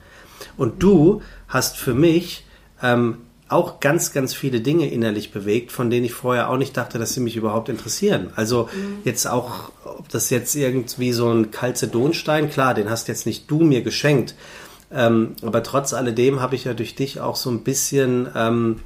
Und 0.57 0.83
du 0.83 1.23
hast 1.49 1.77
für 1.77 1.95
mich 1.95 2.45
ähm, 2.83 3.19
auch 3.49 3.81
ganz, 3.81 4.13
ganz 4.13 4.35
viele 4.35 4.61
Dinge 4.61 4.91
innerlich 4.91 5.31
bewegt, 5.31 5.73
von 5.73 5.91
denen 5.91 6.07
ich 6.07 6.15
vorher 6.15 6.49
auch 6.49 6.57
nicht 6.57 6.77
dachte, 6.77 6.99
dass 6.99 7.13
sie 7.13 7.21
mich 7.21 7.37
überhaupt 7.37 7.69
interessieren. 7.69 8.31
Also 8.35 8.69
mhm. 8.75 8.99
jetzt 9.05 9.27
auch, 9.27 9.71
ob 9.85 10.09
das 10.09 10.31
jetzt 10.31 10.55
irgendwie 10.57 11.13
so 11.13 11.31
ein 11.31 11.51
Kalzedonstein, 11.51 12.51
klar, 12.51 12.75
den 12.75 12.91
hast 12.91 13.09
jetzt 13.09 13.27
nicht 13.27 13.51
du 13.51 13.61
mir 13.61 13.83
geschenkt, 13.83 14.35
ähm, 14.91 15.37
aber 15.43 15.63
trotz 15.63 15.93
alledem 15.93 16.41
habe 16.41 16.55
ich 16.55 16.65
ja 16.65 16.75
durch 16.75 16.95
dich 16.95 17.21
auch 17.21 17.37
so 17.37 17.51
ein 17.51 17.63
bisschen 17.63 18.29
ähm, 18.35 18.81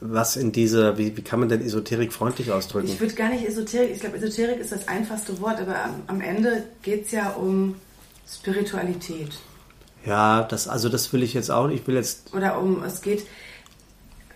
was 0.00 0.36
in 0.36 0.52
diese, 0.52 0.98
wie, 0.98 1.16
wie 1.16 1.22
kann 1.22 1.40
man 1.40 1.48
denn 1.48 1.62
Esoterik 1.62 2.12
freundlich 2.12 2.52
ausdrücken? 2.52 2.88
Ich 2.88 3.00
würde 3.00 3.14
gar 3.14 3.30
nicht 3.30 3.46
Esoterik, 3.46 3.92
ich 3.92 4.00
glaube, 4.00 4.16
Esoterik 4.18 4.60
ist 4.60 4.72
das 4.72 4.88
einfachste 4.88 5.40
Wort, 5.40 5.60
aber 5.60 5.82
am, 5.84 6.02
am 6.06 6.20
Ende 6.20 6.64
geht 6.82 7.06
es 7.06 7.12
ja 7.12 7.30
um 7.30 7.76
Spiritualität. 8.28 9.38
Ja, 10.04 10.42
das, 10.44 10.68
also 10.68 10.88
das 10.88 11.12
will 11.12 11.22
ich 11.22 11.34
jetzt 11.34 11.50
auch. 11.50 11.68
Ich 11.68 11.86
will 11.86 11.96
jetzt. 11.96 12.32
Oder 12.34 12.60
um, 12.60 12.82
es 12.84 13.00
geht, 13.00 13.26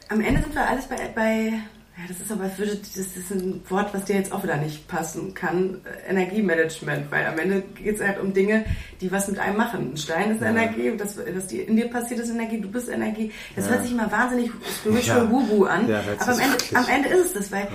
am 0.08 0.20
Ende 0.20 0.42
sind 0.42 0.54
wir 0.54 0.66
alles 0.66 0.86
bei, 0.86 0.96
bei 1.14 1.52
ja, 2.00 2.06
das 2.08 2.18
ist 2.18 2.32
aber, 2.32 2.50
würde, 2.56 2.76
das 2.76 2.96
ist 2.96 3.30
ein 3.30 3.60
Wort, 3.68 3.92
was 3.92 4.06
dir 4.06 4.16
jetzt 4.16 4.32
auch 4.32 4.42
wieder 4.42 4.56
nicht 4.56 4.88
passen 4.88 5.34
kann. 5.34 5.82
Energiemanagement, 6.08 7.10
weil 7.10 7.26
am 7.26 7.38
Ende 7.38 7.62
geht 7.74 7.96
es 7.96 8.00
halt 8.00 8.18
um 8.18 8.32
Dinge, 8.32 8.64
die 9.02 9.12
was 9.12 9.28
mit 9.28 9.38
einem 9.38 9.58
machen. 9.58 9.92
Ein 9.92 9.96
Stein 9.98 10.30
ist 10.30 10.40
ja. 10.40 10.48
Energie, 10.48 10.96
das, 10.96 11.18
was 11.18 11.52
in 11.52 11.76
dir 11.76 11.90
passiert, 11.90 12.20
ist 12.20 12.30
Energie, 12.30 12.58
du 12.58 12.70
bist 12.70 12.88
Energie. 12.88 13.30
Das 13.54 13.66
ja. 13.66 13.72
hört 13.72 13.82
sich 13.82 13.92
immer 13.92 14.10
wahnsinnig 14.10 14.50
spiritual 14.80 15.24
ja. 15.24 15.30
woo 15.30 15.64
an. 15.64 15.88
Ja, 15.88 16.02
aber 16.18 16.32
am 16.32 16.40
Ende, 16.40 16.56
am 16.74 16.88
Ende 16.88 17.08
ist 17.10 17.26
es 17.26 17.32
das, 17.34 17.52
weil 17.52 17.68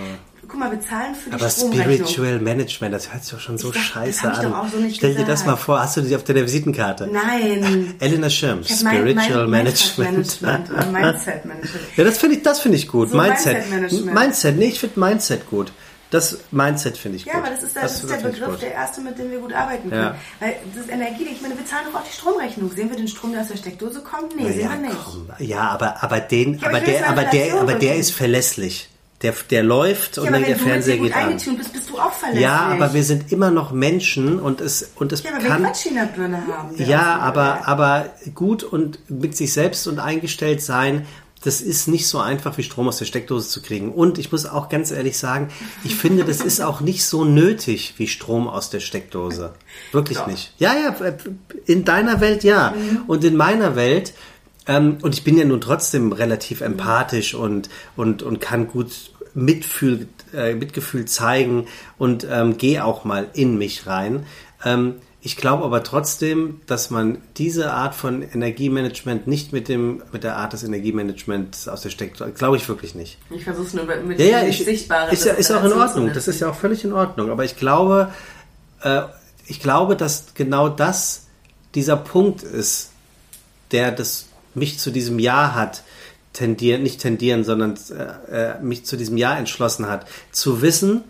guck 0.48 0.60
mal, 0.60 0.72
wir 0.72 0.82
zahlen 0.82 1.16
für 1.16 1.30
die 1.30 1.36
Aber 1.36 1.50
Spiritual 1.50 2.40
Management, 2.40 2.94
das 2.94 3.12
hört 3.12 3.24
sich 3.24 3.34
doch 3.34 3.40
schon 3.40 3.58
so 3.58 3.72
dachte, 3.72 3.80
scheiße 3.84 4.32
an. 4.32 4.72
So 4.72 4.78
Stell 4.78 5.10
gesagt. 5.10 5.18
dir 5.18 5.26
das 5.26 5.46
mal 5.46 5.56
vor, 5.56 5.82
hast 5.82 5.98
du 5.98 6.02
die 6.02 6.16
auf 6.16 6.24
deiner 6.24 6.42
Visitenkarte? 6.42 7.08
Nein. 7.08 7.96
Elena 8.00 8.30
Schirm, 8.30 8.64
Spiritual 8.64 9.48
mein, 9.48 9.64
Management. 9.64 10.42
Management 10.42 10.70
Mindset 10.92 11.46
Management. 11.46 11.84
ja, 11.96 12.04
das 12.04 12.18
finde 12.18 12.36
ich, 12.38 12.44
das 12.44 12.60
finde 12.60 12.78
ich 12.78 12.88
gut. 12.88 13.12
So 13.12 13.18
Mindset. 13.18 13.70
Mindset, 13.70 14.06
Mindset. 14.06 14.58
Nee, 14.58 14.68
ich 14.68 14.80
finde 14.80 15.00
Mindset 15.00 15.50
gut. 15.50 15.72
Das 16.12 16.38
Mindset 16.52 16.98
finde 16.98 17.18
ich 17.18 17.26
ja, 17.26 17.34
gut. 17.34 17.42
Ja, 17.42 17.48
aber 17.48 17.56
das 17.56 17.64
ist, 17.64 17.76
der, 17.76 17.82
das, 17.84 18.02
das 18.02 18.04
ist 18.04 18.24
der 18.24 18.30
Begriff, 18.30 18.60
der 18.60 18.72
erste, 18.74 19.02
mit 19.02 19.18
dem 19.18 19.32
wir 19.32 19.40
gut 19.40 19.54
arbeiten 19.54 19.90
können. 19.90 20.02
Ja. 20.02 20.16
Weil 20.40 20.56
das 20.74 20.86
ist 20.86 20.92
Energie, 20.92 21.28
ich 21.32 21.42
meine, 21.42 21.58
wir 21.58 21.66
zahlen 21.66 21.86
doch 21.92 22.00
auch 22.00 22.06
die 22.06 22.14
Stromrechnung. 22.14 22.72
Sehen 22.72 22.90
wir 22.90 22.98
den 22.98 23.08
Strom, 23.08 23.32
der 23.32 23.42
aus 23.42 23.48
der 23.48 23.58
Steckdose 23.58 24.02
kommt? 24.02 24.36
Nee, 24.36 24.44
Na 24.46 24.52
sehen 24.52 24.62
ja, 24.62 24.70
wir 24.70 24.78
nicht. 24.78 24.98
Komm. 25.04 25.30
Ja, 25.40 25.70
aber, 25.70 26.04
aber 26.04 26.20
den, 26.20 26.64
aber, 26.64 26.78
aber 26.78 26.80
der, 26.80 27.10
aber 27.10 27.24
der, 27.24 27.56
aber 27.56 27.74
der 27.74 27.96
ist 27.96 28.12
verlässlich. 28.12 28.90
Der, 29.26 29.34
der 29.50 29.64
läuft 29.64 30.18
ja, 30.18 30.24
und 30.24 30.32
dann 30.32 30.44
der 30.44 30.56
Fernseher 30.56 30.98
geht 30.98 31.16
an. 31.16 31.34
Bist, 31.34 31.74
bist 31.74 31.90
du 31.90 31.98
auch 31.98 32.14
verlässlich. 32.14 32.44
Ja, 32.44 32.68
aber 32.68 32.94
wir 32.94 33.04
sind 33.04 33.32
immer 33.32 33.50
noch 33.50 33.72
Menschen 33.72 34.40
und 34.40 34.62
es 34.62 34.92
und 34.96 35.12
es 35.12 35.24
ja, 35.24 35.32
aber 35.32 35.44
kann. 35.44 35.68
Birne 36.16 36.46
haben. 36.46 36.76
Ja, 36.78 37.18
aber 37.18 37.68
aber 37.68 38.12
gut 38.36 38.62
und 38.62 39.00
mit 39.10 39.36
sich 39.36 39.52
selbst 39.52 39.88
und 39.88 39.98
eingestellt 39.98 40.62
sein. 40.62 41.08
Das 41.44 41.62
ist 41.62 41.88
nicht 41.88 42.08
so 42.08 42.20
einfach 42.20 42.58
wie 42.60 42.64
Strom 42.64 42.88
aus 42.88 42.98
der 42.98 43.06
Steckdose 43.06 43.50
zu 43.50 43.62
kriegen. 43.62 43.92
Und 43.92 44.20
ich 44.20 44.32
muss 44.32 44.46
auch 44.46 44.70
ganz 44.70 44.92
ehrlich 44.92 45.18
sagen, 45.18 45.50
ich 45.84 45.96
finde, 45.96 46.24
das 46.24 46.42
ist 46.42 46.60
auch 46.60 46.82
nicht 46.82 47.06
so 47.06 47.24
nötig 47.24 47.96
wie 47.98 48.08
Strom 48.08 48.48
aus 48.48 48.70
der 48.70 48.80
Steckdose. 48.80 49.54
Wirklich 49.92 50.18
Doch. 50.20 50.28
nicht. 50.28 50.54
Ja, 50.58 50.74
ja, 50.74 50.96
in 51.66 51.84
deiner 51.84 52.20
Welt 52.20 52.44
ja. 52.44 52.72
Mhm. 52.72 53.04
Und 53.08 53.24
in 53.24 53.36
meiner 53.36 53.76
Welt 53.76 54.14
ähm, 54.68 54.98
und 55.02 55.14
ich 55.14 55.24
bin 55.24 55.38
ja 55.38 55.46
nun 55.46 55.62
trotzdem 55.62 56.12
relativ 56.12 56.62
empathisch 56.62 57.36
und, 57.36 57.70
und, 57.96 58.24
und 58.24 58.42
kann 58.42 58.68
gut 58.68 59.12
Mitfühl, 59.36 60.08
äh, 60.34 60.56
Mitgefühl 60.56 61.06
zeigen 61.06 61.68
und 61.98 62.26
ähm, 62.30 62.58
gehe 62.58 62.84
auch 62.84 63.04
mal 63.04 63.28
in 63.34 63.58
mich 63.58 63.86
rein. 63.86 64.26
Ähm, 64.64 64.96
ich 65.22 65.38
glaube 65.38 65.64
aber 65.64 65.84
trotzdem, 65.84 66.62
dass 66.68 66.92
man 66.92 67.18
diese 67.38 67.74
Art 67.74 67.96
von 67.96 68.22
Energiemanagement 68.22 69.26
nicht 69.26 69.54
mit 69.54 69.68
dem 69.68 70.04
mit 70.12 70.24
der 70.24 70.38
Art 70.38 70.54
des 70.54 70.64
Energiemanagements 70.64 71.68
aus 71.68 71.82
der 71.82 71.90
Steckdose, 71.90 72.32
glaube 72.32 72.58
ich 72.58 72.70
wirklich 72.70 72.94
nicht. 72.94 73.18
Ich 73.32 73.44
versuche 73.44 73.66
es 73.66 73.74
nur 73.74 73.86
mit 73.86 74.20
ja, 74.20 74.26
ja, 74.26 74.44
ich, 74.44 74.64
Sichtbaren. 74.64 75.12
Ist, 75.12 75.26
ja, 75.26 75.34
ist 75.34 75.52
auch 75.52 75.64
in 75.64 75.74
Ordnung. 75.74 76.14
Das 76.14 76.28
ist 76.28 76.42
ja 76.42 76.50
auch 76.50 76.56
völlig 76.56 76.84
in 76.84 76.94
Ordnung. 76.94 77.32
Aber 77.32 77.44
ich 77.44 77.58
glaube, 77.58 78.14
äh, 78.84 79.02
ich 79.48 79.60
glaube, 79.60 79.96
dass 79.96 80.36
genau 80.36 80.70
das 80.70 81.26
dieser 81.74 81.98
Punkt 81.98 82.44
ist, 82.44 82.92
der 83.72 83.92
das 83.92 84.28
mich 84.54 84.78
zu 84.78 84.92
diesem 84.92 85.18
Ja 85.18 85.56
hat, 85.56 85.82
tendieren, 86.36 86.84
nicht 86.84 87.02
tendieren, 87.02 87.44
sondern 87.44 87.76
äh, 88.30 88.52
äh, 88.52 88.62
mich 88.62 88.86
zu 88.86 88.98
diesem 88.98 89.18
Ja 89.18 89.38
entschlossen 89.38 89.88
hat, 89.88 90.06
zu 90.32 90.62
wissen, 90.62 91.04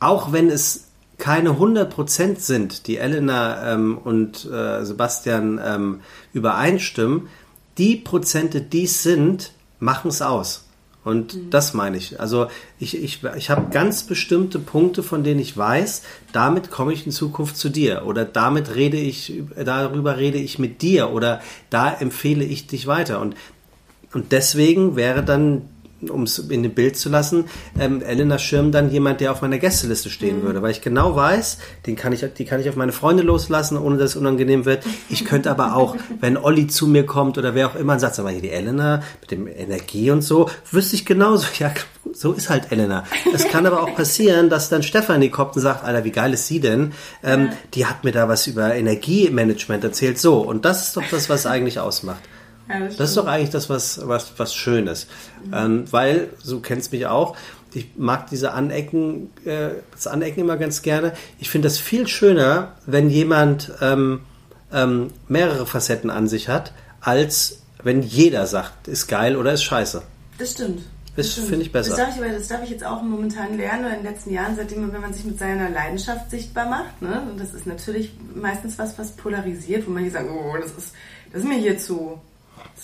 auch 0.00 0.32
wenn 0.32 0.50
es 0.50 0.84
keine 1.16 1.50
100% 1.50 2.38
sind, 2.38 2.86
die 2.86 2.98
Elena 2.98 3.72
ähm, 3.72 3.98
und 3.98 4.44
äh, 4.44 4.84
Sebastian 4.84 5.60
ähm, 5.64 6.00
übereinstimmen, 6.32 7.28
die 7.76 7.96
Prozente, 7.96 8.60
die 8.60 8.84
es 8.84 9.02
sind, 9.02 9.52
machen 9.80 10.10
es 10.10 10.22
aus. 10.22 10.64
Und 11.04 11.34
mhm. 11.34 11.50
das 11.50 11.74
meine 11.74 11.96
ich. 11.96 12.20
Also 12.20 12.48
ich, 12.78 13.02
ich, 13.02 13.20
ich 13.36 13.50
habe 13.50 13.70
ganz 13.70 14.02
bestimmte 14.02 14.58
Punkte, 14.58 15.02
von 15.02 15.24
denen 15.24 15.40
ich 15.40 15.56
weiß, 15.56 16.02
damit 16.32 16.70
komme 16.70 16.92
ich 16.92 17.06
in 17.06 17.12
Zukunft 17.12 17.56
zu 17.56 17.68
dir. 17.68 18.04
Oder 18.04 18.24
damit 18.24 18.74
rede 18.74 18.98
ich, 18.98 19.42
darüber 19.56 20.18
rede 20.18 20.38
ich 20.38 20.58
mit 20.58 20.82
dir. 20.82 21.10
Oder 21.10 21.40
da 21.70 21.92
empfehle 21.92 22.44
ich 22.44 22.66
dich 22.66 22.86
weiter. 22.86 23.20
Und, 23.20 23.36
und 24.12 24.32
deswegen 24.32 24.96
wäre 24.96 25.22
dann 25.22 25.62
um 26.08 26.22
es 26.22 26.38
in 26.38 26.62
dem 26.62 26.74
Bild 26.74 26.96
zu 26.96 27.08
lassen, 27.08 27.46
ähm, 27.78 28.02
Elena 28.02 28.38
Schirm 28.38 28.70
dann 28.70 28.90
jemand, 28.90 29.20
der 29.20 29.32
auf 29.32 29.42
meiner 29.42 29.58
Gästeliste 29.58 30.10
stehen 30.10 30.40
mhm. 30.40 30.42
würde, 30.44 30.62
weil 30.62 30.70
ich 30.70 30.80
genau 30.80 31.16
weiß, 31.16 31.58
den 31.86 31.96
kann 31.96 32.12
ich, 32.12 32.24
die 32.36 32.44
kann 32.44 32.60
ich 32.60 32.68
auf 32.68 32.76
meine 32.76 32.92
Freunde 32.92 33.22
loslassen, 33.22 33.76
ohne 33.76 33.96
dass 33.96 34.10
es 34.10 34.16
unangenehm 34.16 34.64
wird. 34.64 34.84
Ich 35.08 35.24
könnte 35.24 35.50
aber 35.50 35.74
auch, 35.74 35.96
wenn 36.20 36.36
Olli 36.36 36.68
zu 36.68 36.86
mir 36.86 37.04
kommt 37.04 37.36
oder 37.36 37.54
wer 37.54 37.68
auch 37.68 37.74
immer 37.74 37.98
sagt, 37.98 38.18
aber 38.18 38.30
hier 38.30 38.42
die 38.42 38.50
Elena 38.50 39.02
mit 39.20 39.30
dem 39.30 39.48
Energie 39.48 40.10
und 40.10 40.22
so, 40.22 40.48
wüsste 40.70 40.94
ich 40.94 41.04
genauso, 41.04 41.46
ja, 41.58 41.72
so 42.12 42.32
ist 42.32 42.48
halt 42.48 42.70
Elena. 42.70 43.04
Es 43.34 43.48
kann 43.48 43.66
aber 43.66 43.82
auch 43.82 43.94
passieren, 43.94 44.48
dass 44.50 44.68
dann 44.68 44.82
Stefanie 44.82 45.30
kommt 45.30 45.56
und 45.56 45.62
sagt, 45.62 45.84
Alter, 45.84 46.04
wie 46.04 46.10
geil 46.10 46.32
ist 46.32 46.46
sie 46.46 46.60
denn? 46.60 46.92
Ähm, 47.22 47.46
ja. 47.46 47.52
Die 47.74 47.86
hat 47.86 48.04
mir 48.04 48.12
da 48.12 48.28
was 48.28 48.46
über 48.46 48.74
Energiemanagement 48.74 49.84
erzählt. 49.84 50.18
So, 50.18 50.38
und 50.38 50.64
das 50.64 50.88
ist 50.88 50.96
doch 50.96 51.04
das, 51.10 51.28
was 51.28 51.44
eigentlich 51.44 51.80
ausmacht. 51.80 52.20
Ja, 52.68 52.80
das, 52.80 52.96
das, 52.96 53.08
ist 53.10 53.16
doch 53.16 53.26
eigentlich 53.26 53.50
das, 53.50 53.70
was, 53.70 54.06
was, 54.06 54.32
was 54.36 54.54
Schönes. 54.54 55.06
Mhm. 55.44 55.54
Ähm, 55.54 55.84
weil, 55.90 56.28
so 56.38 56.60
kennst 56.60 56.92
mich 56.92 57.06
auch, 57.06 57.36
ich 57.74 57.90
mag 57.96 58.28
diese 58.28 58.52
Anecken, 58.52 59.30
äh, 59.44 59.70
das 59.92 60.06
Anecken 60.06 60.40
immer 60.40 60.56
ganz 60.56 60.82
gerne. 60.82 61.12
Ich 61.38 61.50
finde 61.50 61.68
das 61.68 61.78
viel 61.78 62.06
schöner, 62.06 62.72
wenn 62.86 63.10
jemand 63.10 63.72
ähm, 63.80 64.20
ähm, 64.72 65.10
mehrere 65.28 65.66
Facetten 65.66 66.10
an 66.10 66.28
sich 66.28 66.48
hat, 66.48 66.72
als 67.00 67.62
wenn 67.82 68.02
jeder 68.02 68.46
sagt, 68.46 68.88
ist 68.88 69.06
geil 69.06 69.36
oder 69.36 69.52
ist 69.52 69.62
scheiße. 69.62 70.02
Das 70.38 70.52
stimmt. 70.52 70.82
Das 71.16 71.32
stimmt. 71.32 71.48
finde 71.48 71.64
ich 71.64 71.72
besser. 71.72 71.90
Das 71.90 71.98
darf 71.98 72.16
ich, 72.16 72.22
aber 72.22 72.32
das 72.32 72.48
darf 72.48 72.62
ich 72.62 72.70
jetzt 72.70 72.84
auch 72.84 73.02
momentan 73.02 73.56
lernen, 73.56 73.86
oder 73.86 73.96
in 73.96 74.04
den 74.04 74.12
letzten 74.12 74.32
Jahren, 74.32 74.54
seitdem, 74.54 74.92
wenn 74.92 75.00
man 75.00 75.12
sich 75.12 75.24
mit 75.24 75.36
seiner 75.38 75.68
Leidenschaft 75.68 76.30
sichtbar 76.30 76.68
macht. 76.68 77.02
Ne? 77.02 77.22
Und 77.28 77.40
das 77.40 77.54
ist 77.54 77.66
natürlich 77.66 78.12
meistens 78.34 78.78
was, 78.78 78.96
was 78.98 79.12
polarisiert, 79.12 79.86
wo 79.86 79.90
man 79.90 80.04
hier 80.04 80.12
sagt, 80.12 80.28
oh, 80.30 80.56
das 80.56 80.70
ist, 80.72 80.92
das 81.32 81.42
ist 81.42 81.48
mir 81.48 81.58
hier 81.58 81.76
zu. 81.76 82.20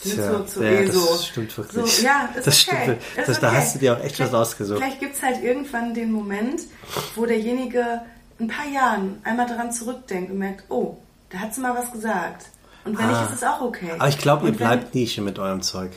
Das 0.03 0.13
Tja, 0.13 0.47
zu 0.47 0.63
ja, 0.65 0.71
eh 0.71 0.87
das 0.87 0.95
so. 0.95 1.17
stimmt 1.23 1.57
wirklich. 1.59 1.97
So, 1.97 2.03
ja, 2.05 2.29
Das 2.45 2.47
okay. 2.69 2.83
stimmt. 2.85 2.99
Das- 3.29 3.41
da 3.41 3.49
okay. 3.49 3.57
hast 3.57 3.75
du 3.75 3.79
dir 3.79 3.93
auch 3.97 3.99
echt 4.01 4.11
was 4.11 4.15
Vielleicht- 4.29 4.35
ausgesucht. 4.35 4.79
Vielleicht 4.79 5.01
gibt 5.01 5.15
es 5.17 5.23
halt 5.23 5.43
irgendwann 5.43 5.95
den 5.95 6.13
Moment, 6.13 6.61
wo 7.15 7.27
derjenige 7.27 8.01
ein 8.41 8.49
paar 8.49 8.67
Jahren 8.67 9.19
einmal 9.25 9.47
daran 9.47 9.71
zurückdenkt 9.73 10.31
und 10.31 10.39
merkt, 10.39 10.65
oh, 10.69 10.97
da 11.31 11.39
hat 11.39 11.55
sie 11.55 11.61
mal 11.61 11.75
was 11.77 11.91
gesagt. 11.93 12.47
Und 12.85 12.99
wenn 12.99 13.05
Ah. 13.07 13.23
nicht, 13.23 13.31
ist 13.33 13.43
es 13.43 13.45
auch 13.49 13.61
okay. 13.61 13.93
Aber 13.99 14.09
ich 14.09 14.19
glaube, 14.19 14.47
ihr 14.49 14.53
bleibt 14.53 14.95
Nische 14.95 15.23
mit 15.23 15.39
eurem 15.39 15.63
Zeug. 15.63 15.93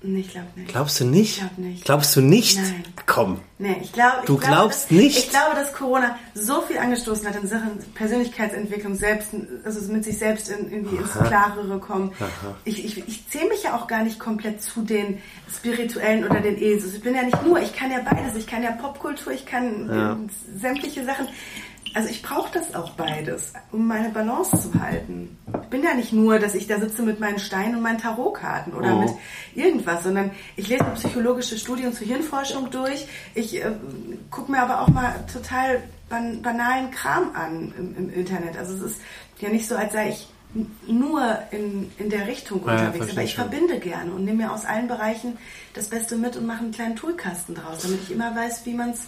Nee, 0.00 0.20
ich 0.20 0.30
glaube 0.30 0.46
nicht. 0.54 0.68
Glaubst 0.68 1.00
du 1.00 1.04
nicht? 1.04 1.32
Ich 1.32 1.38
glaub 1.40 1.58
nicht. 1.58 1.84
Glaubst 1.84 2.14
du 2.14 2.20
nicht? 2.20 2.56
Nein. 2.56 2.84
Komm. 3.06 3.40
Nee, 3.58 3.76
ich 3.82 3.92
glaube, 3.92 4.18
Du 4.26 4.36
glaube, 4.36 4.46
glaubst 4.54 4.84
dass, 4.84 4.90
nicht? 4.92 5.18
Ich 5.18 5.30
glaube, 5.30 5.56
dass 5.56 5.72
Corona 5.72 6.16
so 6.34 6.60
viel 6.62 6.78
angestoßen 6.78 7.26
hat 7.26 7.34
in 7.34 7.48
Sachen 7.48 7.70
Persönlichkeitsentwicklung, 7.94 8.94
selbst, 8.94 9.30
also 9.64 9.92
mit 9.92 10.04
sich 10.04 10.16
selbst 10.16 10.50
in, 10.50 10.70
irgendwie 10.70 10.96
ins 10.96 11.10
Klarere 11.10 11.78
kommen. 11.80 12.12
Ich, 12.64 12.84
ich, 12.84 13.08
ich 13.08 13.28
zähle 13.28 13.48
mich 13.48 13.64
ja 13.64 13.74
auch 13.76 13.88
gar 13.88 14.04
nicht 14.04 14.20
komplett 14.20 14.62
zu 14.62 14.82
den 14.82 15.20
Spirituellen 15.52 16.24
oder 16.24 16.40
den 16.40 16.56
ESOs. 16.62 16.94
Ich 16.94 17.02
bin 17.02 17.16
ja 17.16 17.22
nicht 17.24 17.42
nur, 17.44 17.60
ich 17.60 17.74
kann 17.74 17.90
ja 17.90 17.98
beides. 18.08 18.36
Ich 18.36 18.46
kann 18.46 18.62
ja 18.62 18.70
Popkultur, 18.72 19.32
ich 19.32 19.46
kann 19.46 19.88
Ja. 19.88 20.12
äh, 20.12 20.16
sämtliche 20.60 21.04
Sachen. 21.04 21.26
Also 21.94 22.08
ich 22.10 22.22
brauche 22.22 22.50
das 22.52 22.74
auch 22.74 22.90
beides, 22.90 23.52
um 23.72 23.86
meine 23.86 24.10
Balance 24.10 24.56
zu 24.70 24.80
halten. 24.80 25.36
Ich 25.62 25.68
bin 25.68 25.82
ja 25.82 25.94
nicht 25.94 26.12
nur, 26.12 26.38
dass 26.38 26.54
ich 26.54 26.66
da 26.66 26.78
sitze 26.78 27.02
mit 27.02 27.18
meinen 27.20 27.38
Steinen 27.38 27.76
und 27.76 27.82
meinen 27.82 27.98
Tarotkarten 27.98 28.72
oder 28.74 28.94
Oh. 28.94 29.00
mit 29.00 29.10
irgendwas, 29.54 30.02
sondern 30.04 30.30
ich 30.56 30.68
lese 30.68 30.84
psychologische 30.94 31.58
Studien 31.58 31.92
zur 31.92 32.06
Hirnforschung 32.06 32.70
durch. 32.70 33.06
Ich 33.34 33.56
äh, 33.62 33.72
gucke 34.30 34.50
mir 34.52 34.60
aber 34.62 34.82
auch 34.82 34.88
mal 34.88 35.14
total 35.32 35.82
ban 36.08 36.40
banalen 36.42 36.90
Kram 36.90 37.30
an 37.34 37.72
im, 37.78 37.96
im 37.96 38.12
Internet. 38.12 38.56
Also 38.56 38.74
es 38.74 38.92
ist 38.92 39.00
ja 39.40 39.48
nicht 39.50 39.66
so, 39.68 39.76
als 39.76 39.92
sei 39.92 40.10
ich 40.10 40.28
nur 40.86 41.20
in, 41.50 41.90
in 41.98 42.08
der 42.08 42.26
Richtung 42.26 42.62
Ja, 42.66 42.72
unterwegs, 42.72 43.12
aber 43.12 43.22
ich 43.22 43.34
schon. 43.34 43.44
verbinde 43.50 43.78
gerne 43.78 44.12
und 44.12 44.24
nehme 44.24 44.44
mir 44.44 44.52
aus 44.52 44.64
allen 44.64 44.88
Bereichen 44.88 45.36
das 45.74 45.88
Beste 45.88 46.16
mit 46.16 46.36
und 46.36 46.46
mache 46.46 46.60
einen 46.60 46.72
kleinen 46.72 46.96
Toolkasten 46.96 47.54
draus, 47.54 47.82
damit 47.82 48.00
ich 48.04 48.10
immer 48.12 48.34
weiß, 48.34 48.64
wie 48.64 48.72
man's, 48.74 49.00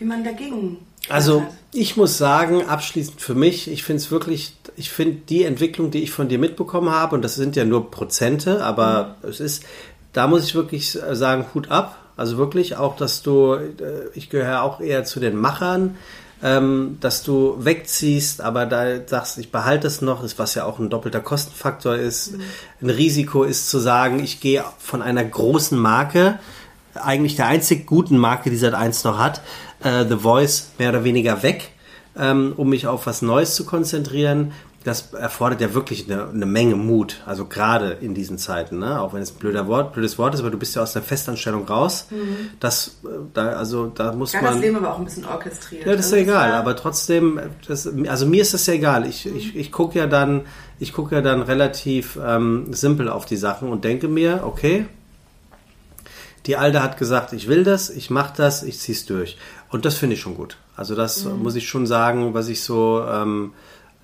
wie 0.00 0.04
man 0.06 0.24
dagegen 0.24 0.78
Also 1.08 1.42
hat. 1.42 1.48
ich 1.72 1.96
muss 1.96 2.18
sagen, 2.18 2.66
abschließend 2.66 3.20
für 3.20 3.34
mich, 3.34 3.70
ich 3.70 3.84
finde 3.84 4.02
es 4.02 4.10
wirklich, 4.10 4.54
ich 4.76 4.90
finde 4.90 5.18
die 5.28 5.44
Entwicklung, 5.44 5.90
die 5.90 6.02
ich 6.02 6.10
von 6.10 6.28
dir 6.28 6.38
mitbekommen 6.38 6.90
habe, 6.90 7.14
und 7.14 7.22
das 7.22 7.36
sind 7.36 7.54
ja 7.54 7.64
nur 7.64 7.90
Prozente, 7.90 8.64
aber 8.64 9.16
es 9.22 9.40
ist, 9.40 9.64
da 10.12 10.26
muss 10.26 10.44
ich 10.44 10.54
wirklich 10.54 10.90
sagen, 10.90 11.44
Hut 11.54 11.70
ab. 11.70 11.96
Also 12.16 12.36
wirklich 12.36 12.76
auch, 12.76 12.96
dass 12.96 13.22
du, 13.22 13.54
äh, 13.54 13.70
ich 14.14 14.28
gehöre 14.28 14.62
auch 14.62 14.80
eher 14.80 15.04
zu 15.04 15.20
den 15.20 15.36
Machern, 15.36 15.96
ähm, 16.42 16.98
dass 17.00 17.22
du 17.22 17.56
wegziehst, 17.58 18.42
aber 18.42 18.66
da 18.66 19.06
sagst, 19.06 19.38
ich 19.38 19.50
behalte 19.52 19.86
es 19.86 20.02
noch, 20.02 20.22
ist, 20.22 20.38
was 20.38 20.54
ja 20.54 20.64
auch 20.64 20.78
ein 20.78 20.90
doppelter 20.90 21.20
Kostenfaktor 21.20 21.94
ist. 21.96 22.34
Ein 22.82 22.90
Risiko 22.90 23.44
ist 23.44 23.70
zu 23.70 23.78
sagen, 23.78 24.22
ich 24.22 24.40
gehe 24.40 24.64
von 24.78 25.00
einer 25.02 25.24
großen 25.24 25.78
Marke, 25.78 26.38
eigentlich 26.94 27.36
der 27.36 27.46
einzig 27.46 27.86
guten 27.86 28.18
Marke, 28.18 28.50
die 28.50 28.56
seit 28.56 28.74
eins 28.74 29.04
noch 29.04 29.18
hat, 29.18 29.42
äh, 29.82 30.04
The 30.08 30.16
Voice 30.16 30.70
mehr 30.78 30.90
oder 30.90 31.04
weniger 31.04 31.42
weg, 31.42 31.70
ähm, 32.16 32.52
um 32.56 32.68
mich 32.70 32.86
auf 32.86 33.06
was 33.06 33.22
Neues 33.22 33.54
zu 33.54 33.64
konzentrieren. 33.64 34.52
Das 34.82 35.12
erfordert 35.12 35.60
ja 35.60 35.74
wirklich 35.74 36.10
eine, 36.10 36.30
eine 36.30 36.46
Menge 36.46 36.74
Mut, 36.74 37.20
also 37.26 37.44
gerade 37.44 37.98
in 38.00 38.14
diesen 38.14 38.38
Zeiten, 38.38 38.78
ne? 38.78 38.98
auch 39.02 39.12
wenn 39.12 39.20
es 39.20 39.30
ein 39.32 39.38
blöder 39.38 39.66
Wort, 39.66 39.92
blödes 39.92 40.16
Wort 40.16 40.32
ist, 40.32 40.40
aber 40.40 40.48
du 40.48 40.56
bist 40.56 40.74
ja 40.74 40.80
aus 40.80 40.94
der 40.94 41.02
Festanstellung 41.02 41.66
raus. 41.66 42.06
Das, 42.60 42.96
äh, 43.04 43.08
da, 43.34 43.48
also 43.50 43.88
da 43.94 44.12
muss 44.14 44.32
Ja, 44.32 44.40
man. 44.40 44.54
das 44.54 44.62
Leben 44.62 44.76
aber 44.76 44.94
auch 44.94 44.98
ein 44.98 45.04
bisschen 45.04 45.26
orchestriert. 45.26 45.84
Ja, 45.84 45.92
das 45.94 46.06
ist 46.06 46.12
Also 46.14 46.16
ja 46.16 46.22
egal, 46.22 46.52
aber 46.54 46.76
trotzdem, 46.76 47.38
das, 47.68 47.86
also 48.08 48.24
mir 48.24 48.40
ist 48.40 48.54
das 48.54 48.64
ja 48.66 48.72
egal. 48.72 49.06
Ich, 49.06 49.26
ich, 49.26 49.54
ich 49.54 49.70
gucke 49.70 49.98
ja 49.98 50.06
dann, 50.06 50.46
ich 50.78 50.94
gucke 50.94 51.14
ja 51.14 51.20
dann 51.20 51.42
relativ 51.42 52.18
ähm, 52.26 52.72
simpel 52.72 53.10
auf 53.10 53.26
die 53.26 53.36
Sachen 53.36 53.68
und 53.68 53.84
denke 53.84 54.08
mir, 54.08 54.44
okay, 54.46 54.86
die 56.46 56.56
Alte 56.56 56.82
hat 56.82 56.96
gesagt, 56.96 57.34
ich 57.34 57.48
will 57.48 57.64
das, 57.64 57.90
ich 57.90 58.08
mache 58.08 58.32
das, 58.36 58.62
ich 58.62 58.78
zieh's 58.78 59.04
durch. 59.04 59.36
Und 59.70 59.84
das 59.84 59.96
finde 59.96 60.14
ich 60.14 60.20
schon 60.20 60.34
gut. 60.36 60.56
Also 60.76 60.94
das 60.94 61.24
Mhm. 61.24 61.42
muss 61.42 61.54
ich 61.54 61.68
schon 61.68 61.86
sagen, 61.86 62.34
was 62.34 62.48
ich 62.48 62.62
so 62.62 63.02
ähm, 63.08 63.52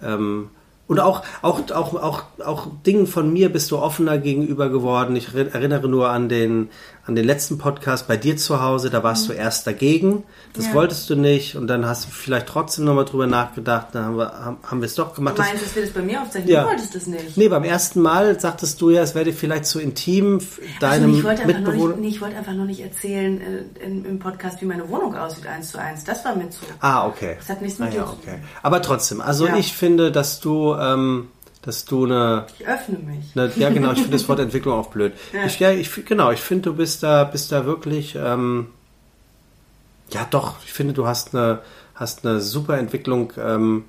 ähm, 0.02 0.50
und 0.88 1.00
auch, 1.00 1.22
auch, 1.42 1.68
auch, 1.72 1.94
auch, 1.94 2.22
auch 2.44 2.68
Dingen 2.86 3.08
von 3.08 3.32
mir 3.32 3.48
bist 3.52 3.72
du 3.72 3.78
offener 3.78 4.18
gegenüber 4.18 4.68
geworden. 4.68 5.16
Ich 5.16 5.28
eri- 5.30 5.52
erinnere 5.52 5.88
nur 5.88 6.10
an 6.10 6.28
den, 6.28 6.68
an 7.07 7.14
den 7.14 7.24
letzten 7.24 7.57
Podcast 7.57 8.09
bei 8.09 8.16
dir 8.16 8.36
zu 8.36 8.61
Hause. 8.61 8.90
Da 8.90 9.02
warst 9.04 9.28
du 9.28 9.32
erst 9.32 9.66
dagegen. 9.66 10.24
Das 10.54 10.64
Mhm. 10.64 10.70
Ja. 10.70 10.74
wolltest 10.76 11.09
du 11.09 11.14
nicht. 11.14 11.54
Und 11.57 11.68
dann 11.68 11.86
hast 11.86 12.07
du 12.07 12.09
vielleicht 12.11 12.46
trotzdem 12.48 12.84
nochmal 12.84 13.04
drüber 13.04 13.26
nachgedacht. 13.28 13.88
Dann 13.92 14.04
haben 14.07 14.16
wir, 14.18 14.32
haben, 14.44 14.57
haben 14.64 14.80
wir 14.80 14.86
es 14.86 14.94
doch 14.96 15.14
gemacht. 15.14 15.38
Du 15.38 15.42
meinst, 15.42 15.64
dass 15.64 15.74
wir 15.76 15.82
das 15.82 15.92
bei 15.92 16.02
mir 16.02 16.20
aufzeichnen? 16.20 16.50
Ja. 16.52 16.62
Du 16.62 16.68
wolltest 16.70 16.94
das 16.96 17.07
nicht. 17.07 17.36
nee, 17.36 17.48
beim 17.48 17.62
ersten 17.64 18.00
Mal 18.02 18.40
sagtest 18.40 18.80
du 18.80 18.90
ja, 18.90 19.02
es 19.02 19.14
wäre 19.14 19.32
vielleicht 19.32 19.66
zu 19.66 19.78
intim, 19.80 20.38
Also 20.38 20.57
deinem 20.80 21.14
ich, 21.14 21.22
wollte 21.24 21.42
einfach 21.42 21.61
nur 21.61 21.68
Mitbewohner. 21.72 21.94
nicht, 21.96 22.00
nee, 22.00 22.09
ich 22.09 22.20
wollte 22.20 22.36
einfach 22.36 22.54
nur 22.54 22.66
nicht 22.66 22.80
erzählen 22.80 23.40
äh, 23.40 23.84
in, 23.84 24.04
im 24.04 24.18
Podcast, 24.18 24.61
wie 24.61 24.66
meine 24.66 24.88
Wohnung 24.88 25.14
aussieht, 25.14 25.46
eins 25.46 25.68
zu 25.70 25.78
eins. 25.78 26.02
Das 26.04 26.24
war 26.24 26.34
mir 26.34 26.50
zu. 26.50 26.61
Ah, 26.80 27.07
okay. 27.07 27.36
Das 27.38 27.48
hat 27.50 27.62
nichts 27.62 27.80
ah, 27.80 27.84
mit 27.84 27.94
ja, 27.94 28.00
dir 28.02 28.07
zu 28.09 28.12
tun. 28.14 28.20
okay. 28.24 28.38
Aber 28.62 28.82
trotzdem, 28.82 29.20
also 29.20 29.46
Ja. 29.46 29.57
ich 29.57 29.72
finde, 29.74 30.11
dass 30.11 30.40
du, 30.40 30.74
ähm, 30.74 31.28
dass 31.66 31.84
du 31.84 32.04
eine, 32.04 32.46
Ich 32.58 32.66
öffne 32.66 32.98
mich. 32.98 33.32
eine 33.34 33.52
ja 33.56 33.70
genau, 33.70 33.92
ich 33.92 33.98
finde 33.98 34.12
das 34.16 34.28
Wort 34.28 34.38
Entwicklung 34.46 34.78
auch 34.78 34.88
blöd. 34.88 35.12
Ja. 35.32 35.44
Ich, 35.44 35.58
ja, 35.58 35.70
ich, 35.72 35.90
genau, 36.06 36.30
ich 36.30 36.40
finde, 36.40 36.70
du 36.70 36.76
bist 36.76 37.02
da, 37.02 37.24
bist 37.24 37.52
da 37.52 37.66
wirklich, 37.66 38.14
ähm, 38.14 38.68
ja 40.10 40.26
doch, 40.30 40.56
ich 40.64 40.72
finde, 40.72 40.94
du 40.94 41.06
hast 41.06 41.34
eine, 41.34 41.60
hast 41.94 42.24
eine 42.24 42.40
super 42.40 42.78
Entwicklung 42.78 43.32
ähm, 43.36 43.84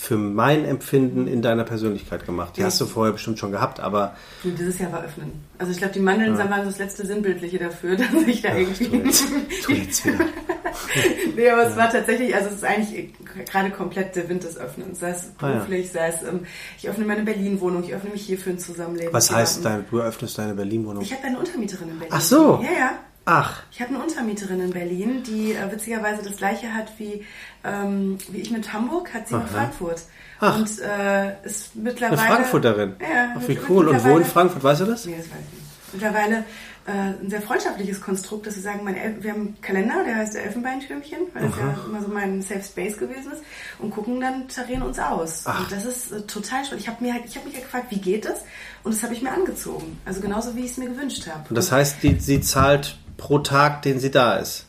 für 0.00 0.16
mein 0.16 0.64
Empfinden 0.64 1.26
in 1.26 1.42
deiner 1.42 1.64
Persönlichkeit 1.64 2.24
gemacht. 2.24 2.56
Die 2.56 2.60
Ja. 2.60 2.66
hast 2.68 2.80
du 2.80 2.86
vorher 2.86 3.12
bestimmt 3.12 3.38
schon 3.40 3.50
gehabt, 3.50 3.80
aber 3.80 4.14
Du, 4.44 4.50
dieses 4.50 4.78
Jahr 4.78 4.92
war 4.92 5.02
öffnen. 5.04 5.32
Also 5.58 5.72
ich 5.72 5.78
glaube, 5.78 5.92
die 5.92 5.98
Mandeln 6.00 6.38
waren 6.38 6.64
das 6.64 6.78
letzte 6.78 7.04
Sinnbildliche 7.04 7.58
dafür, 7.58 7.96
dass 7.96 8.08
ich 8.26 8.40
da 8.40 8.54
irgendwie... 8.56 8.84
tu 8.86 8.96
jetzt, 8.96 9.24
tu 9.64 9.72
jetzt 9.72 10.06
wieder. 10.06 10.18
nee, 11.36 11.50
aber 11.50 11.66
es 11.66 11.76
war 11.76 11.90
tatsächlich, 11.90 12.32
also 12.32 12.48
es 12.48 12.54
ist 12.54 12.64
eigentlich 12.64 13.12
gerade 13.50 13.70
komplett 13.70 14.14
der 14.14 14.28
Wind 14.28 14.44
des 14.44 14.56
Öffnens. 14.56 15.00
Sei 15.00 15.10
es 15.10 15.32
Ah, 15.40 15.48
ja. 15.48 15.54
beruflich, 15.56 15.90
sei 15.90 16.08
es, 16.08 16.22
ähm, 16.22 16.46
ich 16.78 16.88
öffne 16.88 17.04
meine 17.04 17.22
Berlin-Wohnung, 17.24 17.82
ich 17.82 17.92
öffne 17.92 18.10
mich 18.10 18.22
hier 18.22 18.38
für 18.38 18.50
ein 18.50 18.58
Zusammenleben. 18.60 19.12
Was 19.12 19.32
heißt, 19.32 19.64
dein, 19.64 19.84
du 19.90 20.00
öffnest 20.00 20.38
deine 20.38 20.54
Berlin-Wohnung? 20.54 21.02
Ich 21.02 21.12
habe 21.12 21.24
eine 21.24 21.38
Untermieterin 21.40 21.88
in 21.88 21.98
Berlin. 21.98 22.14
Ach 22.16 22.20
so. 22.20 22.60
Ja, 22.62 22.78
ja. 22.78 22.90
Ach, 23.30 23.62
Ich 23.70 23.82
habe 23.82 23.94
eine 23.94 24.02
Untermieterin 24.02 24.58
in 24.58 24.70
Berlin, 24.70 25.22
die 25.22 25.52
äh, 25.52 25.70
witzigerweise 25.70 26.22
das 26.22 26.38
gleiche 26.38 26.72
hat 26.72 26.90
wie, 26.96 27.26
ähm, 27.62 28.16
wie 28.30 28.38
ich 28.38 28.50
mit 28.50 28.72
Hamburg, 28.72 29.12
hat 29.12 29.28
sie 29.28 29.34
mit 29.34 29.48
Frankfurt. 29.50 30.00
Ach. 30.40 30.56
Und 30.58 30.80
äh, 30.80 31.44
ist 31.44 31.76
mittlerweile... 31.76 32.22
eine 32.22 32.30
Frankfurterin. 32.36 32.96
Ja, 33.00 33.34
Ach, 33.36 33.42
wie 33.46 33.58
cool. 33.68 33.88
Und 33.88 34.02
wo 34.02 34.16
in 34.16 34.24
Frankfurt, 34.24 34.64
weißt 34.64 34.80
du 34.80 34.86
das? 34.86 35.04
Nee, 35.04 35.16
das 35.18 35.26
weiß 35.26 35.40
ich 35.46 35.58
nicht. 35.58 35.92
Mittlerweile 35.92 36.44
äh, 36.86 36.90
ein 37.22 37.28
sehr 37.28 37.42
freundschaftliches 37.42 38.00
Konstrukt, 38.00 38.46
dass 38.46 38.56
wir 38.56 38.62
sagen, 38.62 38.86
wir 38.86 39.30
haben 39.30 39.40
einen 39.40 39.60
Kalender, 39.60 40.04
der 40.04 40.16
heißt 40.16 40.34
der 40.34 40.44
Elfenbeintürmchen, 40.44 41.18
weil 41.34 41.48
das 41.48 41.58
ja 41.58 41.76
immer 41.86 42.00
so 42.00 42.08
mein 42.08 42.40
Safe 42.40 42.62
Space 42.62 42.96
gewesen 42.96 43.32
ist, 43.32 43.42
und 43.78 43.90
gucken 43.90 44.22
dann 44.22 44.48
tarieren 44.48 44.84
uns 44.84 44.98
aus. 44.98 45.42
Ach. 45.44 45.64
Und 45.64 45.72
das 45.72 45.84
ist 45.84 46.12
äh, 46.12 46.22
total 46.22 46.64
spannend. 46.64 46.82
Ich 46.82 46.88
habe 46.88 47.04
mir 47.04 47.12
halt, 47.12 47.24
ich 47.26 47.36
habe 47.36 47.44
mich 47.44 47.56
ja 47.56 47.60
gefragt, 47.60 47.88
wie 47.90 48.00
geht 48.00 48.24
das? 48.24 48.40
Und 48.84 48.94
das 48.94 49.02
habe 49.02 49.12
ich 49.12 49.20
mir 49.20 49.32
angezogen. 49.32 50.00
Also 50.06 50.22
genauso 50.22 50.56
wie 50.56 50.60
ich 50.60 50.70
es 50.70 50.76
mir 50.78 50.88
gewünscht 50.88 51.26
habe. 51.26 51.46
Und 51.46 51.56
das 51.56 51.70
heißt, 51.70 52.02
die, 52.02 52.18
sie 52.18 52.40
zahlt 52.40 52.96
pro 53.18 53.38
Tag, 53.40 53.82
den 53.82 54.00
sie 54.00 54.10
da 54.10 54.36
ist. 54.36 54.64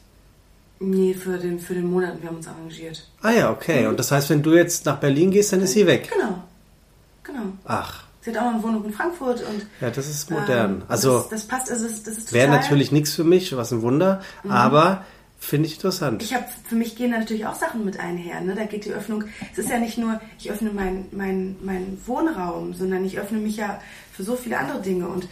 Nee, 0.81 1.13
für 1.13 1.37
den, 1.37 1.59
für 1.59 1.73
den 1.73 1.89
Monat, 1.89 2.21
wir 2.21 2.29
haben 2.29 2.37
uns 2.37 2.47
arrangiert. 2.47 3.07
Ah 3.21 3.31
ja, 3.31 3.51
okay. 3.51 3.87
Und 3.87 3.97
das 3.99 4.11
heißt, 4.11 4.29
wenn 4.29 4.41
du 4.43 4.53
jetzt 4.55 4.85
nach 4.85 4.97
Berlin 4.97 5.31
gehst, 5.31 5.51
dann 5.53 5.61
ist 5.61 5.71
sie 5.73 5.85
weg. 5.87 6.09
Genau. 6.13 6.43
Genau. 7.23 7.53
Ach, 7.65 8.03
Sie 8.21 8.31
hat 8.31 8.37
auch 8.37 8.45
noch 8.47 8.53
eine 8.55 8.63
Wohnung 8.63 8.85
in 8.85 8.91
Frankfurt 8.93 9.41
und 9.41 9.65
ja, 9.79 9.89
das 9.91 10.07
ist 10.09 10.29
modern. 10.29 10.71
ähm, 10.81 10.83
Also 10.89 11.19
das, 11.19 11.29
das 11.29 11.47
passt, 11.47 11.71
also 11.71 11.87
das, 11.87 12.03
das 12.03 12.17
ist 12.17 12.33
wäre 12.33 12.47
total- 12.47 12.61
natürlich 12.61 12.91
nichts 12.91 13.13
für 13.13 13.23
mich, 13.23 13.55
was 13.55 13.71
ein 13.71 13.81
Wunder, 13.81 14.21
aber 14.47 15.05
finde 15.39 15.67
ich 15.67 15.75
interessant. 15.75 16.21
Ich 16.21 16.33
habe 16.33 16.43
für 16.67 16.75
mich 16.75 16.97
gehen 16.97 17.11
natürlich 17.11 17.45
auch 17.45 17.55
Sachen 17.55 17.85
mit 17.85 17.97
einher. 17.97 18.41
Ne? 18.41 18.55
Da 18.55 18.65
geht 18.65 18.83
die 18.83 18.91
Öffnung. 18.91 19.23
Es 19.53 19.59
ist 19.59 19.69
ja 19.69 19.79
nicht 19.79 19.97
nur, 19.97 20.19
ich 20.37 20.51
öffne 20.51 20.71
meinen 20.71 21.07
mein, 21.11 21.55
mein 21.63 21.97
Wohnraum, 22.05 22.73
sondern 22.73 23.05
ich 23.05 23.17
öffne 23.19 23.37
mich 23.37 23.55
ja 23.55 23.79
für 24.11 24.23
so 24.23 24.35
viele 24.35 24.57
andere 24.57 24.81
Dinge 24.81 25.07
und 25.07 25.29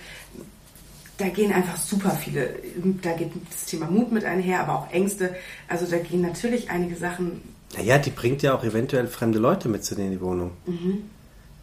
da 1.18 1.30
gehen 1.30 1.52
einfach 1.52 1.78
super 1.78 2.12
viele. 2.12 2.56
Da 3.02 3.14
geht 3.14 3.32
das 3.50 3.66
Thema 3.66 3.88
Mut 3.90 4.12
mit 4.12 4.24
einher, 4.26 4.62
aber 4.62 4.76
auch 4.80 4.92
Ängste. 4.92 5.36
Also 5.68 5.86
da 5.88 5.98
gehen 5.98 6.22
natürlich 6.22 6.70
einige 6.70 6.96
Sachen. 6.96 7.42
Naja, 7.76 7.98
die 7.98 8.12
bringt 8.12 8.42
ja 8.44 8.54
auch 8.56 8.64
eventuell 8.64 9.08
fremde 9.08 9.40
Leute 9.40 9.68
mit 9.70 9.84
zu 9.84 9.96
in 9.96 10.12
die 10.12 10.22
Wohnung. 10.22 10.52
Mhm. 10.66 11.04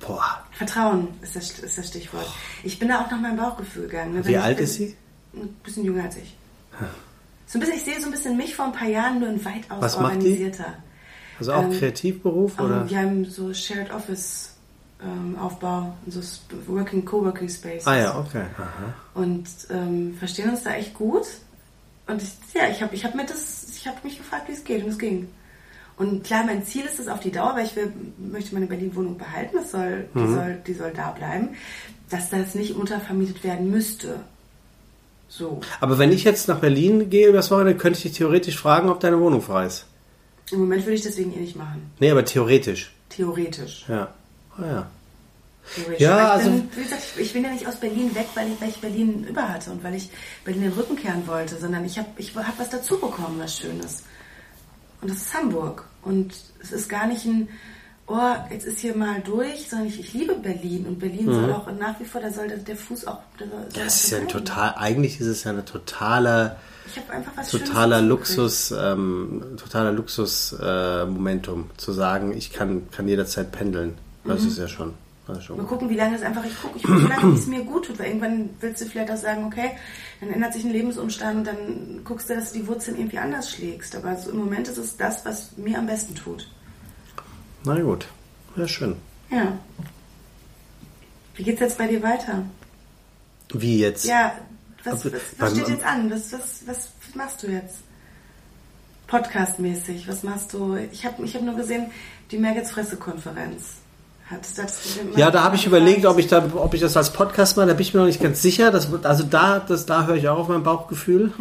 Boah, 0.00 0.42
Vertrauen 0.52 1.08
ist 1.22 1.34
das, 1.36 1.50
ist 1.60 1.78
das 1.78 1.88
Stichwort. 1.88 2.26
Ich 2.62 2.78
bin 2.78 2.88
da 2.88 3.02
auch 3.02 3.10
nach 3.10 3.20
meinem 3.20 3.36
Bauchgefühl 3.38 3.84
gegangen. 3.84 4.14
ne? 4.14 4.26
Wie 4.26 4.36
alt 4.36 4.56
bin- 4.56 4.64
ist 4.64 4.74
sie? 4.74 4.96
Ein 5.34 5.48
bisschen 5.64 5.84
jünger 5.84 6.04
als 6.04 6.16
ich. 6.16 6.36
So 7.46 7.58
ein 7.58 7.60
bisschen, 7.60 7.76
ich 7.76 7.84
sehe 7.84 7.98
so 8.00 8.06
ein 8.06 8.10
bisschen 8.12 8.36
mich 8.36 8.54
vor 8.54 8.66
ein 8.66 8.72
paar 8.72 8.88
Jahren 8.88 9.20
nur 9.20 9.28
in 9.28 9.44
weitaus 9.44 9.80
Was 9.80 9.96
organisierter. 9.96 10.74
Also 11.38 11.52
auch 11.52 11.62
Ähm, 11.64 11.72
Kreativberuf 11.72 12.58
Ähm, 12.58 12.64
oder? 12.64 12.90
wir 12.90 12.98
haben 12.98 13.24
so 13.24 13.52
Shared 13.54 13.90
Office 13.92 14.53
ähm, 15.04 15.38
Aufbau, 15.38 15.94
so 16.08 16.20
Working 16.66 17.04
Coworking 17.04 17.48
Spaces. 17.48 17.86
Ah 17.86 17.96
ja, 17.96 18.18
okay. 18.18 18.44
Aha. 18.56 18.94
Und 19.14 19.46
ähm, 19.70 20.14
verstehen 20.18 20.50
uns 20.50 20.62
da 20.62 20.74
echt 20.74 20.94
gut. 20.94 21.26
Und 22.06 22.22
ich, 22.22 22.30
ja, 22.54 22.68
ich 22.68 22.82
habe 22.82 22.94
ich 22.94 23.04
hab 23.04 23.14
mir 23.14 23.26
das, 23.26 23.66
ich 23.76 23.86
habe 23.86 23.98
mich 24.02 24.18
gefragt, 24.18 24.48
wie 24.48 24.52
es 24.52 24.64
geht 24.64 24.84
und 24.84 24.90
es 24.90 24.98
ging. 24.98 25.28
Und 25.96 26.24
klar, 26.24 26.44
mein 26.44 26.64
Ziel 26.64 26.84
ist 26.84 26.98
es 26.98 27.08
auf 27.08 27.20
die 27.20 27.30
Dauer, 27.30 27.54
weil 27.54 27.66
ich 27.66 27.76
will, 27.76 27.92
möchte 28.18 28.54
meine 28.54 28.66
Berlin-Wohnung 28.66 29.16
behalten, 29.16 29.56
das 29.56 29.70
soll, 29.70 30.06
die, 30.12 30.26
soll, 30.26 30.58
die 30.66 30.74
soll 30.74 30.90
da 30.90 31.12
bleiben, 31.12 31.50
dass 32.10 32.30
das 32.30 32.56
nicht 32.56 32.74
untervermietet 32.74 33.44
werden 33.44 33.70
müsste. 33.70 34.20
So. 35.28 35.60
Aber 35.80 35.98
wenn 35.98 36.12
ich 36.12 36.24
jetzt 36.24 36.48
nach 36.48 36.58
Berlin 36.58 37.10
gehe 37.10 37.28
übers 37.28 37.50
Wochenende, 37.50 37.76
könnte 37.76 37.98
ich 37.98 38.02
dich 38.02 38.12
theoretisch 38.12 38.58
fragen, 38.58 38.88
ob 38.88 39.00
deine 39.00 39.20
Wohnung 39.20 39.40
frei 39.40 39.66
ist. 39.66 39.86
Im 40.50 40.60
Moment 40.60 40.82
würde 40.84 40.94
ich 40.94 41.02
deswegen 41.02 41.32
eh 41.32 41.40
nicht 41.40 41.56
machen. 41.56 41.90
Nee, 42.00 42.10
aber 42.10 42.24
theoretisch. 42.24 42.92
Theoretisch. 43.08 43.84
Ja. 43.88 44.12
Ah, 44.58 44.66
ja. 44.66 44.90
Ja, 45.98 46.30
also- 46.32 46.50
bin, 46.50 46.68
wie 46.76 46.82
gesagt, 46.82 47.02
ich- 47.18 47.32
bin 47.32 47.44
ja 47.44 47.50
nicht 47.50 47.66
aus 47.66 47.76
Berlin 47.76 48.14
weg, 48.14 48.26
weil 48.34 48.48
ich, 48.52 48.60
weil 48.60 48.68
ich 48.68 48.76
Berlin 48.80 49.24
über 49.28 49.48
hatte 49.48 49.70
und 49.70 49.82
weil 49.82 49.94
ich 49.94 50.10
Berlin 50.44 50.62
den 50.62 50.72
Rücken 50.72 50.96
kehren 50.96 51.26
wollte, 51.26 51.56
sondern 51.58 51.84
ich 51.84 51.98
habe 51.98 52.08
ich 52.18 52.34
hab 52.36 52.58
was 52.58 52.70
dazu 52.70 52.98
bekommen, 52.98 53.36
was 53.38 53.56
Schönes. 53.58 54.02
Und 55.00 55.10
das 55.10 55.18
ist 55.18 55.34
Hamburg. 55.34 55.84
Und 56.02 56.34
es 56.62 56.70
ist 56.72 56.88
gar 56.88 57.06
nicht 57.06 57.24
ein, 57.24 57.48
oh, 58.06 58.18
jetzt 58.50 58.66
ist 58.66 58.78
hier 58.80 58.94
mal 58.96 59.20
durch, 59.22 59.68
sondern 59.68 59.88
ich, 59.88 59.98
ich 60.00 60.12
liebe 60.14 60.34
Berlin. 60.34 60.86
Und 60.86 60.98
Berlin 60.98 61.26
soll 61.32 61.52
auch 61.52 61.66
nach 61.78 61.98
wie 61.98 62.04
vor, 62.04 62.20
da 62.20 62.30
soll 62.30 62.48
der, 62.48 62.76
Fuß 62.76 63.06
auch. 63.06 63.20
Das 63.72 64.04
ist 64.04 64.10
ja 64.10 64.18
ein 64.18 64.28
total, 64.28 64.74
eigentlich 64.76 65.18
ist 65.20 65.26
es 65.26 65.44
ja 65.44 65.50
eine 65.52 65.64
totale, 65.64 66.56
totaler 67.64 68.02
Luxus, 68.02 68.70
ähm, 68.70 69.42
totaler 69.56 69.92
Luxus 69.92 70.54
äh, 70.62 71.04
Momentum, 71.06 71.70
zu 71.78 71.92
sagen, 71.92 72.36
ich 72.36 72.52
kann, 72.52 72.88
kann 72.90 73.08
jederzeit 73.08 73.50
pendeln. 73.50 73.94
Das 74.24 74.42
ist 74.44 74.58
ja 74.58 74.68
schon. 74.68 74.94
Mal 75.26 75.64
gucken, 75.64 75.88
wie 75.88 75.94
lange 75.94 76.16
es 76.16 76.22
einfach, 76.22 76.44
ich 76.44 76.60
gucke, 76.60 76.76
ich 76.76 76.82
gucke, 76.82 77.02
wie 77.02 77.08
lange 77.08 77.34
es 77.34 77.46
mir 77.46 77.64
gut 77.64 77.86
tut, 77.86 77.98
weil 77.98 78.08
irgendwann 78.08 78.50
willst 78.60 78.82
du 78.82 78.86
vielleicht 78.86 79.10
auch 79.10 79.16
sagen, 79.16 79.44
okay, 79.46 79.70
dann 80.20 80.30
ändert 80.30 80.52
sich 80.52 80.64
ein 80.64 80.70
Lebensumstand, 80.70 81.46
dann 81.46 82.04
guckst 82.04 82.28
du, 82.28 82.34
dass 82.34 82.52
du 82.52 82.58
die 82.58 82.66
Wurzeln 82.66 82.98
irgendwie 82.98 83.18
anders 83.18 83.50
schlägst. 83.50 83.96
Aber 83.96 84.16
so 84.16 84.30
im 84.30 84.36
Moment 84.36 84.68
ist 84.68 84.76
es 84.76 84.98
das, 84.98 85.24
was 85.24 85.56
mir 85.56 85.78
am 85.78 85.86
besten 85.86 86.14
tut. 86.14 86.50
Na 87.64 87.80
gut. 87.80 88.06
Ja, 88.56 88.68
schön. 88.68 88.96
Ja. 89.30 89.58
Wie 91.36 91.42
geht's 91.42 91.60
jetzt 91.60 91.78
bei 91.78 91.86
dir 91.86 92.02
weiter? 92.02 92.44
Wie 93.52 93.78
jetzt? 93.78 94.04
Ja, 94.04 94.38
was, 94.84 95.04
was, 95.06 95.12
was 95.38 95.52
steht 95.52 95.68
jetzt 95.68 95.84
an? 95.84 96.10
Was, 96.10 96.32
was, 96.32 96.62
was 96.66 96.90
machst 97.14 97.42
du 97.42 97.46
jetzt? 97.46 97.78
Podcastmäßig, 99.06 100.06
was 100.06 100.22
machst 100.22 100.52
du? 100.52 100.76
Ich 100.92 101.06
habe 101.06 101.24
ich 101.24 101.34
hab 101.34 101.42
nur 101.42 101.56
gesehen, 101.56 101.90
die 102.30 102.38
Mergels 102.38 102.70
Pressekonferenz. 104.28 104.58
Hat 104.58 104.64
das 104.64 105.18
Ja, 105.18 105.30
da 105.30 105.44
habe 105.44 105.56
ich 105.56 105.66
überlegt, 105.66 106.06
ob 106.06 106.18
ich, 106.18 106.26
da, 106.28 106.42
ob 106.54 106.74
ich 106.74 106.80
das 106.80 106.96
als 106.96 107.12
Podcast 107.12 107.56
mache. 107.56 107.66
Da 107.68 107.74
bin 107.74 107.82
ich 107.82 107.94
mir 107.94 108.00
noch 108.00 108.06
nicht 108.06 108.22
ganz 108.22 108.40
sicher. 108.42 108.70
Das, 108.70 108.88
also 109.04 109.24
da, 109.24 109.60
das, 109.60 109.86
da 109.86 110.06
höre 110.06 110.16
ich 110.16 110.28
auch 110.28 110.38
auf 110.38 110.48
mein 110.48 110.62
Bauchgefühl. 110.62 111.32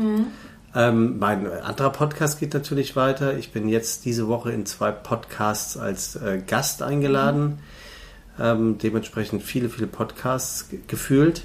Ähm, 0.75 1.19
mein 1.19 1.45
anderer 1.61 1.91
Podcast 1.91 2.39
geht 2.39 2.53
natürlich 2.53 2.95
weiter. 2.95 3.37
Ich 3.37 3.51
bin 3.51 3.69
jetzt 3.69 4.05
diese 4.05 4.27
Woche 4.27 4.51
in 4.51 4.65
zwei 4.65 4.91
Podcasts 4.91 5.77
als 5.77 6.15
äh, 6.15 6.41
Gast 6.45 6.81
eingeladen. 6.81 7.59
Ähm, 8.39 8.79
dementsprechend 8.79 9.43
viele, 9.43 9.69
viele 9.69 9.85
Podcasts 9.85 10.69
ge- 10.69 10.79
gefühlt. 10.87 11.43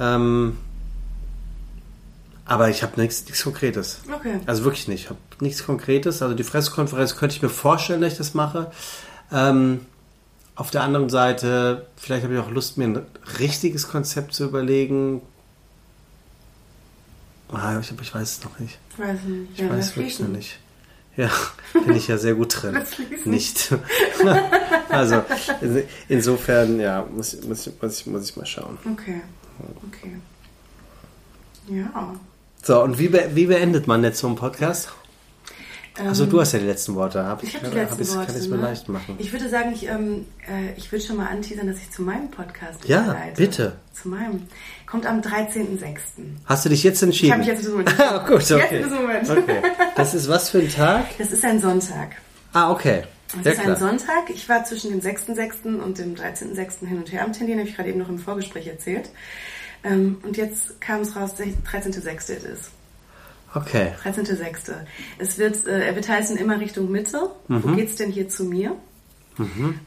Ähm, 0.00 0.56
aber 2.44 2.68
ich 2.68 2.82
habe 2.82 3.00
nichts 3.00 3.24
nichts 3.24 3.44
Konkretes. 3.44 4.00
Okay. 4.12 4.40
Also 4.46 4.64
wirklich 4.64 4.88
nicht. 4.88 5.04
Ich 5.04 5.10
habe 5.10 5.20
nichts 5.40 5.64
Konkretes. 5.64 6.20
Also 6.20 6.34
die 6.34 6.42
Pressekonferenz 6.42 7.16
könnte 7.16 7.36
ich 7.36 7.42
mir 7.42 7.48
vorstellen, 7.48 8.00
dass 8.00 8.12
ich 8.12 8.18
das 8.18 8.34
mache. 8.34 8.72
Ähm, 9.32 9.80
auf 10.56 10.70
der 10.70 10.82
anderen 10.82 11.08
Seite, 11.10 11.86
vielleicht 11.96 12.24
habe 12.24 12.34
ich 12.34 12.40
auch 12.40 12.50
Lust, 12.50 12.78
mir 12.78 12.84
ein 12.84 13.00
richtiges 13.40 13.88
Konzept 13.88 14.34
zu 14.34 14.44
überlegen. 14.44 15.20
Ah, 17.52 17.78
ich, 17.80 17.92
ich 18.00 18.14
weiß 18.14 18.38
es 18.38 18.44
noch 18.44 18.58
nicht. 18.58 18.78
Ich 18.92 18.98
weiß 18.98 19.18
nicht. 19.24 19.50
Ich 19.54 19.58
Ja, 19.60 19.70
weiß 19.70 19.86
das 19.86 19.96
wirklich 19.96 20.20
noch 20.20 20.28
nicht. 20.28 20.58
Ja, 21.16 21.30
bin 21.72 21.94
ich 21.96 22.08
ja 22.08 22.18
sehr 22.18 22.34
gut 22.34 22.60
drin. 22.62 22.80
Nicht. 23.24 23.72
also 24.88 25.22
insofern, 26.08 26.80
ja, 26.80 27.04
muss, 27.14 27.40
muss, 27.42 27.66
ich- 27.66 27.80
muss, 27.82 28.00
ich, 28.00 28.06
muss 28.06 28.30
ich 28.30 28.36
mal 28.36 28.46
schauen. 28.46 28.78
Okay. 28.92 29.20
Okay. 29.88 30.16
Ja. 31.68 32.14
So, 32.62 32.82
und 32.82 32.98
wie, 32.98 33.08
be 33.08 33.30
wie 33.34 33.46
beendet 33.46 33.86
man 33.86 34.02
jetzt 34.02 34.18
so 34.18 34.26
einen 34.26 34.36
Podcast? 34.36 34.88
Also 36.02 36.26
du 36.26 36.40
hast 36.40 36.52
ja 36.52 36.58
die 36.58 36.66
letzten 36.66 36.94
Worte. 36.96 37.24
Hab 37.24 37.42
Ich 37.42 37.54
habe 37.54 37.66
hab 37.66 37.72
die 37.72 37.78
letzten 37.78 38.02
ich's- 38.02 38.14
Worte. 38.16 38.26
Kann 38.26 38.34
ich 38.36 38.42
es 38.42 38.48
mir 38.48 38.56
ne? 38.56 38.62
leicht 38.62 38.88
machen? 38.88 39.14
Ich 39.18 39.32
würde 39.32 39.48
sagen, 39.48 39.72
ich, 39.72 39.86
ähm, 39.86 40.26
äh, 40.48 40.72
ich 40.76 40.90
würde 40.90 41.04
schon 41.04 41.16
mal 41.16 41.26
anteasern, 41.28 41.68
dass 41.68 41.76
ich 41.78 41.90
zu 41.92 42.02
meinem 42.02 42.30
Podcast 42.30 42.80
Ja, 42.88 43.04
überleite. 43.04 43.34
bitte. 43.40 43.72
Zu 43.92 44.08
meinem. 44.08 44.42
Kommt 44.86 45.06
am 45.06 45.20
13.06. 45.20 45.98
Hast 46.46 46.64
du 46.64 46.68
dich 46.68 46.82
jetzt 46.82 47.00
entschieden? 47.02 47.26
Ich 47.26 47.48
habe 47.48 47.58
mich 47.58 47.64
jetzt 47.64 47.68
Moment. 47.68 47.94
Ah, 48.00 48.18
gut, 48.26 48.42
okay. 48.50 48.80
Jetzt 48.80 49.30
okay. 49.30 49.62
Das 49.94 50.14
ist 50.14 50.28
was 50.28 50.50
für 50.50 50.58
ein 50.58 50.68
Tag? 50.68 51.06
Das 51.18 51.30
ist 51.30 51.44
ein 51.44 51.60
Sonntag. 51.60 52.16
Ah, 52.52 52.72
okay. 52.72 53.04
Es 53.40 53.46
ist 53.52 53.58
ein 53.58 53.64
klar. 53.64 53.76
Sonntag. 53.76 54.30
Ich 54.30 54.48
war 54.48 54.64
zwischen 54.64 54.90
dem 54.90 55.00
6.06. 55.00 55.80
und 55.80 55.98
dem 55.98 56.14
13.06. 56.14 56.86
hin 56.86 56.98
und 56.98 57.12
her 57.12 57.24
am 57.24 57.32
Tendieren, 57.32 57.60
habe 57.60 57.68
ich 57.68 57.76
gerade 57.76 57.88
eben 57.90 57.98
noch 57.98 58.08
im 58.08 58.18
Vorgespräch 58.18 58.66
erzählt. 58.66 59.10
Ähm, 59.84 60.18
und 60.22 60.36
jetzt 60.36 60.80
kam 60.80 61.00
es 61.02 61.14
raus, 61.16 61.32
13.06. 61.36 62.32
es 62.36 62.44
ist. 62.44 62.70
Okay. 63.54 63.92
13.06. 64.02 64.72
Es 65.18 65.38
wird, 65.38 65.66
äh, 65.66 65.86
er 65.86 65.94
wird 65.94 66.08
heißen 66.08 66.36
immer 66.36 66.60
Richtung 66.60 66.90
Mitte. 66.90 67.30
Wo 67.48 67.68
Mhm. 67.68 67.76
geht's 67.76 67.96
denn 67.96 68.10
hier 68.10 68.28
zu 68.28 68.44
mir? 68.44 68.76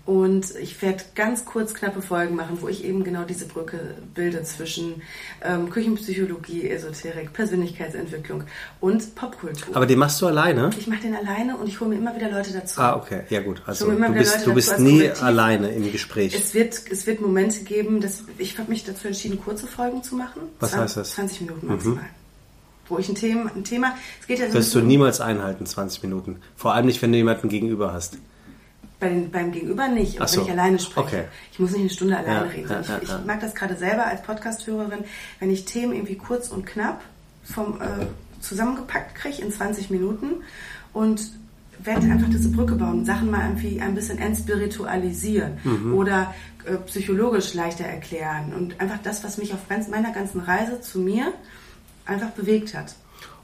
Und 0.05 0.53
ich 0.61 0.81
werde 0.81 1.05
ganz 1.15 1.45
kurz 1.45 1.73
knappe 1.73 2.01
Folgen 2.01 2.35
machen, 2.35 2.57
wo 2.59 2.67
ich 2.67 2.83
eben 2.83 3.05
genau 3.05 3.23
diese 3.23 3.45
Brücke 3.45 3.95
bilde 4.13 4.43
zwischen 4.43 5.01
ähm, 5.41 5.69
Küchenpsychologie, 5.69 6.69
Esoterik, 6.69 7.31
Persönlichkeitsentwicklung 7.31 8.43
und 8.81 9.15
Popkultur. 9.15 9.73
Aber 9.73 9.85
den 9.85 9.99
machst 9.99 10.21
du 10.21 10.27
alleine? 10.27 10.71
ich 10.77 10.87
mache 10.87 11.03
den 11.03 11.15
alleine 11.15 11.55
und 11.55 11.69
ich 11.69 11.79
hole 11.79 11.91
mir 11.91 11.95
immer 11.95 12.13
wieder 12.13 12.29
Leute 12.29 12.51
dazu. 12.51 12.81
Ah, 12.81 12.97
okay. 12.97 13.21
Ja 13.29 13.39
gut. 13.41 13.61
Also 13.65 13.89
du 13.89 14.13
bist, 14.13 14.45
du 14.45 14.53
bist 14.53 14.79
nie 14.79 14.97
Kollektiv. 14.99 15.23
alleine 15.23 15.69
im 15.69 15.91
Gespräch. 15.93 16.35
Es 16.35 16.53
wird, 16.53 16.81
es 16.91 17.07
wird 17.07 17.21
Momente 17.21 17.63
geben, 17.63 18.01
dass 18.01 18.23
ich 18.37 18.57
habe 18.59 18.69
mich 18.69 18.83
dazu 18.83 19.07
entschieden, 19.07 19.39
kurze 19.41 19.65
Folgen 19.65 20.03
zu 20.03 20.15
machen. 20.15 20.41
Was 20.59 20.71
20, 20.71 20.83
heißt 20.83 20.97
das? 20.97 21.09
Mhm. 21.11 21.21
20 21.21 21.41
Minuten 21.41 21.67
maximal. 21.67 22.03
Wo 22.89 22.97
ich 22.97 23.09
ein 23.09 23.15
Thema, 23.15 23.51
ein 23.55 23.63
Thema, 23.63 23.95
es 24.21 24.27
geht 24.27 24.39
ja 24.39 24.47
so 24.47 24.53
Wirst 24.53 24.73
du 24.75 24.79
niemals 24.81 25.19
einhalten, 25.21 25.65
20 25.65 26.03
Minuten. 26.03 26.37
Vor 26.55 26.73
allem 26.73 26.85
nicht, 26.85 27.01
wenn 27.01 27.11
du 27.11 27.17
jemanden 27.17 27.49
gegenüber 27.49 27.91
hast. 27.93 28.17
Bei 28.99 29.09
den, 29.09 29.29
beim 29.29 29.51
Gegenüber 29.51 29.87
nicht, 29.89 30.19
Ach 30.21 30.27
so, 30.27 30.39
wenn 30.41 30.45
ich 30.47 30.51
alleine 30.53 30.79
spreche. 30.79 30.99
okay. 31.07 31.23
Ich 31.51 31.59
muss 31.59 31.71
nicht 31.71 31.81
eine 31.81 31.89
Stunde 31.89 32.17
alleine 32.17 32.45
Ja, 32.47 32.51
reden. 32.51 32.69
ja, 32.69 32.79
ich, 32.81 32.87
ja, 32.87 32.99
ich 33.19 33.25
mag 33.27 33.39
das 33.41 33.53
gerade 33.53 33.75
selber 33.75 34.05
als 34.07 34.23
Podcast-Hörerin, 34.23 35.03
wenn 35.39 35.51
ich 35.51 35.65
Themen 35.65 35.93
irgendwie 35.93 36.15
kurz 36.15 36.49
und 36.49 36.65
knapp 36.65 37.01
vom, 37.43 37.79
äh, 37.81 38.05
zusammengepackt 38.41 39.15
kriege 39.15 39.41
in 39.41 39.51
20 39.51 39.89
Minuten 39.89 40.27
und 40.93 41.31
werde 41.79 42.07
einfach 42.07 42.29
diese 42.29 42.49
Brücke 42.49 42.73
bauen, 42.75 43.05
Sachen 43.05 43.29
mal 43.29 43.41
irgendwie 43.47 43.79
ein 43.81 43.93
bisschen 43.93 44.17
entspiritualisieren 44.17 45.59
Mhm. 45.63 45.93
oder 45.93 46.33
äh, 46.65 46.75
psychologisch 46.87 47.53
leichter 47.53 47.85
erklären 47.85 48.53
und 48.57 48.79
einfach 48.81 48.97
das, 49.03 49.23
was 49.23 49.37
mich 49.37 49.53
auf 49.53 49.67
ganz, 49.69 49.87
meiner 49.87 50.11
ganzen 50.11 50.39
Reise 50.41 50.81
zu 50.81 50.99
mir 50.99 51.31
einfach 52.07 52.29
bewegt 52.31 52.73
hat. 52.73 52.95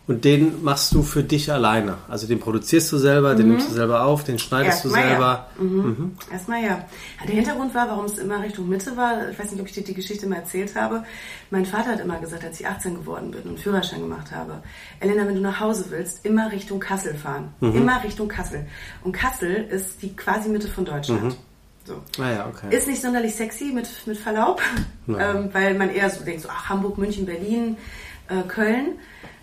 Und 0.05 0.25
den 0.25 0.61
machst 0.63 0.93
du 0.93 1.01
für 1.01 1.23
dich 1.23 1.49
alleine. 1.49 1.95
Also 2.09 2.27
den 2.27 2.37
produzierst 2.41 2.91
du 2.91 2.97
selber, 2.97 3.35
den 3.35 3.47
nimmst 3.47 3.69
du 3.69 3.73
selber 3.73 4.03
auf, 4.03 4.25
den 4.25 4.37
schneidest 4.37 4.83
du 4.83 4.89
Mhm. 4.89 4.95
Erstmal 4.95 5.03
ja. 5.03 5.09
selber. 5.09 5.47
Mhm. 5.57 6.17
Erstmal 6.29 6.63
ja. 6.63 6.85
Der 7.25 7.35
Hintergrund 7.35 7.73
war, 7.73 7.87
warum 7.87 8.05
es 8.05 8.17
immer 8.17 8.43
Richtung 8.43 8.67
Mitte 8.67 8.97
war, 8.97 9.29
ich 9.29 9.39
weiß 9.39 9.51
nicht, 9.51 9.61
ob 9.61 9.67
ich 9.67 9.73
dir 9.73 9.83
die 9.83 9.93
Geschichte 9.93 10.27
mal 10.27 10.37
erzählt 10.37 10.75
habe. 10.75 11.05
Mein 11.51 11.65
Vater 11.65 11.91
hat 11.93 12.01
immer 12.01 12.19
gesagt, 12.19 12.43
als 12.43 12.59
ich 12.59 12.67
18 12.67 12.95
geworden 12.95 13.31
bin 13.31 13.43
und 13.43 13.59
Führerschein 13.61 14.01
gemacht 14.01 14.29
habe, 14.33 14.61
Elena, 14.99 15.25
wenn 15.25 15.35
du 15.35 15.41
nach 15.41 15.61
Hause 15.61 15.85
willst, 15.89 16.25
immer 16.25 16.51
Richtung 16.51 16.81
Kassel 16.81 17.15
fahren. 17.15 17.53
Mhm. 17.61 17.75
Immer 17.77 18.03
Richtung 18.03 18.27
Kassel. 18.27 18.65
Und 19.05 19.13
Kassel 19.13 19.55
ist 19.69 20.01
die 20.01 20.13
quasi 20.13 20.49
Mitte 20.49 20.67
von 20.67 20.83
Deutschland. 20.83 21.37
So. 21.85 21.95
Ah 22.21 22.31
ja, 22.31 22.47
okay. 22.47 22.75
Ist 22.75 22.87
nicht 22.87 23.01
sonderlich 23.01 23.35
sexy 23.35 23.71
mit, 23.73 23.87
mit 24.05 24.17
Verlaub, 24.17 24.61
ähm, 25.07 25.49
weil 25.53 25.75
man 25.75 25.89
eher 25.89 26.09
so 26.09 26.25
denkt, 26.25 26.41
so, 26.41 26.49
ach, 26.49 26.69
Hamburg, 26.69 26.97
München, 26.97 27.25
Berlin, 27.25 27.77
äh, 28.39 28.47
Köln. 28.47 28.99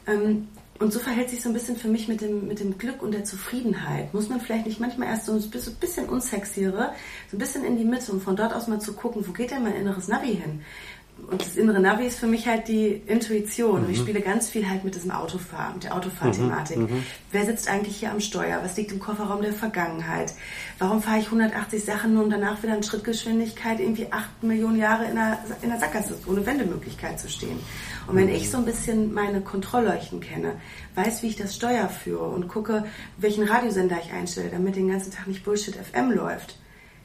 Ähm, 0.07 0.49
und 0.81 0.95
so 0.95 0.99
verhält 0.99 1.29
sich 1.29 1.43
so 1.43 1.51
ein 1.51 1.53
bisschen 1.53 1.77
für 1.77 1.89
mich 1.89 2.09
mit 2.09 2.23
dem, 2.23 2.49
mit 2.49 2.59
dem 2.59 2.79
Glück 2.79 3.03
und 3.03 3.13
der 3.13 3.25
Zufriedenheit. 3.25 4.15
Muss 4.15 4.31
man 4.31 4.41
vielleicht 4.41 4.65
nicht 4.65 4.81
manchmal 4.81 5.09
erst 5.09 5.27
so 5.27 5.35
ein 5.35 5.51
bisschen, 5.79 6.09
unsexiere, 6.09 6.95
so 7.31 7.37
ein 7.37 7.39
bisschen 7.39 7.65
in 7.65 7.77
die 7.77 7.85
Mitte, 7.85 8.11
um 8.13 8.21
von 8.23 8.35
dort 8.35 8.55
aus 8.55 8.67
mal 8.67 8.81
zu 8.81 8.95
gucken, 8.95 9.23
wo 9.29 9.33
geht 9.33 9.51
denn 9.51 9.63
mein 9.63 9.75
inneres 9.75 10.09
Navi 10.09 10.37
hin? 10.37 10.63
Und 11.31 11.41
das 11.41 11.57
innere 11.57 11.81
Navi 11.81 12.07
ist 12.07 12.19
für 12.19 12.27
mich 12.27 12.47
halt 12.47 12.69
die 12.69 12.89
Intuition. 13.07 13.85
Und 13.85 13.91
Ich 13.91 13.99
spiele 13.99 14.21
ganz 14.21 14.49
viel 14.49 14.69
halt 14.69 14.85
mit 14.85 14.95
diesem 14.95 15.11
Autofahren, 15.11 15.75
mit 15.75 15.85
der 15.85 15.95
Autofahrthematik. 15.95 16.79
Wer 17.33 17.47
sitzt 17.47 17.69
eigentlich 17.69 17.97
hier 17.97 18.11
am 18.11 18.21
Steuer? 18.21 18.61
Was 18.63 18.77
liegt 18.77 18.93
im 18.93 18.99
Kofferraum 18.99 19.43
der 19.43 19.53
Vergangenheit? 19.53 20.33
Warum 20.79 21.03
fahre 21.03 21.19
ich 21.19 21.27
180 21.27 21.85
Sachen 21.85 22.15
nur, 22.15 22.25
um 22.25 22.31
danach 22.31 22.63
wieder 22.63 22.77
in 22.77 22.83
Schrittgeschwindigkeit 22.83 23.81
irgendwie 23.81 24.13
8 24.13 24.43
Millionen 24.43 24.77
Jahre 24.77 25.07
in 25.07 25.15
der, 25.15 25.39
in 25.63 25.71
der 25.71 25.79
Sackgasse 25.79 26.19
ohne 26.27 26.45
Wendemöglichkeit 26.47 27.21
zu 27.21 27.29
stehen? 27.29 27.59
Und 28.07 28.17
wenn 28.17 28.29
ich 28.29 28.51
so 28.51 28.59
ein 28.59 28.65
bisschen 28.65 29.13
meine 29.15 29.41
Kontrollleuchten 29.41 30.21
kenne, 30.21 30.55
weiß, 30.95 31.23
wie 31.23 31.29
ich 31.29 31.37
das 31.37 31.55
Steuer 31.55 31.89
führe 31.89 32.25
und 32.25 32.49
gucke, 32.49 32.85
welchen 33.19 33.45
Radiosender 33.45 33.99
ich 34.05 34.13
einstelle, 34.13 34.51
damit 34.51 34.77
den 34.77 34.89
ganzen 34.89 35.13
Tag 35.13 35.27
nicht 35.27 35.45
Bullshit 35.45 35.77
FM 35.77 36.11
läuft, 36.11 36.60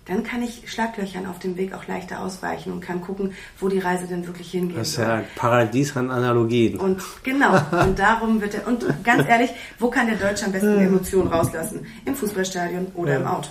dann 0.05 0.23
kann 0.23 0.43
ich 0.43 0.71
Schlaglöchern 0.71 1.25
auf 1.25 1.39
dem 1.39 1.57
Weg 1.57 1.73
auch 1.73 1.87
leichter 1.87 2.19
ausweichen 2.21 2.71
und 2.71 2.79
kann 2.81 3.01
gucken, 3.01 3.33
wo 3.59 3.69
die 3.69 3.79
Reise 3.79 4.05
denn 4.07 4.27
wirklich 4.27 4.51
hingeht. 4.51 4.77
Das 4.77 4.89
ist 4.89 4.97
ja 4.97 5.15
ein 5.15 5.25
Paradies 5.35 5.97
an 5.97 6.11
Analogien. 6.11 6.77
Und 6.79 7.01
genau, 7.23 7.59
und 7.83 7.97
darum 7.97 8.39
wird 8.39 8.53
er, 8.53 8.67
und 8.67 8.85
ganz 9.03 9.27
ehrlich, 9.27 9.49
wo 9.79 9.89
kann 9.89 10.05
der 10.07 10.17
Deutsche 10.17 10.45
am 10.45 10.51
besten 10.51 10.79
Emotionen 10.79 11.27
rauslassen? 11.29 11.85
Im 12.05 12.15
Fußballstadion 12.15 12.87
oder 12.93 13.13
Ja. 13.13 13.19
im 13.19 13.25
Auto. 13.27 13.49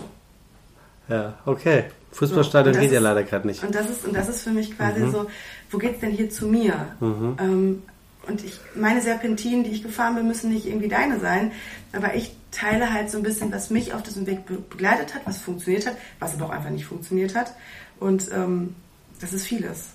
Ja, 1.08 1.34
okay. 1.44 1.84
Fußballstadion 2.12 2.74
das 2.74 2.82
geht 2.82 2.92
ja 2.92 3.00
leider 3.00 3.24
gerade 3.24 3.46
nicht. 3.46 3.62
Und 3.64 3.74
das 3.74 3.90
ist, 3.90 4.04
und 4.06 4.14
das 4.14 4.28
ist 4.28 4.42
für 4.42 4.50
mich 4.50 4.76
quasi 4.76 5.00
Mhm. 5.00 5.10
so, 5.10 5.26
wo 5.70 5.78
geht's 5.78 5.98
denn 6.00 6.12
hier 6.12 6.30
zu 6.30 6.46
mir? 6.46 6.74
Ähm, 7.02 7.82
und 8.28 8.44
ich, 8.44 8.58
meine 8.74 9.00
Serpentinen, 9.02 9.64
die 9.64 9.70
ich 9.70 9.82
gefahren 9.82 10.14
bin, 10.14 10.26
müssen 10.26 10.50
nicht 10.52 10.66
irgendwie 10.66 10.88
deine 10.88 11.20
sein, 11.20 11.52
aber 11.92 12.14
ich 12.14 12.34
teile 12.50 12.92
halt 12.92 13.10
so 13.10 13.18
ein 13.18 13.22
bisschen, 13.22 13.52
was 13.52 13.70
mich 13.70 13.92
auf 13.94 14.02
diesem 14.02 14.26
Weg 14.26 14.46
be 14.46 14.54
begleitet 14.58 15.14
hat, 15.14 15.22
was 15.26 15.38
funktioniert 15.38 15.86
hat, 15.86 15.96
was 16.20 16.34
aber 16.34 16.46
auch 16.46 16.50
einfach 16.50 16.70
nicht 16.70 16.86
funktioniert 16.86 17.34
hat. 17.34 17.54
Und 18.00 18.30
ähm, 18.32 18.74
das 19.20 19.32
ist 19.32 19.46
vieles. 19.46 19.86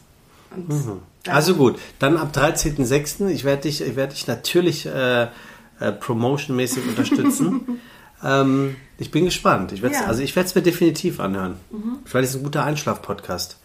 Darum- 1.23 1.35
Also 1.37 1.55
gut, 1.55 1.77
dann 1.99 2.17
ab 2.17 2.31
13.06. 2.35 3.27
Ich 3.29 3.43
werde 3.43 3.63
dich, 3.63 3.81
ich 3.81 3.95
werde 3.95 4.13
dich 4.13 4.25
natürlich 4.27 4.85
äh, 4.85 5.23
äh, 5.23 5.91
promotionmäßig 5.99 6.87
unterstützen. 6.87 7.79
ähm, 8.23 8.75
ich 8.97 9.11
bin 9.11 9.25
gespannt. 9.25 9.71
Ich 9.71 9.81
werd's, 9.81 9.99
Ja. 9.99 10.07
Also 10.07 10.21
ich 10.23 10.35
werde 10.35 10.47
es 10.49 10.55
mir 10.55 10.61
definitiv 10.61 11.19
anhören. 11.19 11.55
Vielleicht 12.05 12.29
ist 12.29 12.35
es 12.35 12.41
ein 12.41 12.43
guter 12.43 12.63
Einschlaf-Podcast. 12.63 13.57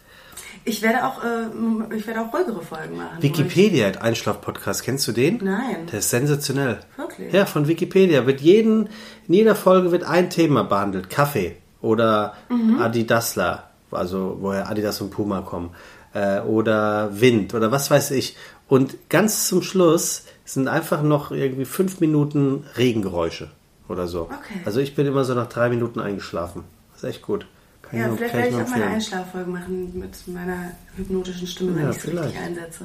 Ich 0.66 0.80
werde 0.82 1.04
auch, 1.04 1.22
äh, 1.22 1.94
ich 1.96 2.06
werde 2.06 2.22
auch 2.22 2.32
ruhigere 2.32 2.62
Folgen 2.62 2.96
machen. 2.96 3.18
Wikipedia 3.20 3.86
hat 3.86 4.00
Einschlaf-Podcast. 4.00 4.82
Kennst 4.82 5.06
du 5.06 5.12
den? 5.12 5.38
Nein. 5.42 5.86
Der 5.92 5.98
ist 5.98 6.08
sensationell. 6.10 6.80
Wirklich? 6.96 7.32
Ja, 7.32 7.44
von 7.44 7.68
Wikipedia. 7.68 8.26
Wird 8.26 8.40
jeden, 8.40 8.88
in 9.28 9.34
jeder 9.34 9.54
Folge 9.54 9.92
wird 9.92 10.04
ein 10.04 10.30
Thema 10.30 10.64
behandelt. 10.64 11.10
Kaffee 11.10 11.56
oder 11.82 12.34
Mhm. 12.48 12.80
Adidasler, 12.80 13.68
also 13.90 14.38
woher 14.40 14.70
Adidas 14.70 15.00
und 15.02 15.10
Puma 15.10 15.42
kommen. 15.42 15.70
Äh, 16.14 16.40
oder 16.40 17.10
Wind 17.20 17.52
oder 17.54 17.70
was 17.70 17.90
weiß 17.90 18.12
ich. 18.12 18.36
Und 18.66 19.10
ganz 19.10 19.48
zum 19.48 19.60
Schluss 19.62 20.24
sind 20.46 20.68
einfach 20.68 21.02
noch 21.02 21.30
irgendwie 21.30 21.66
fünf 21.66 22.00
Minuten 22.00 22.64
Regengeräusche 22.78 23.50
oder 23.88 24.06
so. 24.08 24.22
Okay. 24.22 24.60
Also 24.64 24.80
ich 24.80 24.94
bin 24.94 25.06
immer 25.06 25.24
so 25.24 25.34
nach 25.34 25.48
drei 25.48 25.68
Minuten 25.68 26.00
eingeschlafen. 26.00 26.64
Das 26.94 27.02
ist 27.02 27.10
echt 27.10 27.22
gut. 27.22 27.46
Kann 27.90 27.98
Ja, 28.00 28.10
vielleicht 28.16 28.34
werde 28.34 28.48
ich 28.48 28.54
auch 28.54 28.58
meine 28.60 28.72
empfehlen. 28.74 28.92
Einschlaffolge 28.94 29.50
machen 29.50 29.98
mit 29.98 30.28
meiner 30.28 30.70
hypnotischen 30.96 31.46
Stimme, 31.46 31.76
wenn 31.76 31.82
Ja, 31.84 31.90
ich 31.90 32.00
sie 32.00 32.10
richtig 32.10 32.38
einsetze. 32.38 32.84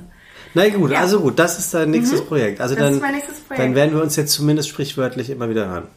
Na 0.53 0.69
gut, 0.69 0.91
Ja. 0.91 0.99
also 1.01 1.19
gut, 1.21 1.37
das 1.37 1.59
ist 1.59 1.73
dein 1.73 1.91
nächstes 1.91 2.21
Projekt. 2.25 2.61
Also 2.61 2.75
Das 2.75 2.83
dann, 2.85 2.93
ist 2.95 3.01
mein 3.01 3.13
nächstes 3.15 3.39
Projekt. 3.39 3.63
dann 3.63 3.75
werden 3.75 3.95
wir 3.95 4.01
uns 4.03 4.15
jetzt 4.15 4.31
zumindest 4.33 4.69
sprichwörtlich 4.69 5.29
immer 5.29 5.49
wieder 5.49 5.67
hören. 5.67 5.87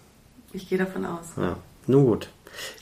Ich 0.52 0.68
gehe 0.68 0.78
davon 0.78 1.04
aus. 1.06 1.24
Ja, 1.36 1.56
nun 1.86 2.04
gut. 2.06 2.28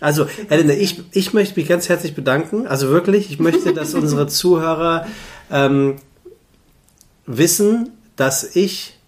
Also, 0.00 0.26
Elena, 0.48 0.72
ich, 0.72 1.00
ich 1.12 1.32
möchte 1.32 1.58
mich 1.60 1.68
ganz 1.68 1.88
herzlich 1.88 2.14
bedanken. 2.16 2.66
Also 2.66 2.88
wirklich, 2.88 3.30
ich 3.30 3.38
möchte, 3.38 3.72
dass 3.74 3.94
unsere 3.94 4.26
Zuhörer 4.26 5.06
ähm, 5.50 5.96
wissen, 7.26 7.90
dass 8.16 8.56
ich 8.56 8.98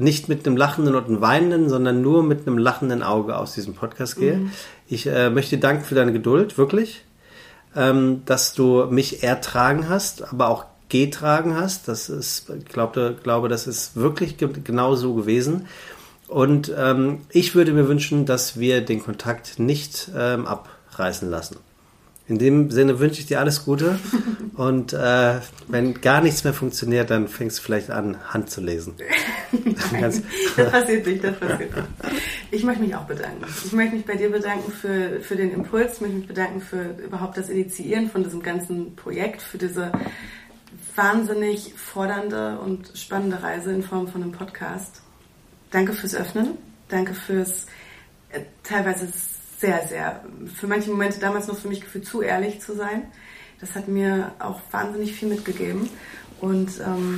nicht 0.00 0.28
mit 0.28 0.46
einem 0.46 0.56
lachenden 0.56 0.94
und 0.94 1.06
einem 1.06 1.20
weinenden, 1.20 1.68
sondern 1.68 2.02
nur 2.02 2.22
mit 2.22 2.46
einem 2.46 2.58
lachenden 2.58 3.02
Auge 3.02 3.36
aus 3.36 3.54
diesem 3.54 3.74
Podcast 3.74 4.16
gehe. 4.16 4.50
Ich 4.88 5.06
äh, 5.06 5.30
möchte 5.30 5.56
dir 5.56 5.60
danken 5.60 5.84
für 5.84 5.94
deine 5.94 6.12
Geduld, 6.12 6.58
wirklich, 6.58 7.04
ähm, 7.76 8.22
dass 8.24 8.54
du 8.54 8.86
mich 8.90 9.22
ertragen 9.22 9.88
hast, 9.88 10.32
aber 10.32 10.48
auch 10.48 10.64
getragen 10.88 11.56
hast. 11.56 11.88
Das 11.88 12.08
ist, 12.08 12.50
ich 12.50 12.64
glaube, 12.66 13.16
glaube, 13.22 13.48
das 13.48 13.66
ist 13.66 13.96
wirklich 13.96 14.36
ge 14.36 14.48
genau 14.64 14.96
so 14.96 15.14
gewesen. 15.14 15.66
Und 16.26 16.72
ähm, 16.76 17.22
ich 17.30 17.54
würde 17.54 17.72
mir 17.72 17.88
wünschen, 17.88 18.26
dass 18.26 18.58
wir 18.58 18.82
den 18.82 19.02
Kontakt 19.02 19.58
nicht 19.58 20.10
ähm, 20.16 20.46
abreißen 20.46 21.28
lassen. 21.28 21.56
In 22.30 22.38
dem 22.38 22.70
Sinne 22.70 23.00
wünsche 23.00 23.20
ich 23.20 23.26
dir 23.26 23.40
alles 23.40 23.64
Gute. 23.64 23.98
Und 24.54 24.92
äh, 24.92 25.40
wenn 25.68 26.00
gar 26.00 26.20
nichts 26.20 26.44
mehr 26.44 26.52
funktioniert, 26.54 27.10
dann 27.10 27.26
fängst 27.28 27.58
du 27.58 27.62
vielleicht 27.62 27.90
an, 27.90 28.16
Hand 28.32 28.50
zu 28.50 28.60
lesen. 28.60 28.94
Ganz- 30.00 30.22
Das 30.56 30.70
passiert 30.70 31.06
nicht, 31.06 31.24
das 31.24 31.36
passiert 31.38 31.74
nicht. 31.74 31.88
Ich 32.52 32.62
möchte 32.62 32.82
mich 32.82 32.94
auch 32.94 33.04
bedanken. 33.06 33.44
Ich 33.64 33.72
möchte 33.72 33.96
mich 33.96 34.04
bei 34.06 34.14
dir 34.14 34.30
bedanken 34.30 34.70
für, 34.70 35.20
für 35.20 35.34
den 35.34 35.50
Impuls, 35.52 35.94
ich 35.94 36.00
möchte 36.02 36.16
mich 36.18 36.28
bedanken 36.28 36.60
für 36.60 36.94
überhaupt 37.04 37.36
das 37.36 37.48
Initiieren 37.48 38.08
von 38.10 38.22
diesem 38.22 38.42
ganzen 38.42 38.94
Projekt, 38.96 39.42
für 39.42 39.58
diese 39.58 39.90
wahnsinnig 40.94 41.74
fordernde 41.76 42.58
und 42.60 42.92
spannende 42.94 43.42
Reise 43.42 43.72
in 43.72 43.82
Form 43.82 44.06
von 44.08 44.22
einem 44.22 44.32
Podcast. 44.32 45.02
Danke 45.70 45.92
fürs 45.94 46.14
Öffnen, 46.14 46.50
danke 46.88 47.14
fürs 47.14 47.66
äh, 48.30 48.40
teilweise 48.62 49.08
sehr, 49.60 49.86
sehr, 49.86 50.24
für 50.54 50.66
manche 50.66 50.90
Momente 50.90 51.20
damals 51.20 51.46
noch 51.46 51.56
für 51.58 51.68
mich 51.68 51.80
gefühlt 51.82 52.06
zu 52.06 52.22
ehrlich 52.22 52.60
zu 52.60 52.74
sein. 52.74 53.02
Das 53.60 53.74
hat 53.74 53.88
mir 53.88 54.32
auch 54.38 54.60
wahnsinnig 54.70 55.12
viel 55.14 55.28
mitgegeben 55.28 55.88
und 56.40 56.70
ähm, 56.80 57.16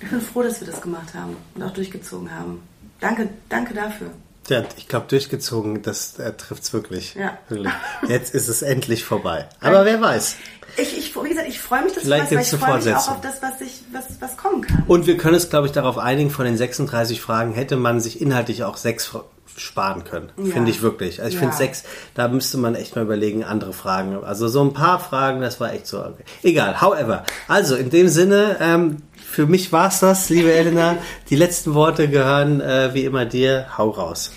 ich 0.00 0.08
bin 0.10 0.20
froh, 0.20 0.42
dass 0.42 0.60
wir 0.60 0.66
das 0.66 0.82
gemacht 0.82 1.14
haben 1.14 1.36
und 1.54 1.62
auch 1.62 1.72
durchgezogen 1.72 2.30
haben. 2.34 2.62
Danke, 3.00 3.30
danke 3.48 3.72
dafür. 3.74 4.10
Ja, 4.48 4.64
ich 4.76 4.88
glaube, 4.88 5.06
durchgezogen, 5.08 5.80
das 5.82 6.18
äh, 6.18 6.32
trifft 6.32 6.64
es 6.64 6.72
wirklich. 6.72 7.14
Ja. 7.14 7.38
wirklich. 7.48 7.72
Jetzt 8.08 8.34
ist 8.34 8.48
es 8.48 8.62
endlich 8.62 9.04
vorbei. 9.04 9.48
Aber 9.60 9.84
wer 9.84 10.00
weiß. 10.00 10.36
Ich, 10.76 10.98
ich, 10.98 11.14
wie 11.16 11.28
gesagt, 11.28 11.48
ich 11.48 11.60
freue 11.60 11.84
mich, 11.84 11.92
dass 11.94 12.02
Vielleicht 12.02 12.30
du 12.30 12.36
gibt's 12.36 12.52
ich 12.52 12.58
freue 12.58 12.76
mich 12.82 12.94
auch 12.94 13.08
auf 13.12 13.20
das, 13.20 13.40
was, 13.42 13.60
ich, 13.60 13.84
was, 13.92 14.04
was 14.20 14.36
kommen 14.36 14.62
kann. 14.62 14.82
Und 14.86 15.06
wir 15.06 15.16
können 15.16 15.34
es, 15.36 15.48
glaube 15.50 15.66
ich, 15.66 15.72
darauf 15.72 15.98
einigen, 15.98 16.30
von 16.30 16.44
den 16.44 16.56
36 16.56 17.20
Fragen 17.20 17.52
hätte 17.54 17.76
man 17.76 18.00
sich 18.00 18.20
inhaltlich 18.20 18.64
auch 18.64 18.76
sechs 18.76 19.06
fra- 19.06 19.24
sparen 19.56 20.04
können. 20.04 20.30
Ja. 20.36 20.52
Finde 20.54 20.70
ich 20.70 20.82
wirklich. 20.82 21.20
Also 21.20 21.28
ich 21.28 21.34
Ja. 21.34 21.40
finde 21.40 21.56
sechs, 21.56 21.84
da 22.14 22.28
müsste 22.28 22.58
man 22.58 22.74
echt 22.74 22.96
mal 22.96 23.02
überlegen, 23.02 23.44
andere 23.44 23.72
Fragen. 23.72 24.16
Also 24.24 24.48
so 24.48 24.62
ein 24.62 24.72
paar 24.72 24.98
Fragen, 25.00 25.40
das 25.40 25.60
war 25.60 25.72
echt 25.72 25.86
so. 25.86 26.00
Okay. 26.00 26.24
Egal, 26.42 26.80
however. 26.80 27.24
Also 27.48 27.76
in 27.76 27.90
dem 27.90 28.08
Sinne, 28.08 28.56
ähm, 28.60 28.98
für 29.16 29.46
mich 29.46 29.72
war's 29.72 30.00
das, 30.00 30.28
liebe 30.30 30.52
Elena. 30.52 30.96
Die 31.28 31.36
letzten 31.36 31.74
Worte 31.74 32.08
gehören 32.08 32.60
äh, 32.60 32.94
wie 32.94 33.04
immer 33.04 33.24
dir. 33.26 33.66
Hau 33.78 33.90
raus. 33.90 34.32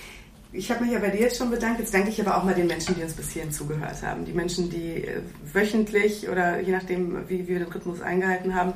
Ich 0.55 0.70
habe 0.70 0.84
mich 0.84 0.93
ja 0.93 0.99
bei 0.99 1.09
dir 1.09 1.22
jetzt 1.22 1.38
schon 1.39 1.49
bedankt. 1.49 1.80
Jetzt 1.80 1.91
danke 1.95 2.09
ich 2.09 2.22
aber 2.22 2.38
auch 2.38 2.43
mal 2.43 2.53
den 2.53 2.68
Menschen, 2.68 2.93
die 2.95 3.01
uns 3.01 3.14
bis 3.14 3.32
hierhin 3.32 3.51
zugehört 3.51 4.03
haben. 4.03 4.24
Die 4.24 4.34
Menschen, 4.34 4.70
die 4.70 5.03
äh, 5.03 5.22
wöchentlich 5.51 6.30
oder 6.30 6.59
je 6.59 6.72
nachdem, 6.72 7.28
wie 7.28 7.47
wir 7.47 7.57
den 7.57 7.70
Rhythmus 7.70 8.01
eingehalten 8.01 8.53
haben, 8.53 8.74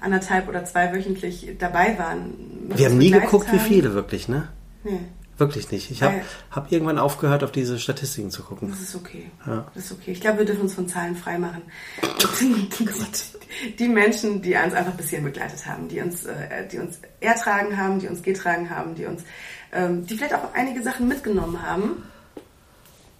anderthalb 0.00 0.48
oder 0.48 0.64
zweiwöchentlich 0.64 1.48
dabei 1.58 1.96
waren. 1.98 2.34
Wir 2.76 2.86
haben 2.86 2.98
nie 2.98 3.10
geguckt, 3.10 3.48
wie 3.52 3.58
haben. 3.58 3.66
viele 3.66 3.92
wirklich, 3.94 4.28
ne? 4.28 4.46
Nee, 4.84 5.00
Wirklich 5.38 5.70
nicht. 5.70 5.90
Ich 5.90 6.02
habe 6.02 6.22
hab 6.50 6.72
irgendwann 6.72 6.98
aufgehört, 6.98 7.44
auf 7.44 7.52
diese 7.52 7.78
Statistiken 7.78 8.30
zu 8.30 8.42
gucken. 8.42 8.70
das 8.70 8.80
ist 8.80 8.94
okay. 8.94 9.30
Ja. 9.46 9.66
Das 9.74 9.84
ist 9.84 9.92
okay. 9.92 10.12
Ich 10.12 10.20
glaube, 10.20 10.38
wir 10.38 10.44
dürfen 10.46 10.62
uns 10.62 10.74
von 10.74 10.88
Zahlen 10.88 11.14
frei 11.14 11.38
machen. 11.38 11.62
die 13.78 13.88
Menschen, 13.88 14.40
die 14.40 14.54
uns 14.54 14.72
einfach 14.72 14.94
bis 14.94 15.10
hierhin 15.10 15.26
begleitet 15.26 15.66
haben, 15.66 15.88
die 15.88 16.00
uns, 16.00 16.24
äh, 16.24 16.66
die 16.70 16.78
uns 16.78 17.00
ertragen 17.20 17.76
haben, 17.76 17.98
die 17.98 18.08
uns 18.08 18.22
getragen 18.22 18.70
haben, 18.70 18.94
die 18.94 19.04
uns, 19.04 19.24
ähm, 19.72 20.06
die 20.06 20.16
vielleicht 20.16 20.34
auch 20.34 20.54
einige 20.54 20.82
Sachen 20.82 21.06
mitgenommen 21.06 21.60
haben. 21.60 22.02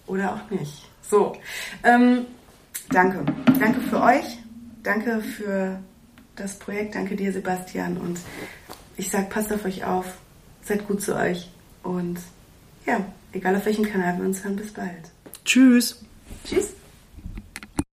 Oder 0.07 0.33
auch 0.33 0.49
nicht. 0.49 0.89
So. 1.01 1.35
Ähm, 1.83 2.25
danke. 2.89 3.25
Danke 3.59 3.81
für 3.81 4.01
euch. 4.01 4.39
Danke 4.81 5.21
für 5.21 5.79
das 6.35 6.57
Projekt. 6.57 6.95
Danke 6.95 7.15
dir, 7.15 7.31
Sebastian. 7.31 7.97
Und 7.97 8.19
ich 8.95 9.11
sag, 9.11 9.29
passt 9.29 9.53
auf 9.53 9.65
euch 9.65 9.85
auf. 9.85 10.05
Seid 10.63 10.87
gut 10.87 11.01
zu 11.01 11.15
euch. 11.15 11.51
Und 11.83 12.19
ja, 12.85 13.05
egal 13.33 13.55
auf 13.55 13.65
welchem 13.65 13.85
Kanal 13.85 14.17
wir 14.17 14.25
uns 14.25 14.43
hören, 14.43 14.55
bis 14.55 14.73
bald. 14.73 15.11
Tschüss. 15.45 16.03
Tschüss. 16.45 16.76